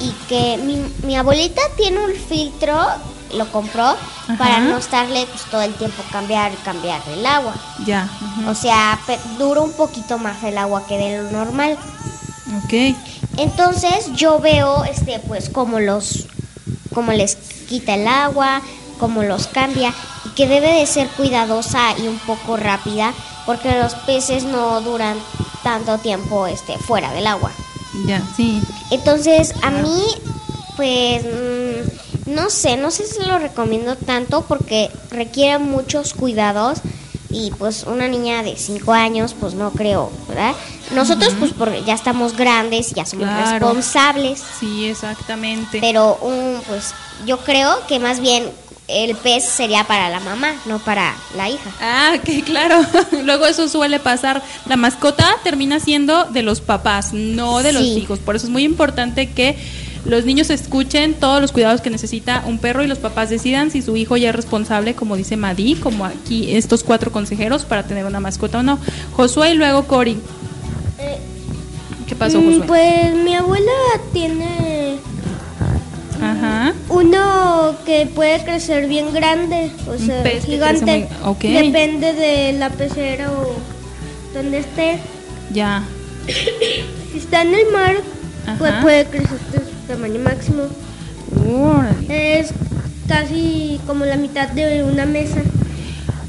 y 0.00 0.10
que 0.28 0.58
mi, 0.58 0.76
mi 1.06 1.16
abuelita 1.16 1.62
tiene 1.76 1.98
un 2.04 2.12
filtro, 2.12 2.76
lo 3.36 3.50
compró 3.50 3.96
para 4.38 4.60
no 4.60 4.78
estarle 4.78 5.26
pues, 5.26 5.42
todo 5.50 5.62
el 5.62 5.74
tiempo 5.74 6.02
cambiar 6.10 6.52
y 6.52 6.56
cambiar 6.56 7.00
el 7.08 7.24
agua. 7.26 7.54
ya. 7.86 8.08
O 8.48 8.54
sea, 8.54 8.98
dura 9.38 9.60
un 9.60 9.72
poquito 9.72 10.18
más 10.18 10.42
el 10.44 10.58
agua 10.58 10.86
que 10.86 10.98
de 10.98 11.22
lo 11.22 11.30
normal. 11.30 11.76
Ok, 12.64 12.94
Entonces 13.36 14.12
yo 14.14 14.38
veo 14.38 14.84
este 14.84 15.18
pues 15.20 15.48
como 15.48 15.80
los 15.80 16.26
como 16.94 17.12
les 17.12 17.36
quita 17.68 17.94
el 17.94 18.06
agua, 18.06 18.62
como 18.98 19.22
los 19.22 19.48
cambia 19.48 19.92
y 20.24 20.28
que 20.30 20.46
debe 20.46 20.72
de 20.72 20.86
ser 20.86 21.08
cuidadosa 21.08 21.98
y 21.98 22.06
un 22.06 22.18
poco 22.20 22.56
rápida 22.56 23.12
porque 23.46 23.78
los 23.78 23.94
peces 23.94 24.44
no 24.44 24.80
duran 24.80 25.18
tanto 25.62 25.98
tiempo 25.98 26.46
este 26.46 26.78
fuera 26.78 27.12
del 27.12 27.26
agua. 27.26 27.50
ya, 28.06 28.22
sí. 28.36 28.62
Entonces, 28.90 29.54
a 29.62 29.70
mí 29.70 30.04
pues 30.76 31.24
mm, 31.24 32.03
no 32.26 32.50
sé, 32.50 32.76
no 32.76 32.90
sé 32.90 33.06
si 33.06 33.22
lo 33.26 33.38
recomiendo 33.38 33.96
tanto 33.96 34.42
porque 34.46 34.90
requiere 35.10 35.58
muchos 35.58 36.14
cuidados 36.14 36.78
Y 37.30 37.50
pues 37.58 37.82
una 37.82 38.06
niña 38.06 38.44
de 38.44 38.56
5 38.56 38.92
años, 38.92 39.34
pues 39.40 39.54
no 39.54 39.70
creo, 39.72 40.12
¿verdad? 40.28 40.52
Nosotros 40.94 41.34
pues 41.40 41.52
porque 41.52 41.82
ya 41.84 41.94
estamos 41.94 42.36
grandes 42.36 42.92
y 42.92 42.94
ya 42.94 43.04
somos 43.06 43.26
Claro. 43.26 43.50
responsables. 43.66 44.40
Sí, 44.60 44.86
exactamente. 44.86 45.78
Pero 45.80 46.16
un, 46.22 46.60
pues 46.68 46.94
yo 47.26 47.38
creo 47.38 47.74
que 47.88 47.98
más 47.98 48.20
bien 48.20 48.48
el 48.86 49.16
pez 49.16 49.44
sería 49.44 49.82
para 49.84 50.10
la 50.10 50.20
mamá, 50.20 50.52
no 50.66 50.78
para 50.78 51.12
la 51.36 51.48
hija. 51.48 51.70
Ah, 51.80 52.18
que 52.24 52.42
claro. 52.42 52.80
Luego 53.24 53.46
eso 53.46 53.66
suele 53.66 53.98
pasar. 53.98 54.40
La 54.66 54.76
mascota 54.76 55.28
termina 55.42 55.80
siendo 55.80 56.26
de 56.26 56.42
los 56.42 56.60
papás, 56.60 57.12
no 57.14 57.62
de 57.64 57.72
los 57.72 57.82
hijos. 57.82 58.20
Por 58.20 58.36
eso 58.36 58.46
es 58.46 58.52
muy 58.52 58.62
importante 58.62 59.32
que 59.32 59.56
los 60.04 60.24
niños 60.24 60.50
escuchen 60.50 61.14
todos 61.14 61.40
los 61.40 61.50
cuidados 61.52 61.80
que 61.80 61.90
necesita 61.90 62.42
un 62.46 62.58
perro 62.58 62.82
y 62.82 62.86
los 62.86 62.98
papás 62.98 63.30
decidan 63.30 63.70
si 63.70 63.80
su 63.82 63.96
hijo 63.96 64.16
ya 64.16 64.28
es 64.30 64.34
responsable, 64.36 64.94
como 64.94 65.16
dice 65.16 65.36
Madi, 65.36 65.74
como 65.76 66.04
aquí 66.04 66.54
estos 66.54 66.84
cuatro 66.84 67.10
consejeros, 67.12 67.64
para 67.64 67.84
tener 67.84 68.04
una 68.04 68.20
mascota 68.20 68.58
o 68.58 68.62
no. 68.62 68.78
Josué 69.12 69.52
y 69.52 69.54
luego 69.54 69.84
Cori. 69.84 70.18
¿Qué 72.06 72.14
pasó, 72.14 72.40
Mm, 72.40 72.44
Josué? 72.60 72.66
Pues 72.66 73.14
mi 73.24 73.34
abuela 73.34 73.72
tiene 74.12 74.96
Ajá. 76.20 76.74
uno 76.90 77.74
que 77.86 78.06
puede 78.06 78.44
crecer 78.44 78.86
bien 78.88 79.12
grande, 79.12 79.70
o 79.88 79.96
sea, 79.98 80.22
pez 80.22 80.44
gigante. 80.44 80.84
crece 80.84 81.08
muy- 81.22 81.30
ok. 81.30 81.40
Depende 81.64 82.12
de 82.12 82.52
la 82.54 82.68
pecera 82.70 83.32
o 83.32 83.54
donde 84.34 84.58
esté. 84.58 84.98
Ya. 85.52 85.82
Si 87.12 87.18
está 87.18 87.42
en 87.42 87.54
el 87.54 87.72
mar, 87.72 87.96
pues 88.58 88.72
puede 88.82 89.06
crecer 89.06 89.38
tamaño 89.84 90.20
máximo. 90.20 90.64
Órale. 91.46 92.38
Es 92.40 92.52
casi 93.06 93.80
como 93.86 94.04
la 94.04 94.16
mitad 94.16 94.48
de 94.48 94.84
una 94.84 95.06
mesa. 95.06 95.40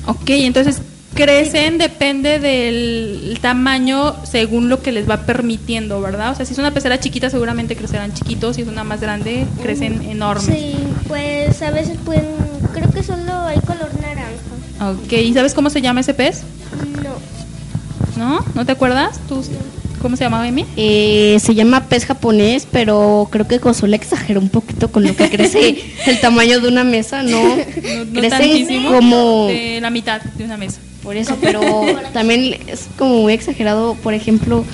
Ok, 0.08 0.30
entonces 0.30 0.82
crecen, 1.16 1.78
depende 1.78 2.40
del 2.40 3.40
tamaño 3.42 4.16
según 4.26 4.70
lo 4.70 4.82
que 4.82 4.92
les 4.92 5.10
va 5.10 5.22
permitiendo, 5.22 6.02
¿verdad? 6.02 6.32
O 6.32 6.36
sea, 6.36 6.46
si 6.46 6.54
es 6.54 6.60
una 6.60 6.72
pecera 6.72 7.00
chiquita 7.00 7.30
seguramente 7.30 7.76
crecerán 7.76 8.14
chiquitos, 8.14 8.58
si 8.58 8.64
es 8.64 8.68
una 8.68 8.84
más 8.84 9.02
grande 9.02 9.48
crecen 9.62 10.04
enormes. 10.04 10.46
Sí, 10.46 10.76
pues 11.08 11.62
a 11.62 11.72
veces 11.72 11.98
pueden, 12.04 12.26
creo 12.74 12.92
que 12.92 13.02
solo 13.02 13.34
hay 13.46 13.60
color 13.62 13.90
naranja. 14.02 14.92
Ok, 14.92 15.14
¿y 15.14 15.34
sabes 15.34 15.54
cómo 15.54 15.70
se 15.70 15.82
llama 15.82 16.02
ese 16.02 16.14
pez? 16.14 16.44
No. 17.02 17.16
¿No? 18.18 18.46
¿No 18.54 18.66
te 18.66 18.74
acuerdas? 18.74 19.20
¿Tú, 19.28 19.42
¿Cómo 20.02 20.16
se 20.16 20.24
llamaba 20.24 20.48
Emi? 20.48 20.66
Eh, 20.78 21.38
se 21.40 21.56
llama 21.56 21.86
pez 21.86 22.06
japonés, 22.06 22.68
pero 22.72 23.28
creo 23.32 23.48
que 23.48 23.60
Josué 23.60 23.90
le 23.90 23.96
exageró 23.96 24.40
un 24.40 24.50
poquito 24.50 24.92
con 24.92 25.04
lo 25.04 25.16
que 25.16 25.30
crece 25.30 25.78
el 26.06 26.20
tamaño 26.20 26.60
de 26.60 26.68
una 26.68 26.84
mesa, 26.84 27.24
¿no? 27.24 27.42
No, 28.12 28.22
no 28.22 28.30
tantísimo, 28.30 28.92
como... 28.92 29.48
de 29.48 29.80
la 29.82 29.90
mitad 29.90 30.22
de 30.22 30.44
una 30.44 30.58
mesa. 30.58 30.80
Por 31.04 31.18
eso, 31.18 31.38
pero 31.40 31.62
también 32.14 32.58
es 32.68 32.88
como 32.98 33.22
muy 33.22 33.34
exagerado. 33.34 33.96
Por 33.96 34.14
ejemplo, 34.14 34.66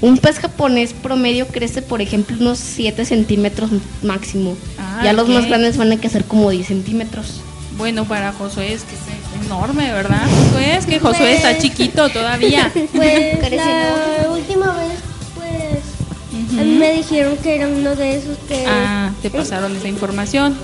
un 0.00 0.18
pez 0.18 0.38
japonés 0.38 0.92
promedio 0.92 1.46
crece, 1.46 1.82
por 1.82 2.02
ejemplo, 2.02 2.36
unos 2.38 2.58
7 2.58 3.04
centímetros 3.04 3.70
máximo. 4.02 4.56
Ah, 4.78 5.00
ya 5.04 5.12
los 5.12 5.28
más 5.28 5.46
grandes 5.46 5.76
van 5.76 5.90
a 5.92 5.96
crecer 5.96 6.24
como 6.24 6.50
10 6.50 6.66
centímetros. 6.66 7.40
Bueno, 7.78 8.04
para 8.04 8.32
Josué 8.32 8.72
es 8.72 8.82
que 8.82 8.94
es 8.94 9.17
enorme, 9.44 9.92
¿verdad? 9.92 10.22
Josué 10.28 10.76
es 10.76 10.86
que 10.86 11.00
Josué 11.00 11.36
está 11.36 11.58
chiquito 11.58 12.08
todavía. 12.08 12.70
Pues 12.94 13.52
la 13.52 14.30
última 14.30 14.74
vez, 14.74 14.98
pues 15.34 16.58
a 16.58 16.62
mí 16.62 16.76
me 16.76 16.92
dijeron 16.92 17.36
que 17.38 17.56
era 17.56 17.68
uno 17.68 17.94
de 17.94 18.16
esos 18.16 18.38
que... 18.48 18.64
Ah, 18.66 19.10
te 19.22 19.30
pasaron 19.30 19.76
esa 19.76 19.88
información. 19.88 20.56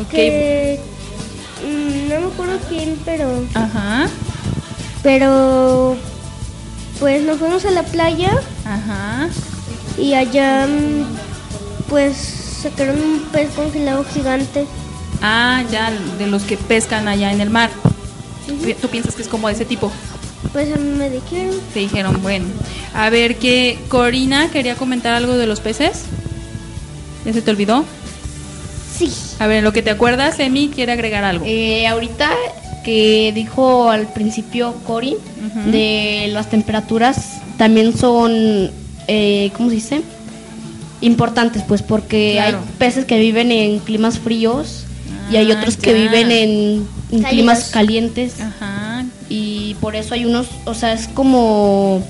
Ok. 0.00 0.10
que 0.10 0.80
mm, 1.64 2.08
no 2.08 2.20
me 2.20 2.26
acuerdo 2.26 2.58
quién, 2.68 2.98
pero... 3.04 3.44
Ajá. 3.54 4.08
Pero 5.02 5.96
pues 6.98 7.22
nos 7.22 7.38
fuimos 7.38 7.64
a 7.64 7.70
la 7.70 7.84
playa 7.84 8.32
Ajá. 8.64 9.28
y 9.96 10.14
allá 10.14 10.66
mm, 10.66 11.04
pues 11.88 12.16
sacaron 12.62 13.00
un 13.00 13.20
pez 13.32 13.50
congelado 13.54 14.04
gigante. 14.04 14.66
Ah, 15.22 15.62
ya, 15.70 15.90
de 16.18 16.26
los 16.26 16.42
que 16.42 16.56
pescan 16.56 17.08
allá 17.08 17.32
en 17.32 17.40
el 17.40 17.50
mar. 17.50 17.70
¿Tú 18.80 18.88
piensas 18.88 19.14
que 19.14 19.22
es 19.22 19.28
como 19.28 19.48
de 19.48 19.54
ese 19.54 19.64
tipo? 19.64 19.90
Pues 20.52 20.72
a 20.72 20.76
mí 20.76 20.90
me 20.96 21.10
dijeron. 21.10 21.54
Te 21.74 21.80
dijeron, 21.80 22.22
bueno. 22.22 22.46
A 22.94 23.10
ver, 23.10 23.36
que 23.36 23.78
Corina 23.88 24.50
quería 24.50 24.74
comentar 24.76 25.14
algo 25.14 25.36
de 25.36 25.46
los 25.46 25.60
peces. 25.60 26.04
¿Ya 27.24 27.32
se 27.32 27.42
te 27.42 27.50
olvidó? 27.50 27.84
Sí. 28.96 29.12
A 29.38 29.46
ver, 29.46 29.62
lo 29.62 29.72
que 29.72 29.82
te 29.82 29.90
acuerdas, 29.90 30.38
Emi 30.40 30.68
quiere 30.68 30.92
agregar 30.92 31.24
algo. 31.24 31.44
Eh, 31.46 31.86
ahorita 31.86 32.30
que 32.84 33.32
dijo 33.34 33.90
al 33.90 34.12
principio 34.12 34.74
Cory 34.86 35.16
de 35.66 36.28
las 36.32 36.48
temperaturas 36.48 37.34
también 37.58 37.96
son, 37.96 38.70
eh, 39.08 39.50
¿cómo 39.56 39.68
se 39.68 39.74
dice? 39.74 40.00
Importantes, 41.00 41.62
pues 41.66 41.82
porque 41.82 42.32
Claro. 42.34 42.58
hay 42.58 42.64
peces 42.78 43.04
que 43.04 43.18
viven 43.18 43.52
en 43.52 43.78
climas 43.80 44.18
fríos 44.18 44.84
y 45.30 45.36
hay 45.36 45.50
otros 45.52 45.76
que 45.76 45.92
viven 45.92 46.30
en, 46.30 46.88
climas 47.24 47.70
calientes 47.70 48.40
Ajá. 48.40 49.04
y 49.28 49.74
por 49.80 49.96
eso 49.96 50.14
hay 50.14 50.24
unos, 50.24 50.46
o 50.64 50.74
sea, 50.74 50.92
es 50.92 51.08
como 51.08 52.02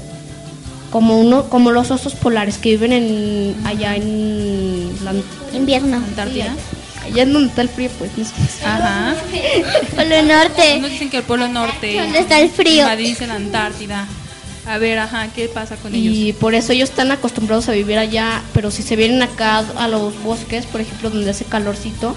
como 0.90 1.20
uno 1.20 1.50
como 1.50 1.70
los 1.70 1.90
osos 1.90 2.14
polares 2.14 2.58
que 2.58 2.70
viven 2.70 2.92
en 2.92 3.56
allá 3.66 3.96
en 3.96 4.92
la 5.04 5.12
Invierno. 5.52 5.96
Antártida. 5.96 6.54
allá 7.04 7.22
en 7.22 7.32
donde 7.32 7.48
está 7.48 7.62
el 7.62 7.68
frío, 7.68 7.90
pues. 7.98 8.10
no 8.16 8.24
sé. 8.24 8.64
Ajá. 8.64 9.14
Polo 9.96 10.22
Norte. 10.22 10.76
Unos 10.78 10.90
dicen 10.90 11.10
que 11.10 11.18
el 11.18 11.22
Polo 11.24 11.48
Norte. 11.48 12.00
¿Dónde 12.00 12.20
está 12.20 12.40
el 12.40 12.50
frío? 12.50 12.86
Dice 12.96 13.26
la 13.26 13.34
Antártida. 13.34 14.06
A 14.66 14.76
ver, 14.76 14.98
ajá, 14.98 15.28
¿qué 15.34 15.48
pasa 15.48 15.76
con 15.76 15.94
ellos? 15.94 16.14
Y 16.14 16.34
por 16.34 16.54
eso 16.54 16.72
ellos 16.72 16.90
están 16.90 17.10
acostumbrados 17.10 17.70
a 17.70 17.72
vivir 17.72 17.96
allá, 17.96 18.42
pero 18.52 18.70
si 18.70 18.82
se 18.82 18.96
vienen 18.96 19.22
acá 19.22 19.64
a 19.76 19.88
los 19.88 20.22
bosques, 20.22 20.66
por 20.66 20.82
ejemplo, 20.82 21.08
donde 21.08 21.30
hace 21.30 21.46
calorcito, 21.46 22.14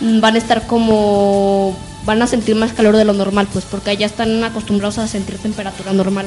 van 0.00 0.34
a 0.34 0.38
estar 0.38 0.66
como 0.66 1.76
van 2.04 2.22
a 2.22 2.26
sentir 2.26 2.54
más 2.54 2.72
calor 2.72 2.96
de 2.96 3.04
lo 3.04 3.12
normal, 3.12 3.48
pues 3.52 3.64
porque 3.64 3.90
allá 3.90 4.06
están 4.06 4.42
acostumbrados 4.44 4.98
a 4.98 5.08
sentir 5.08 5.38
temperatura 5.38 5.92
normal. 5.92 6.26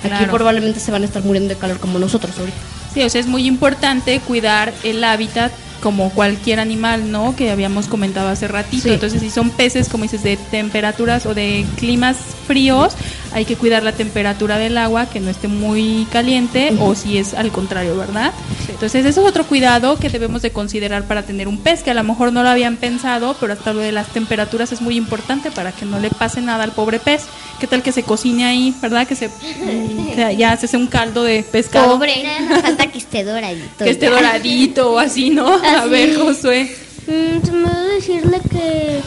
Aquí 0.00 0.08
Claro. 0.08 0.32
probablemente 0.32 0.78
se 0.78 0.92
van 0.92 1.02
a 1.02 1.06
estar 1.06 1.24
muriendo 1.24 1.48
de 1.52 1.58
calor 1.58 1.78
como 1.80 1.98
nosotros 1.98 2.38
ahorita. 2.38 2.56
Sí, 2.94 3.02
o 3.02 3.10
sea, 3.10 3.20
es 3.20 3.26
muy 3.26 3.46
importante 3.46 4.20
cuidar 4.20 4.72
el 4.84 5.02
hábitat 5.02 5.50
como 5.82 6.10
cualquier 6.10 6.60
animal, 6.60 7.10
¿no? 7.10 7.36
Que 7.36 7.50
habíamos 7.50 7.86
comentado 7.86 8.28
hace 8.28 8.48
ratito. 8.48 8.84
Sí. 8.84 8.94
Entonces, 8.94 9.20
si 9.20 9.30
son 9.30 9.50
peces, 9.50 9.88
como 9.88 10.04
dices, 10.04 10.22
de 10.22 10.36
temperaturas 10.36 11.26
o 11.26 11.34
de 11.34 11.66
climas 11.76 12.16
fríos, 12.46 12.94
hay 13.32 13.44
que 13.44 13.56
cuidar 13.56 13.82
la 13.82 13.92
temperatura 13.92 14.58
del 14.58 14.78
agua, 14.78 15.06
que 15.06 15.20
no 15.20 15.28
esté 15.28 15.48
muy 15.48 16.06
caliente, 16.10 16.74
o 16.80 16.94
si 16.94 17.18
es 17.18 17.34
al 17.34 17.50
contrario, 17.50 17.96
¿verdad? 17.96 18.32
Entonces, 18.68 19.06
eso 19.06 19.20
es 19.22 19.26
otro 19.28 19.44
cuidado 19.46 19.96
que 19.98 20.08
debemos 20.08 20.42
de 20.42 20.50
considerar 20.50 21.04
para 21.04 21.22
tener 21.22 21.48
un 21.48 21.58
pez, 21.58 21.82
que 21.82 21.90
a 21.90 21.94
lo 21.94 22.02
mejor 22.04 22.32
no 22.32 22.42
lo 22.42 22.48
habían 22.48 22.76
pensado, 22.76 23.36
pero 23.40 23.52
hasta 23.52 23.72
lo 23.72 23.80
de 23.80 23.92
las 23.92 24.08
temperaturas 24.08 24.72
es 24.72 24.80
muy 24.80 24.96
importante 24.96 25.50
para 25.50 25.72
que 25.72 25.84
no 25.86 25.98
le 26.00 26.10
pase 26.10 26.40
nada 26.40 26.64
al 26.64 26.72
pobre 26.72 26.98
pez. 26.98 27.22
¿Qué 27.60 27.66
tal 27.66 27.82
que 27.82 27.92
se 27.92 28.02
cocine 28.02 28.44
ahí, 28.44 28.74
verdad? 28.82 29.06
Que 29.06 29.14
se 29.16 29.28
que 30.14 30.36
ya 30.36 30.56
se 30.56 30.66
hace 30.66 30.76
un 30.76 30.86
caldo 30.88 31.22
de 31.24 31.42
pescado. 31.42 31.92
Pobre. 31.94 32.22
Nada, 32.22 32.60
falta 32.62 32.86
que 32.88 32.98
esté 32.98 33.24
doradito. 33.24 33.84
Que 33.84 33.90
esté 33.90 34.08
doradito 34.10 34.92
o 34.92 34.98
así, 34.98 35.30
¿no? 35.30 35.46
A 35.78 35.86
ver, 35.86 36.16
Josué. 36.18 36.74
Mm, 37.06 37.38
olvidó 37.48 37.82
decirle 37.94 38.40
que, 38.50 39.00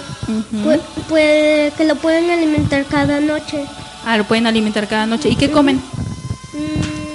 pue- 0.64 0.80
puede- 1.10 1.72
que 1.78 1.84
lo 1.84 1.96
pueden 1.96 2.30
alimentar 2.32 2.86
cada 2.86 3.20
noche. 3.20 3.64
Ah, 4.06 4.18
lo 4.18 4.24
pueden 4.24 4.48
alimentar 4.48 4.88
cada 4.88 5.06
noche. 5.06 5.30
¿Y 5.30 5.36
qué 5.36 5.52
comen? 5.52 5.82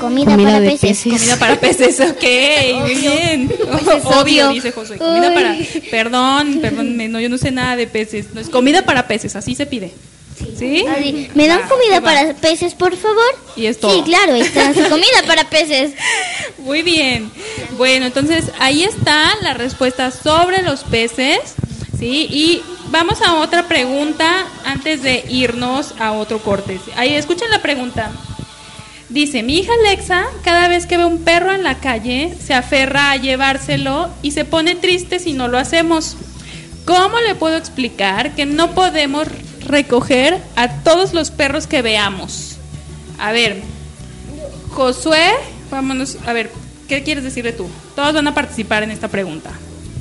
Comida, 0.04 0.30
Comida 0.32 0.48
para 0.50 0.60
de 0.60 0.70
peces. 0.70 0.80
peces. 1.02 1.12
Comida 1.20 1.36
para 1.38 1.60
peces, 1.60 2.00
ok, 2.00 2.80
muy 2.80 2.94
bien. 2.94 3.52
Obvio, 4.04 4.20
obvio. 4.20 4.48
dice 4.50 4.72
Josué. 4.72 4.98
Comida 4.98 5.28
Uy. 5.28 5.34
para. 5.34 5.56
Perdón, 5.90 6.58
perdón, 6.60 6.96
me- 6.96 7.08
no, 7.08 7.20
yo 7.20 7.28
no 7.28 7.38
sé 7.38 7.50
nada 7.50 7.76
de 7.76 7.86
peces. 7.86 8.26
No, 8.34 8.40
es 8.40 8.48
comida 8.48 8.84
para 8.84 9.06
peces, 9.06 9.36
así 9.36 9.54
se 9.54 9.66
pide. 9.66 9.92
¿Sí? 10.58 10.84
Así, 10.88 11.28
¿Me 11.34 11.46
dan 11.46 11.60
comida 11.68 12.00
para 12.00 12.34
peces, 12.34 12.74
por 12.74 12.96
favor? 12.96 13.22
Y 13.56 13.66
es 13.66 13.78
todo. 13.78 13.94
Sí, 13.94 14.02
claro, 14.02 14.34
está 14.34 14.74
su 14.74 14.82
comida 14.90 15.22
para 15.28 15.48
peces. 15.48 15.92
Muy 16.58 16.82
bien. 16.82 17.30
Bueno, 17.78 18.06
entonces 18.06 18.46
ahí 18.58 18.82
está 18.82 19.30
la 19.42 19.54
respuesta 19.54 20.10
sobre 20.10 20.62
los 20.62 20.80
peces, 20.82 21.38
¿sí? 21.98 22.26
Y 22.30 22.62
vamos 22.90 23.22
a 23.22 23.34
otra 23.36 23.68
pregunta 23.68 24.46
antes 24.64 25.02
de 25.02 25.24
irnos 25.28 25.94
a 26.00 26.12
otro 26.12 26.40
corte. 26.40 26.80
Ahí 26.96 27.14
escuchen 27.14 27.48
la 27.50 27.62
pregunta. 27.62 28.10
Dice, 29.14 29.44
mi 29.44 29.58
hija 29.58 29.70
Alexa, 29.86 30.24
cada 30.42 30.66
vez 30.66 30.86
que 30.86 30.96
ve 30.98 31.04
un 31.04 31.18
perro 31.18 31.52
en 31.52 31.62
la 31.62 31.78
calle, 31.78 32.34
se 32.44 32.52
aferra 32.52 33.12
a 33.12 33.16
llevárselo 33.16 34.08
y 34.22 34.32
se 34.32 34.44
pone 34.44 34.74
triste 34.74 35.20
si 35.20 35.32
no 35.34 35.46
lo 35.46 35.56
hacemos. 35.56 36.16
¿Cómo 36.84 37.20
le 37.20 37.36
puedo 37.36 37.56
explicar 37.56 38.34
que 38.34 38.44
no 38.44 38.72
podemos 38.72 39.28
recoger 39.68 40.42
a 40.56 40.68
todos 40.82 41.14
los 41.14 41.30
perros 41.30 41.68
que 41.68 41.80
veamos? 41.80 42.56
A 43.20 43.30
ver, 43.30 43.62
Josué, 44.70 45.30
vámonos, 45.70 46.18
a 46.26 46.32
ver, 46.32 46.50
¿qué 46.88 47.04
quieres 47.04 47.22
decirle 47.22 47.52
tú? 47.52 47.68
Todos 47.94 48.14
van 48.14 48.26
a 48.26 48.34
participar 48.34 48.82
en 48.82 48.90
esta 48.90 49.06
pregunta. 49.06 49.52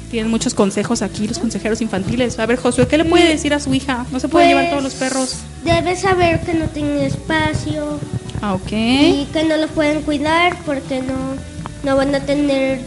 Tienen 0.09 0.31
muchos 0.31 0.55
consejos 0.55 1.03
aquí, 1.03 1.27
los 1.27 1.37
consejeros 1.37 1.81
infantiles. 1.81 2.39
A 2.39 2.47
ver, 2.47 2.57
Josué, 2.57 2.87
¿qué 2.87 2.97
le 2.97 3.05
puede 3.05 3.27
decir 3.29 3.53
a 3.53 3.59
su 3.59 3.75
hija? 3.75 4.07
No 4.11 4.19
se 4.19 4.27
puede 4.27 4.45
Pues- 4.47 4.55
llevar 4.55 4.69
todos 4.71 4.83
los 4.83 4.93
perros. 4.95 5.35
debe 5.63 5.95
saber 5.95 6.41
que 6.41 6.55
no 6.55 6.65
tienen 6.65 6.97
espacio 6.97 7.99
Ah, 8.45 8.55
ok. 8.55 8.71
y 8.73 9.27
que 9.31 9.45
no 9.45 9.55
lo 9.55 9.69
pueden 9.69 10.01
cuidar 10.01 10.57
porque 10.65 11.01
no, 11.01 11.37
no 11.83 11.95
van 11.95 12.13
a 12.13 12.19
tener 12.19 12.81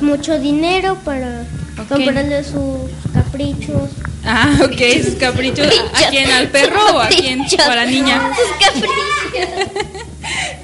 mucho 0.00 0.40
dinero 0.40 0.96
para 1.04 1.44
comprarle 1.86 2.42
sus 2.42 2.88
caprichos. 3.12 3.90
Ah, 4.24 4.58
ok, 4.64 5.04
sus 5.04 5.14
caprichos. 5.20 5.68
¿A 5.92 6.08
quién? 6.08 6.30
¿Al 6.30 6.48
perro 6.48 6.94
o 6.94 6.98
a 6.98 7.08
quién? 7.08 7.42
¿O 7.68 7.70
a 7.70 7.76
la 7.76 7.84
niña? 7.84 8.32
Sus 8.36 8.66
caprichos. 8.66 9.84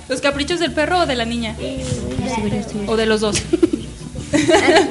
¿Los 0.09 0.21
caprichos 0.23 0.61
del 0.61 0.73
perro 0.73 1.01
o 1.01 1.07
de 1.07 1.15
la 1.15 1.27
niña? 1.27 1.55
¿O 2.87 2.97
de 2.97 3.05
los 3.05 3.21
dos? 3.21 3.37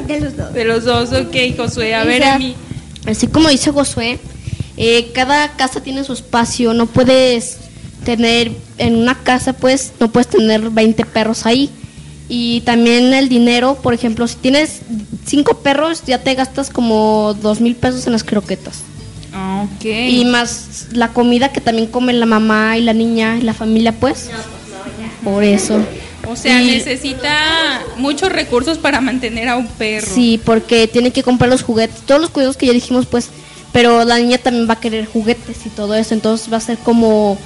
De 0.05 0.19
los 0.19 0.37
dos. 0.37 0.53
De 0.53 0.65
los 0.65 0.83
dos, 0.83 1.13
ok, 1.13 1.35
Josué. 1.57 1.95
A 1.95 2.03
ver, 2.03 2.23
a 2.25 2.37
mí. 2.37 2.55
Así 3.07 3.25
como 3.25 3.49
dice 3.49 3.71
Josué, 3.71 4.19
eh, 4.77 5.11
cada 5.15 5.53
casa 5.53 5.81
tiene 5.81 6.03
su 6.03 6.13
espacio, 6.13 6.75
no 6.75 6.85
puedes 6.85 7.57
tener 8.03 8.51
en 8.77 8.95
una 8.95 9.15
casa 9.15 9.53
pues 9.53 9.91
no 9.99 10.11
puedes 10.11 10.27
tener 10.27 10.69
20 10.69 11.05
perros 11.05 11.45
ahí 11.45 11.69
y 12.29 12.61
también 12.61 13.13
el 13.13 13.29
dinero 13.29 13.75
por 13.81 13.93
ejemplo 13.93 14.27
si 14.27 14.35
tienes 14.37 14.79
cinco 15.25 15.57
perros 15.59 16.03
ya 16.05 16.17
te 16.19 16.33
gastas 16.35 16.69
como 16.69 17.35
dos 17.41 17.61
mil 17.61 17.75
pesos 17.75 18.05
en 18.07 18.13
las 18.13 18.23
croquetas 18.23 18.79
Ah, 19.33 19.65
Ok. 19.65 19.85
y 19.85 20.25
más 20.25 20.87
la 20.91 21.09
comida 21.13 21.53
que 21.53 21.61
también 21.61 21.87
comen 21.87 22.19
la 22.19 22.25
mamá 22.25 22.77
y 22.77 22.81
la 22.81 22.93
niña 22.93 23.37
y 23.37 23.41
la 23.43 23.53
familia 23.53 23.93
pues 23.93 24.29
por 25.23 25.43
eso 25.43 25.79
O 26.29 26.35
sea, 26.35 26.61
Y- 26.61 26.67
necesita 26.67 27.81
muchos 27.97 28.31
recursos 28.31 28.77
para 28.77 29.01
mantener 29.01 29.49
a 29.49 29.57
un 29.57 29.67
perro. 29.67 30.05
Sí, 30.07 30.39
porque 30.45 30.87
tiene 30.87 31.11
que 31.11 31.23
comprar 31.23 31.49
los 31.49 31.63
juguetes, 31.63 32.01
todos 32.05 32.21
los 32.21 32.29
cuidados 32.29 32.57
que 32.57 32.67
ya 32.67 32.73
dijimos, 32.73 33.05
pues, 33.07 33.29
pero 33.73 34.05
la 34.05 34.17
niña 34.19 34.37
también 34.37 34.69
va 34.69 34.73
a 34.75 34.79
querer 34.79 35.07
juguetes 35.07 35.65
y 35.65 35.69
todo 35.69 35.95
eso, 35.95 36.13
entonces 36.13 36.51
va 36.53 36.57
a 36.57 36.61
ser 36.61 36.77
como 36.77 37.37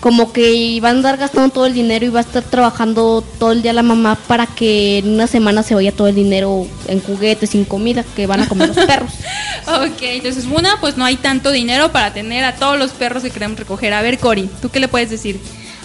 como 0.00 0.32
que 0.32 0.80
va 0.82 0.88
a 0.88 0.92
andar 0.92 1.18
gastando 1.18 1.50
todo 1.50 1.66
el 1.66 1.74
dinero 1.74 2.06
y 2.06 2.08
va 2.08 2.20
a 2.20 2.22
estar 2.22 2.42
trabajando 2.42 3.22
todo 3.38 3.52
el 3.52 3.60
día 3.60 3.74
la 3.74 3.82
mamá 3.82 4.16
para 4.26 4.46
que 4.46 4.98
en 4.98 5.10
una 5.10 5.26
semana 5.26 5.62
se 5.62 5.74
vaya 5.74 5.92
todo 5.92 6.08
el 6.08 6.14
dinero 6.14 6.66
en 6.88 7.00
juguetes, 7.00 7.50
sin 7.50 7.66
comida 7.66 8.02
que 8.16 8.26
van 8.26 8.40
a 8.40 8.48
comer 8.48 8.68
los 8.68 8.86
perros. 8.86 9.12
Ok, 9.66 10.00
entonces 10.00 10.46
una, 10.46 10.80
pues 10.80 10.96
no 10.96 11.04
hay 11.04 11.16
tanto 11.16 11.50
dinero 11.50 11.92
para 11.92 12.12
tener 12.12 12.44
a 12.44 12.56
todos 12.56 12.78
los 12.78 12.90
perros 12.92 13.22
que 13.22 13.30
queremos 13.30 13.58
recoger. 13.58 13.92
A 13.92 14.02
ver, 14.02 14.18
Cori, 14.18 14.48
¿tú 14.60 14.70
qué 14.70 14.80
le 14.80 14.88
puedes 14.88 15.10
decir? 15.10 15.38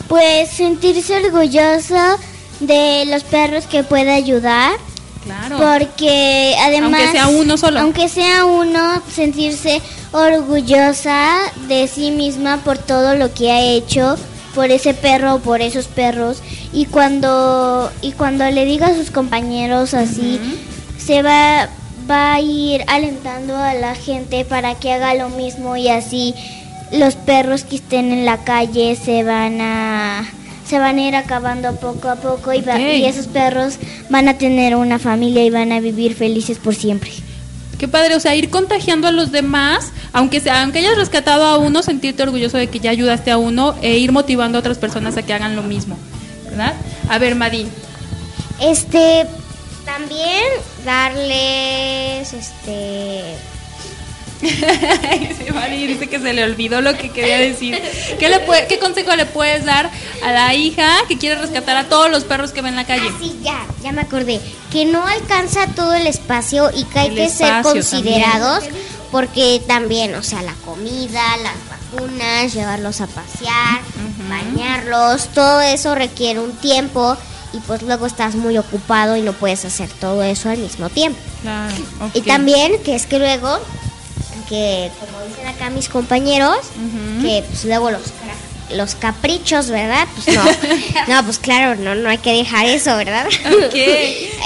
Pues 0.07 0.49
sentirse 0.49 1.23
orgulloso 1.23 2.17
de 2.61 3.05
los 3.05 3.23
perros 3.23 3.67
que 3.67 3.83
puede 3.83 4.11
ayudar. 4.11 4.71
Claro. 5.25 5.57
Porque 5.57 6.55
además... 6.61 7.01
Aunque 7.01 7.11
sea 7.11 7.27
uno 7.27 7.57
solo. 7.57 7.79
Aunque 7.79 8.09
sea 8.09 8.45
uno, 8.45 9.01
sentirse 9.11 9.81
orgullosa 10.11 11.37
de 11.67 11.87
sí 11.87 12.11
misma 12.11 12.57
por 12.63 12.77
todo 12.77 13.15
lo 13.15 13.33
que 13.33 13.51
ha 13.51 13.59
hecho 13.59 14.17
por 14.53 14.71
ese 14.71 14.93
perro 14.93 15.35
o 15.35 15.39
por 15.39 15.61
esos 15.61 15.87
perros 15.87 16.41
y 16.71 16.85
cuando 16.85 17.91
y 18.01 18.13
cuando 18.13 18.49
le 18.49 18.63
diga 18.63 18.87
a 18.87 18.95
sus 18.95 19.11
compañeros 19.11 19.93
así 19.93 20.39
se 20.97 21.21
va 21.21 21.67
va 22.09 22.35
a 22.35 22.39
ir 22.39 22.85
alentando 22.87 23.57
a 23.57 23.73
la 23.73 23.95
gente 23.95 24.45
para 24.45 24.75
que 24.75 24.93
haga 24.93 25.13
lo 25.15 25.27
mismo 25.29 25.75
y 25.75 25.89
así 25.89 26.33
los 26.91 27.15
perros 27.15 27.65
que 27.65 27.75
estén 27.75 28.13
en 28.13 28.25
la 28.25 28.45
calle 28.45 28.95
se 28.95 29.23
van 29.23 29.59
a 29.59 30.25
se 30.67 30.79
van 30.79 30.97
a 30.97 31.01
ir 31.07 31.15
acabando 31.15 31.75
poco 31.75 32.09
a 32.09 32.15
poco 32.15 32.53
y, 32.53 32.61
va- 32.61 32.79
y 32.79 33.05
esos 33.05 33.27
perros 33.27 33.75
van 34.09 34.27
a 34.27 34.37
tener 34.37 34.75
una 34.75 34.97
familia 34.99 35.43
y 35.43 35.49
van 35.49 35.71
a 35.71 35.79
vivir 35.79 36.15
felices 36.15 36.57
por 36.57 36.73
siempre. 36.75 37.11
Qué 37.77 37.87
padre, 37.87 38.15
o 38.15 38.19
sea, 38.19 38.35
ir 38.35 38.49
contagiando 38.49 39.07
a 39.07 39.11
los 39.11 39.31
demás, 39.31 39.91
aunque 40.13 40.39
sea, 40.39 40.63
aunque 40.63 40.79
hayas 40.79 40.95
rescatado 40.97 41.43
a 41.43 41.57
uno, 41.57 41.83
sentirte 41.83 42.23
orgulloso 42.23 42.57
de 42.57 42.67
que 42.67 42.79
ya 42.79 42.89
ayudaste 42.91 43.31
a 43.31 43.37
uno 43.37 43.75
e 43.81 43.97
ir 43.97 44.11
motivando 44.13 44.57
a 44.57 44.59
otras 44.61 44.77
personas 44.77 45.17
a 45.17 45.23
que 45.23 45.33
hagan 45.33 45.55
lo 45.57 45.61
mismo, 45.63 45.97
¿verdad? 46.45 46.73
A 47.09 47.17
ver, 47.19 47.35
Madi. 47.35 47.67
Este 48.61 49.25
también 49.85 50.41
darles 50.85 52.33
este 52.33 53.35
Sí, 54.41 55.51
Madi 55.53 55.87
dice 55.87 56.07
que 56.07 56.19
se 56.19 56.33
le 56.33 56.43
olvidó 56.43 56.81
lo 56.81 56.97
que 56.97 57.09
quería 57.11 57.37
decir. 57.39 57.81
¿Qué, 58.19 58.29
le 58.29 58.39
puede- 58.41 58.67
¿Qué 58.67 58.79
consejo 58.79 59.15
le 59.15 59.25
puedes 59.25 59.65
dar 59.65 59.89
a 60.23 60.31
la 60.31 60.53
hija 60.53 60.89
que 61.07 61.17
quiere 61.17 61.39
rescatar 61.39 61.77
a 61.77 61.85
todos 61.85 62.09
los 62.11 62.23
perros 62.23 62.51
que 62.51 62.61
ve 62.61 62.69
en 62.69 62.75
la 62.75 62.85
calle? 62.85 63.07
Ah, 63.09 63.17
sí, 63.21 63.35
ya, 63.41 63.65
ya 63.83 63.91
me 63.91 64.01
acordé. 64.01 64.39
Que 64.71 64.85
no 64.85 65.05
alcanza 65.05 65.67
todo 65.75 65.93
el 65.93 66.07
espacio 66.07 66.69
y 66.75 66.83
que 66.85 66.99
hay 66.99 67.07
El 67.09 67.15
que 67.15 67.29
ser 67.29 67.61
considerados 67.63 68.63
porque 69.11 69.61
también, 69.67 70.13
o 70.15 70.23
sea, 70.23 70.41
la 70.41 70.53
comida, 70.65 71.21
las 71.37 71.53
vacunas, 71.93 72.53
llevarlos 72.53 72.99
a 73.01 73.07
pasear, 73.07 73.79
bañarlos, 74.29 75.27
todo 75.33 75.61
eso 75.61 75.95
requiere 75.95 76.39
un 76.39 76.51
tiempo 76.53 77.15
y 77.53 77.59
pues 77.59 77.81
luego 77.83 78.05
estás 78.05 78.35
muy 78.35 78.57
ocupado 78.57 79.15
y 79.15 79.21
no 79.21 79.31
puedes 79.33 79.63
hacer 79.63 79.89
todo 79.89 80.21
eso 80.23 80.49
al 80.49 80.57
mismo 80.57 80.89
tiempo. 80.89 81.19
Claro, 81.41 81.73
Y 82.13 82.21
también 82.21 82.81
que 82.83 82.95
es 82.95 83.05
que 83.05 83.19
luego, 83.19 83.59
que 84.47 84.91
como 84.99 85.25
dicen 85.25 85.47
acá 85.47 85.69
mis 85.69 85.89
compañeros, 85.89 86.57
que 87.21 87.43
pues 87.47 87.65
luego 87.65 87.91
los, 87.91 88.01
los 88.71 88.95
caprichos, 88.95 89.69
¿verdad? 89.69 90.07
Pues 90.15 90.35
no, 90.35 90.43
no, 91.15 91.23
pues 91.23 91.39
claro, 91.39 91.75
no, 91.75 91.95
no 91.95 92.09
hay 92.09 92.17
que 92.17 92.33
dejar 92.33 92.65
eso, 92.65 92.95
¿verdad? 92.97 93.27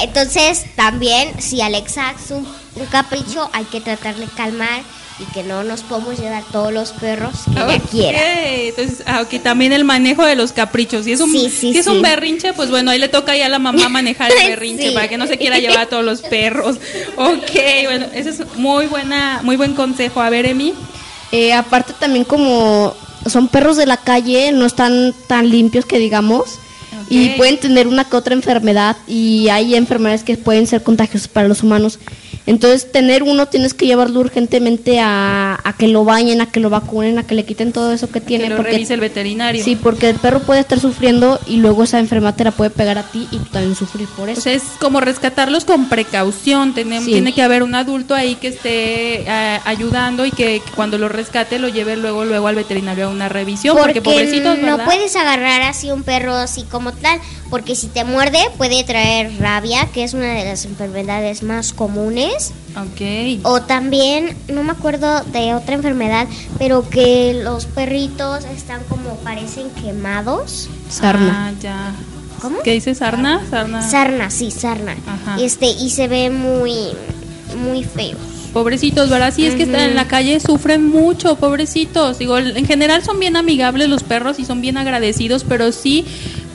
Entonces 0.02 0.66
también 0.76 1.42
si 1.42 1.62
Alexa 1.62 2.10
hace 2.10 2.34
un, 2.34 2.48
un 2.76 2.86
capricho 2.88 3.50
hay 3.54 3.66
que 3.66 3.82
tratar 3.82 4.16
de 4.16 4.28
calmar 4.28 4.82
y 5.20 5.26
que 5.34 5.44
no 5.44 5.64
nos 5.64 5.82
podemos 5.82 6.18
llevar 6.18 6.44
todos 6.52 6.72
los 6.72 6.92
perros 6.94 7.34
que 7.46 7.52
ella 7.60 7.76
Ok, 7.76 7.90
quiera. 7.92 8.46
Entonces, 8.48 9.04
ah, 9.06 9.22
ok, 9.22 9.42
también 9.44 9.74
el 9.74 9.84
manejo 9.84 10.24
de 10.26 10.36
los 10.36 10.54
caprichos. 10.54 11.06
Si 11.06 11.12
es 11.12 11.20
un, 11.20 11.30
Sí, 11.32 11.50
sí, 11.50 11.74
si 11.74 11.80
es 11.80 11.86
sí. 11.86 11.92
un 11.92 12.02
berrinche, 12.02 12.54
pues 12.54 12.70
bueno, 12.70 12.92
ahí 12.92 13.00
le 13.00 13.10
toca 13.10 13.36
ya 13.36 13.48
a 13.48 13.50
la 13.50 13.60
mamá 13.60 13.90
manejar 13.90 14.32
el 14.32 14.38
berrinche 14.50 14.90
Sí. 14.90 14.94
para 14.96 15.08
que 15.10 15.18
no 15.18 15.28
se 15.28 15.38
quiera 15.38 15.60
llevar 15.60 15.80
a 15.80 15.86
todos 15.88 16.06
los 16.06 16.22
perros. 16.30 16.78
Ok, 17.18 17.52
bueno, 17.86 18.06
ese 18.14 18.30
es 18.30 18.42
muy 18.56 18.88
buena, 18.88 19.42
muy 19.44 19.58
buen 19.58 19.74
consejo. 19.74 20.22
A 20.22 20.30
ver, 20.30 20.46
Emi. 20.46 20.74
Eh, 21.32 21.54
aparte 21.54 21.94
también 22.00 22.24
como 22.24 22.96
son 23.28 23.50
perros 23.50 23.76
de 23.78 23.86
la 23.86 23.98
calle, 23.98 24.52
no 24.54 24.66
están 24.66 25.14
tan 25.28 25.50
limpios 25.50 25.86
que 25.86 26.00
digamos. 26.00 26.60
Y 27.12 27.30
pueden 27.30 27.58
tener 27.58 27.88
una 27.88 28.04
que 28.04 28.16
otra 28.16 28.36
enfermedad 28.36 28.96
y 29.08 29.50
hay 29.50 29.74
enfermedades 29.74 30.24
que 30.24 30.38
pueden 30.38 30.68
ser 30.68 30.84
contagiosas 30.84 31.28
para 31.28 31.48
los 31.48 31.64
humanos. 31.64 31.98
Entonces, 32.46 32.92
tener 32.92 33.24
uno 33.24 33.48
tienes 33.48 33.74
que 33.74 33.86
llevarlo 33.86 34.20
urgentemente 34.20 35.00
a, 35.00 35.60
a 35.64 35.74
que 35.74 35.88
lo 35.88 36.04
bañen, 36.04 36.42
a 36.42 36.48
que 36.48 36.60
lo 36.60 36.70
vacunen, 36.70 37.20
a 37.20 37.24
que 37.24 37.36
le 37.36 37.46
quiten 37.46 37.72
todo 37.72 37.94
eso 37.94 38.10
que 38.10 38.22
tiene. 38.22 38.46
que 38.46 38.50
lo 38.52 38.56
porque, 38.58 38.72
revise 38.72 38.94
el 38.94 39.00
veterinario. 39.00 39.64
sí, 39.64 39.76
porque 39.76 40.10
el 40.10 40.16
perro 40.16 40.42
puede 40.42 40.62
estar 40.62 40.80
sufriendo 40.80 41.40
y 41.48 41.58
luego 41.58 41.84
esa 41.84 42.00
enfermedad 42.00 42.36
te 42.36 42.44
la 42.44 42.52
puede 42.52 42.70
pegar 42.70 42.98
a 42.98 43.04
ti 43.04 43.28
y 43.32 43.38
tú 43.38 43.46
también 43.52 43.76
sufrir 43.76 44.08
por 44.18 44.30
eso. 44.30 44.40
O 44.40 44.44
sea, 44.44 44.54
es 44.54 44.64
como 44.80 45.00
rescatarlos 45.00 45.66
con 45.66 45.90
precaución. 45.90 46.74
Sí. 46.76 46.84
Tiene 47.06 47.34
que 47.34 47.42
haber 47.42 47.64
un 47.64 47.76
adulto 47.76 48.16
ahí 48.16 48.36
que 48.36 48.50
esté 48.50 49.22
eh, 49.22 49.60
ayudando 49.66 50.26
y 50.26 50.32
que, 50.32 50.62
cuando 50.76 50.98
lo 50.98 51.10
rescate 51.10 51.60
lo 51.60 51.68
lleve 51.68 51.98
luego 51.98 52.26
luego 52.26 52.48
al 52.48 52.56
veterinario 52.56 53.06
a 53.06 53.10
una 53.10 53.30
revisión. 53.30 53.78
Porque, 53.78 54.02
pobrecitos, 54.02 54.58
no 54.58 54.78
¿verdad? 54.78 54.86
puedes 54.86 55.16
agarrar 55.16 55.62
así 55.64 55.92
un 55.92 56.04
perro 56.04 56.34
así 56.34 56.64
como 56.64 56.92
tal, 56.94 57.20
porque 57.50 57.76
si 57.76 57.88
te 57.88 58.04
muerde 58.04 58.40
puede 58.58 58.84
traer 58.84 59.40
rabia, 59.40 59.88
que 59.94 60.04
es 60.04 60.14
una 60.14 60.34
de 60.34 60.46
las 60.46 60.66
enfermedades 60.66 61.44
más 61.44 61.74
comunes. 61.74 62.52
Ok. 62.76 63.42
O 63.44 63.62
también, 63.62 64.36
no 64.48 64.64
me 64.64 64.72
acuerdo 64.72 65.24
de 65.26 65.54
otra 65.56 65.76
enfermedad, 65.76 66.28
pero 66.58 66.88
que 66.90 67.40
los 67.44 67.66
perritos 67.66 68.46
están 68.46 68.84
como 68.90 69.16
parecen 69.18 69.70
quemados. 69.72 70.70
Sarna. 70.90 71.48
Ah, 71.48 71.54
ya. 71.62 71.92
¿Cómo? 72.42 72.60
¿Qué 72.64 72.72
dice 72.72 72.96
sarna? 72.96 73.46
Sarna. 73.50 73.82
Sarna, 73.82 74.30
sí, 74.30 74.52
sarna. 74.52 74.96
Ajá. 75.06 75.38
Este, 75.42 75.68
y 75.68 75.90
se 75.90 76.08
ve 76.08 76.30
muy, 76.30 76.72
muy 77.58 77.84
feo. 77.84 78.18
Pobrecitos, 78.54 79.10
¿verdad? 79.10 79.34
Sí, 79.34 79.46
es 79.46 79.56
que 79.56 79.64
están 79.64 79.82
en 79.82 79.96
la 79.96 80.08
calle, 80.08 80.40
sufren 80.40 80.86
mucho, 80.86 81.36
pobrecitos. 81.36 82.18
Digo, 82.18 82.38
en 82.38 82.66
general 82.66 83.04
son 83.04 83.20
bien 83.20 83.36
amigables 83.36 83.90
los 83.90 84.04
perros 84.04 84.40
y 84.40 84.46
son 84.46 84.60
bien 84.60 84.78
agradecidos, 84.78 85.44
pero 85.44 85.72
sí, 85.72 86.06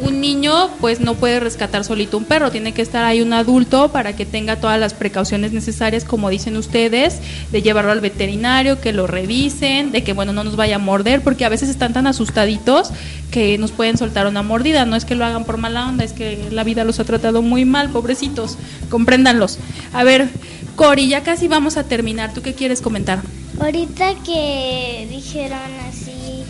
un 0.01 0.21
niño 0.21 0.71
pues 0.81 1.01
no 1.01 1.15
puede 1.15 1.39
rescatar 1.39 1.85
solito 1.85 2.19
un 2.19 2.25
perro, 2.25 2.51
tiene 2.51 2.73
que 2.73 2.83
estar 2.83 3.05
ahí 3.05 3.23
un 3.23 3.33
adulto 3.33 3.93
para 3.93 4.17
que 4.17 4.27
tenga 4.27 4.57
todas 4.57 4.79
las 4.79 4.93
precauciones 4.93 5.53
necesarias, 5.53 6.05
como 6.05 6.31
dicen 6.31 6.57
ustedes, 6.57 7.21
de 7.53 7.63
llevarlo 7.63 7.93
al 7.93 8.01
veterinario, 8.01 8.81
que 8.81 8.93
lo 8.93 9.07
revisen, 9.07 9.93
de 9.93 10.03
que 10.03 10.13
bueno, 10.13 10.33
no 10.33 10.43
nos 10.43 10.57
vaya 10.57 10.77
a 10.77 10.81
morder, 10.81 11.23
porque 11.23 11.45
a 11.45 11.49
veces 11.49 11.69
están 11.69 11.93
tan 11.93 12.07
asustaditos 12.07 12.91
que 13.31 13.57
nos 13.57 13.71
pueden 13.71 13.97
soltar 13.97 14.27
una 14.27 14.43
mordida, 14.43 14.85
no 14.85 14.97
es 14.97 15.05
que 15.05 15.15
lo 15.15 15.25
hagan 15.25 15.45
por 15.45 15.59
mala 15.59 15.89
onda, 15.89 16.05
es 16.05 16.13
que 16.13 16.49
la 16.51 16.65
vida 16.65 16.85
los 16.85 16.99
ha 16.99 17.05
tratado 17.05 17.41
muy 17.41 17.65
mal, 17.65 17.91
pobrecitos, 17.91 18.59
compréndanlos. 18.91 19.59
A 19.93 20.03
ver, 20.03 20.29
Cori, 20.77 21.09
ya 21.09 21.23
casi 21.23 21.47
vamos 21.49 21.77
a 21.77 21.85
terminar, 21.85 22.33
¿tú 22.35 22.43
qué 22.43 22.53
quieres 22.55 22.81
comentar? 22.81 23.21
Ahorita 23.61 24.15
que 24.25 25.07
dijeron 25.11 25.59
así 25.89 26.43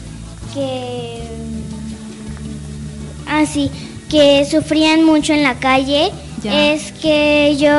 que 0.54 1.18
así 3.26 3.70
que 4.08 4.46
sufrían 4.50 5.04
mucho 5.04 5.32
en 5.32 5.42
la 5.42 5.54
calle, 5.56 6.10
Ya. 6.42 6.72
es 6.72 6.92
que 6.92 7.56
yo 7.58 7.70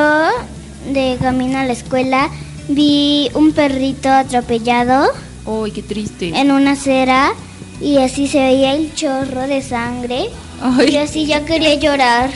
de 0.92 1.16
camino 1.20 1.58
a 1.58 1.64
la 1.64 1.72
escuela 1.72 2.30
vi 2.68 3.30
un 3.34 3.52
perrito 3.52 4.08
atropellado 4.08 5.08
Uy, 5.44 5.70
qué 5.72 5.82
triste. 5.82 6.28
en 6.38 6.50
una 6.52 6.72
acera 6.72 7.32
y 7.80 7.98
así 7.98 8.26
se 8.28 8.38
veía 8.40 8.74
el 8.74 8.94
chorro 8.94 9.46
de 9.46 9.62
sangre. 9.62 10.30
Ay. 10.62 10.90
Y 10.92 10.96
así 10.96 11.26
ya 11.26 11.44
quería 11.44 11.74
llorar. 11.74 12.30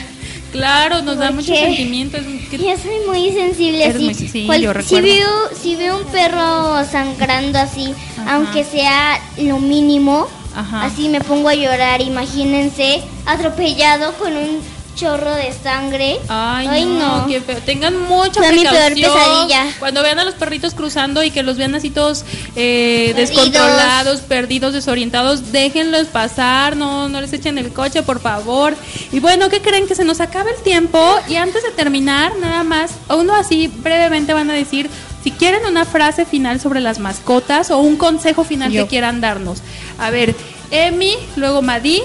Claro, 0.51 1.01
nos 1.01 1.17
da 1.17 1.27
¿Por 1.27 1.35
mucho 1.35 1.53
qué? 1.53 1.59
sentimiento. 1.61 2.17
es 2.17 2.25
que- 2.49 2.57
Yo 2.57 2.75
soy 2.77 2.99
muy 3.07 3.31
sensible 3.31 3.85
así. 3.85 4.03
muy- 4.03 4.13
sí, 4.13 4.43
Cual- 4.45 4.61
yo 4.61 4.73
si 4.81 4.99
veo 5.01 5.29
si 5.61 5.75
veo 5.75 5.97
un 5.97 6.05
perro 6.05 6.83
sangrando 6.85 7.57
así, 7.59 7.93
Ajá. 8.17 8.35
aunque 8.35 8.63
sea 8.65 9.19
lo 9.37 9.59
mínimo, 9.59 10.27
Ajá. 10.55 10.83
así 10.85 11.07
me 11.09 11.21
pongo 11.21 11.47
a 11.49 11.55
llorar. 11.55 12.01
Imagínense 12.01 13.01
atropellado 13.25 14.13
con 14.17 14.35
un 14.35 14.59
chorro 14.95 15.33
de 15.35 15.51
sangre. 15.53 16.19
Ay, 16.27 16.85
no, 16.85 17.25
qué 17.27 17.41
feo. 17.41 17.57
Tengan 17.65 17.97
mucha 18.07 18.41
Fue 18.41 18.51
mi 18.51 18.61
peor 18.63 18.93
precaución. 18.93 19.13
pesadilla. 19.13 19.65
Cuando 19.79 20.03
vean 20.03 20.19
a 20.19 20.23
los 20.25 20.35
perritos 20.35 20.73
cruzando 20.73 21.23
y 21.23 21.31
que 21.31 21.43
los 21.43 21.57
vean 21.57 21.75
así 21.75 21.89
todos 21.89 22.25
eh, 22.55 23.13
descontrolados, 23.15 24.21
perdidos, 24.21 24.73
desorientados, 24.73 25.51
déjenlos 25.51 26.07
pasar, 26.07 26.75
no, 26.75 27.09
no 27.09 27.21
les 27.21 27.33
echen 27.33 27.57
el 27.57 27.71
coche, 27.73 28.03
por 28.03 28.19
favor. 28.19 28.75
Y 29.11 29.19
bueno, 29.19 29.49
¿qué 29.49 29.61
creen? 29.61 29.87
Que 29.87 29.95
se 29.95 30.03
nos 30.03 30.19
acaba 30.21 30.49
el 30.49 30.61
tiempo 30.63 31.15
y 31.27 31.35
antes 31.35 31.63
de 31.63 31.71
terminar, 31.71 32.33
nada 32.39 32.63
más, 32.63 32.91
uno 33.09 33.35
así 33.35 33.67
brevemente 33.67 34.33
van 34.33 34.49
a 34.49 34.53
decir 34.53 34.89
si 35.23 35.31
quieren 35.31 35.65
una 35.65 35.85
frase 35.85 36.25
final 36.25 36.59
sobre 36.59 36.79
las 36.79 36.99
mascotas 36.99 37.69
o 37.71 37.77
un 37.77 37.95
consejo 37.95 38.43
final 38.43 38.71
Yo. 38.71 38.83
que 38.83 38.89
quieran 38.89 39.21
darnos. 39.21 39.59
A 39.99 40.09
ver, 40.09 40.35
Emi, 40.71 41.13
luego 41.35 41.61
Madi. 41.61 42.01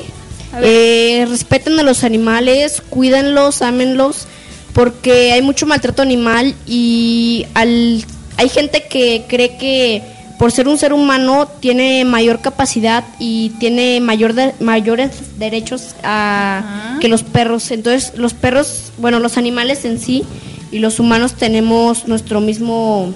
Eh, 0.63 1.27
respeten 1.29 1.79
a 1.79 1.83
los 1.83 2.05
animales, 2.05 2.83
cuídenlos, 2.89 3.63
ámenlos, 3.63 4.27
porque 4.73 5.33
hay 5.33 5.43
mucho 5.43 5.67
maltrato 5.67 6.03
animal 6.03 6.55
y 6.67 7.47
al, 7.55 8.05
hay 8.37 8.49
gente 8.49 8.85
que 8.89 9.25
cree 9.29 9.57
que 9.59 10.03
por 10.39 10.53
ser 10.53 10.69
un 10.69 10.77
ser 10.77 10.93
humano 10.93 11.49
tiene 11.61 12.05
mayor 12.05 12.41
capacidad 12.41 13.05
y 13.19 13.51
tiene 13.59 14.01
mayor 14.01 14.35
de- 14.35 14.53
mayores 14.61 15.11
derechos 15.39 15.95
a- 16.03 16.99
que 17.01 17.09
los 17.09 17.23
perros. 17.23 17.71
Entonces 17.71 18.13
los 18.17 18.35
perros, 18.35 18.93
bueno, 18.99 19.19
los 19.19 19.39
animales 19.39 19.85
en 19.87 19.99
sí 19.99 20.25
y 20.71 20.79
los 20.79 21.01
humanos 21.01 21.35
tenemos 21.35 22.07
nuestro 22.07 22.41
mismo 22.43 23.15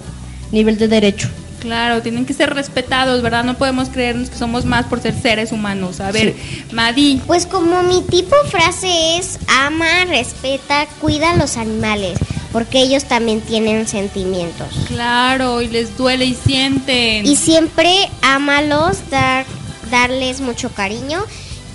nivel 0.50 0.78
de 0.78 0.88
derecho. 0.88 1.28
Claro, 1.60 2.02
tienen 2.02 2.26
que 2.26 2.32
ser 2.32 2.54
respetados, 2.54 3.22
¿verdad? 3.22 3.44
No 3.44 3.56
podemos 3.56 3.90
creernos 3.90 4.30
que 4.30 4.38
somos 4.38 4.64
más 4.64 4.86
por 4.86 5.00
ser 5.00 5.14
seres 5.14 5.52
humanos. 5.52 6.00
A 6.00 6.10
ver, 6.10 6.34
Madi. 6.72 7.20
Pues 7.26 7.46
como 7.46 7.82
mi 7.82 8.02
tipo 8.02 8.34
frase 8.50 9.18
es 9.18 9.38
ama, 9.46 10.04
respeta, 10.06 10.86
cuida 11.00 11.32
a 11.32 11.36
los 11.36 11.56
animales, 11.56 12.18
porque 12.52 12.80
ellos 12.80 13.04
también 13.04 13.40
tienen 13.42 13.86
sentimientos. 13.86 14.68
Claro, 14.88 15.60
y 15.60 15.68
les 15.68 15.96
duele 15.96 16.24
y 16.24 16.34
sienten. 16.34 17.26
Y 17.26 17.36
siempre 17.36 17.92
ámalos, 18.22 19.10
dar, 19.10 19.44
darles 19.90 20.40
mucho 20.40 20.70
cariño 20.70 21.22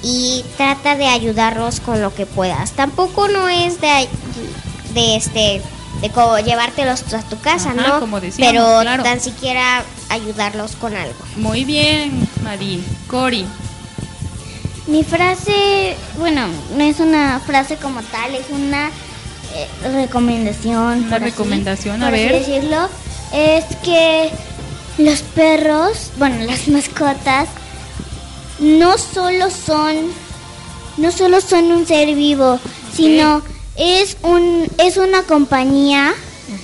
y 0.01 0.43
trata 0.57 0.95
de 0.95 1.05
ayudarlos 1.05 1.79
con 1.79 2.01
lo 2.01 2.13
que 2.13 2.25
puedas. 2.25 2.71
Tampoco 2.71 3.27
no 3.27 3.47
es 3.49 3.79
de, 3.81 4.07
de 4.93 5.15
este 5.15 5.61
de 6.01 6.09
como 6.09 6.37
llevártelos 6.39 7.01
a 7.13 7.21
tu 7.23 7.39
casa, 7.39 7.71
Ajá, 7.71 7.87
¿no? 7.87 7.99
como 7.99 8.19
decíamos, 8.19 8.51
Pero 8.53 8.81
claro. 8.81 9.03
tan 9.03 9.19
siquiera 9.21 9.83
ayudarlos 10.09 10.75
con 10.75 10.95
algo. 10.95 11.15
Muy 11.37 11.63
bien, 11.65 12.27
Madi. 12.43 12.83
Cori. 13.07 13.45
Mi 14.87 15.03
frase, 15.03 15.95
bueno, 16.19 16.45
no 16.77 16.83
es 16.83 16.99
una 16.99 17.39
frase 17.39 17.77
como 17.77 18.01
tal, 18.03 18.35
es 18.35 18.45
una 18.51 18.89
eh, 19.55 19.67
recomendación. 19.93 21.05
Una 21.05 21.15
así- 21.15 21.25
recomendación, 21.25 22.03
a 22.03 22.05
por 22.07 22.13
así 22.13 22.23
ver. 22.23 22.39
decirlo, 22.39 22.89
es 23.33 23.65
que 23.83 24.29
los 24.99 25.21
perros, 25.23 26.11
bueno, 26.17 26.43
las 26.45 26.67
mascotas, 26.67 27.49
no 28.59 28.97
solo 28.97 29.49
son, 29.49 29.95
no 30.97 31.11
solo 31.11 31.41
son 31.41 31.71
un 31.71 31.87
ser 31.87 32.13
vivo, 32.13 32.59
sino 32.95 33.41
es 33.77 34.17
un, 34.23 34.67
es 34.77 34.97
una 34.97 35.23
compañía 35.23 36.13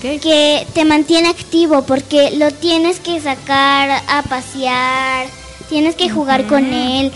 que 0.01 0.67
te 0.73 0.85
mantiene 0.85 1.29
activo 1.29 1.83
porque 1.83 2.31
lo 2.31 2.51
tienes 2.51 2.99
que 2.99 3.19
sacar 3.19 3.89
a 4.07 4.23
pasear, 4.23 5.27
tienes 5.69 5.95
que 5.95 6.09
jugar 6.09 6.47
con 6.47 6.73
él, 6.73 7.11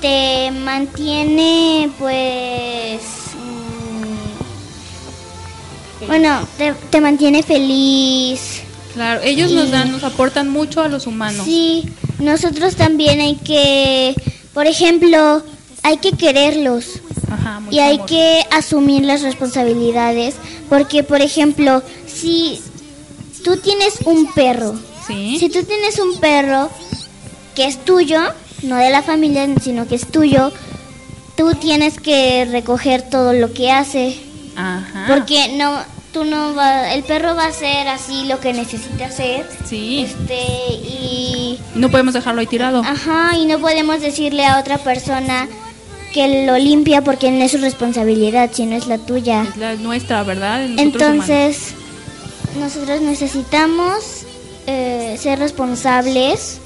te 0.00 0.50
mantiene 0.50 1.90
pues 1.98 3.00
mm, 6.00 6.06
bueno, 6.06 6.46
te, 6.58 6.74
te 6.90 7.00
mantiene 7.00 7.42
feliz. 7.42 8.62
Claro, 8.94 9.20
ellos 9.22 9.52
nos 9.52 9.70
dan, 9.70 9.92
nos 9.92 10.04
aportan 10.04 10.48
mucho 10.48 10.80
a 10.82 10.88
los 10.88 11.06
humanos. 11.06 11.44
Sí, 11.44 11.84
nosotros 12.18 12.76
también 12.76 13.20
hay 13.20 13.36
que, 13.36 14.14
por 14.54 14.66
ejemplo, 14.66 15.42
hay 15.86 15.98
que 15.98 16.12
quererlos. 16.12 17.00
Ajá, 17.30 17.60
Y 17.70 17.78
hay 17.78 17.94
amor. 17.96 18.06
que 18.06 18.42
asumir 18.50 19.04
las 19.04 19.22
responsabilidades, 19.22 20.34
porque 20.68 21.02
por 21.02 21.20
ejemplo, 21.20 21.82
si 22.06 22.60
tú 23.44 23.56
tienes 23.56 23.94
un 24.04 24.32
perro, 24.32 24.74
Sí. 25.06 25.36
si 25.38 25.48
tú 25.48 25.62
tienes 25.64 25.98
un 25.98 26.18
perro 26.18 26.68
que 27.54 27.64
es 27.66 27.84
tuyo, 27.84 28.20
no 28.62 28.76
de 28.76 28.90
la 28.90 29.02
familia, 29.02 29.46
sino 29.62 29.86
que 29.86 29.94
es 29.94 30.06
tuyo, 30.10 30.52
tú 31.36 31.54
tienes 31.54 32.00
que 32.00 32.44
recoger 32.50 33.02
todo 33.02 33.32
lo 33.32 33.52
que 33.52 33.70
hace, 33.70 34.18
Ajá. 34.56 35.04
porque 35.08 35.54
no, 35.56 35.78
tú 36.12 36.24
no 36.24 36.54
va, 36.54 36.92
el 36.94 37.02
perro 37.04 37.34
va 37.36 37.44
a 37.44 37.48
hacer 37.48 37.86
así 37.88 38.24
lo 38.24 38.40
que 38.40 38.52
necesita 38.52 39.06
hacer, 39.06 39.48
Sí. 39.68 40.00
este 40.08 40.40
y 40.82 41.58
No 41.74 41.90
podemos 41.90 42.14
dejarlo 42.14 42.40
ahí 42.40 42.46
tirado. 42.46 42.82
Ajá, 42.84 43.36
y 43.36 43.46
no 43.46 43.58
podemos 43.58 44.00
decirle 44.00 44.44
a 44.46 44.58
otra 44.58 44.78
persona 44.78 45.48
que 46.16 46.46
lo 46.46 46.56
limpia 46.56 47.02
porque 47.02 47.30
no 47.30 47.44
es 47.44 47.52
su 47.52 47.58
responsabilidad, 47.58 48.48
sino 48.52 48.74
es 48.74 48.86
la 48.86 48.96
tuya. 48.98 49.42
Es 49.50 49.56
la 49.58 49.74
nuestra, 49.74 50.22
¿verdad? 50.22 50.64
Humanos. 50.64 50.80
Entonces, 50.82 51.74
nosotros 52.58 53.02
necesitamos 53.02 54.22
eh, 54.66 55.16
ser 55.20 55.38
responsables 55.38 56.58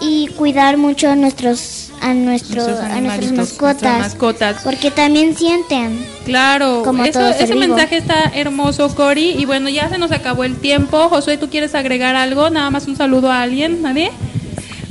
y 0.00 0.26
cuidar 0.36 0.76
mucho 0.76 1.08
a 1.08 1.16
nuestros 1.16 1.80
a 2.02 2.12
nuestro 2.12 2.62
a 2.62 3.00
nuestras 3.00 3.32
mascotas, 3.32 3.82
nuestras 3.82 3.98
mascotas. 4.00 4.56
porque 4.62 4.90
también 4.90 5.34
sienten. 5.34 6.04
Claro, 6.26 6.82
Como 6.84 7.02
eso- 7.04 7.26
ese 7.30 7.54
mensaje 7.54 7.96
está 7.96 8.30
hermoso, 8.34 8.94
Cori. 8.94 9.30
Y 9.30 9.46
bueno, 9.46 9.70
ya 9.70 9.88
se 9.88 9.96
nos 9.96 10.12
acabó 10.12 10.44
el 10.44 10.56
tiempo. 10.56 11.08
Josué, 11.08 11.38
¿tú 11.38 11.48
quieres 11.48 11.74
agregar 11.74 12.14
algo? 12.14 12.50
Nada 12.50 12.70
más 12.70 12.86
un 12.88 12.96
saludo 12.96 13.32
a 13.32 13.40
alguien, 13.40 13.80
¿nadie? 13.80 14.10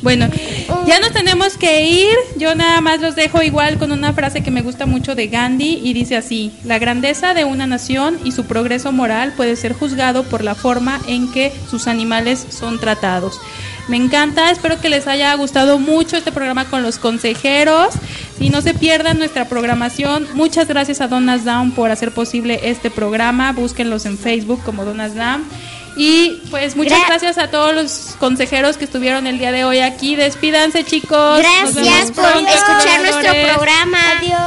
Bueno, 0.04 0.28
ya 0.86 1.00
nos 1.00 1.12
tenemos 1.14 1.58
que 1.58 1.86
ir. 1.86 2.14
Yo 2.36 2.56
nada 2.56 2.82
más 2.82 3.00
los 3.00 3.16
dejo 3.16 3.42
igual 3.42 3.78
con 3.78 3.94
una 3.94 4.12
frase 4.12 4.44
que 4.44 4.52
me 4.52 4.62
gusta 4.62 4.86
mucho 4.86 5.16
de 5.16 5.28
Gandhi 5.28 5.80
y 5.82 5.94
dice 5.94 6.18
así, 6.18 6.52
la 6.66 6.78
grandeza 6.78 7.34
de 7.34 7.46
una 7.46 7.68
nación 7.68 8.20
y 8.26 8.34
su 8.34 8.44
progreso 8.44 8.92
moral 8.92 9.32
puede 9.38 9.56
ser 9.56 9.72
juzgado 9.72 10.24
por 10.24 10.44
la 10.44 10.56
forma 10.56 11.00
en 11.08 11.32
que 11.32 11.54
sus 11.72 11.88
animales 11.88 12.46
son 12.50 12.82
tratados. 12.82 13.40
Me 13.88 13.96
encanta, 13.96 14.52
espero 14.52 14.80
que 14.80 14.90
les 14.90 15.08
haya 15.08 15.34
gustado 15.36 15.80
mucho 15.80 16.18
este 16.18 16.32
programa 16.32 16.66
con 16.66 16.84
los 16.84 16.98
consejeros 16.98 17.94
y 18.40 18.50
no 18.50 18.62
se 18.62 18.74
pierdan 18.74 19.20
nuestra 19.20 19.48
programación. 19.48 20.28
Muchas 20.34 20.68
gracias 20.68 21.00
a 21.00 21.08
Donas 21.08 21.46
Down 21.46 21.72
por 21.72 21.92
hacer 21.92 22.12
posible 22.12 22.60
este 22.64 22.90
programa. 22.90 23.54
Búsquenlos 23.54 24.06
en 24.06 24.18
Facebook 24.18 24.62
como 24.64 24.84
Donas 24.84 25.16
Down. 25.16 25.46
Y 25.96 26.42
pues 26.50 26.76
muchas 26.76 27.00
Gra- 27.00 27.08
gracias 27.08 27.38
a 27.38 27.50
todos 27.52 27.74
los 27.76 28.16
consejeros 28.20 28.78
que 28.78 28.86
estuvieron 28.86 29.28
el 29.28 29.38
día 29.38 29.52
de 29.52 29.64
hoy 29.64 29.80
aquí. 29.80 30.16
Despídanse 30.16 30.84
chicos. 30.86 31.40
Gracias 31.40 32.12
por 32.12 32.32
pronto, 32.32 32.50
escuchar 32.52 33.02
nuestro 33.02 33.32
programa. 33.54 34.00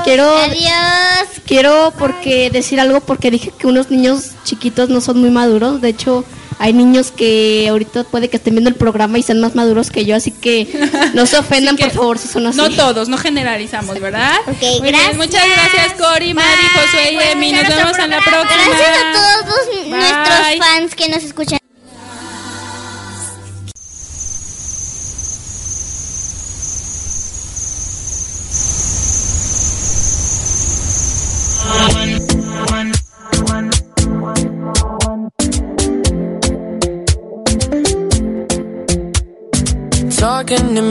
Quiero, 0.05 0.36
Adiós. 0.39 1.28
quiero 1.47 1.93
porque 1.98 2.51
decir 2.51 2.81
algo 2.81 3.01
porque 3.01 3.31
dije 3.31 3.52
que 3.56 3.66
unos 3.66 3.90
niños 3.90 4.32
chiquitos 4.44 4.89
no 4.89 5.01
son 5.01 5.20
muy 5.20 5.31
maduros. 5.31 5.81
De 5.81 5.90
hecho, 5.90 6.24
hay 6.59 6.73
niños 6.73 7.11
que 7.11 7.66
ahorita 7.69 8.05
puede 8.05 8.28
que 8.28 8.37
estén 8.37 8.55
viendo 8.55 8.70
el 8.70 8.77
programa 8.77 9.19
y 9.19 9.23
sean 9.23 9.41
más 9.41 9.55
maduros 9.55 9.91
que 9.91 10.05
yo, 10.05 10.16
así 10.16 10.31
que 10.31 10.66
no 11.15 11.27
se 11.27 11.37
ofendan, 11.39 11.77
por 11.77 11.91
favor, 11.91 12.19
si 12.19 12.28
son 12.28 12.47
así. 12.47 12.57
No 12.57 12.70
todos, 12.70 13.09
no 13.09 13.19
generalizamos, 13.19 14.01
¿verdad? 14.01 14.35
Ok, 14.47 14.62
Muy 14.81 14.81
bien, 14.81 14.95
gracias. 14.95 15.16
muchas 15.16 15.45
gracias, 15.47 15.93
Cori, 16.01 16.35
Mari. 16.35 16.62
Josué 16.74 17.12
y 17.12 17.33
Emi. 17.33 17.53
Nos 17.53 17.69
vemos 17.69 17.99
en 17.99 18.11
la 18.11 18.20
próxima. 18.20 18.65
Gracias 18.69 18.99
a 18.99 19.12
todos 19.12 19.66
Bye. 19.83 19.91
nuestros 19.91 20.59
fans 20.59 20.95
que 20.95 21.09
nos 21.09 21.23
escuchan. 21.24 21.59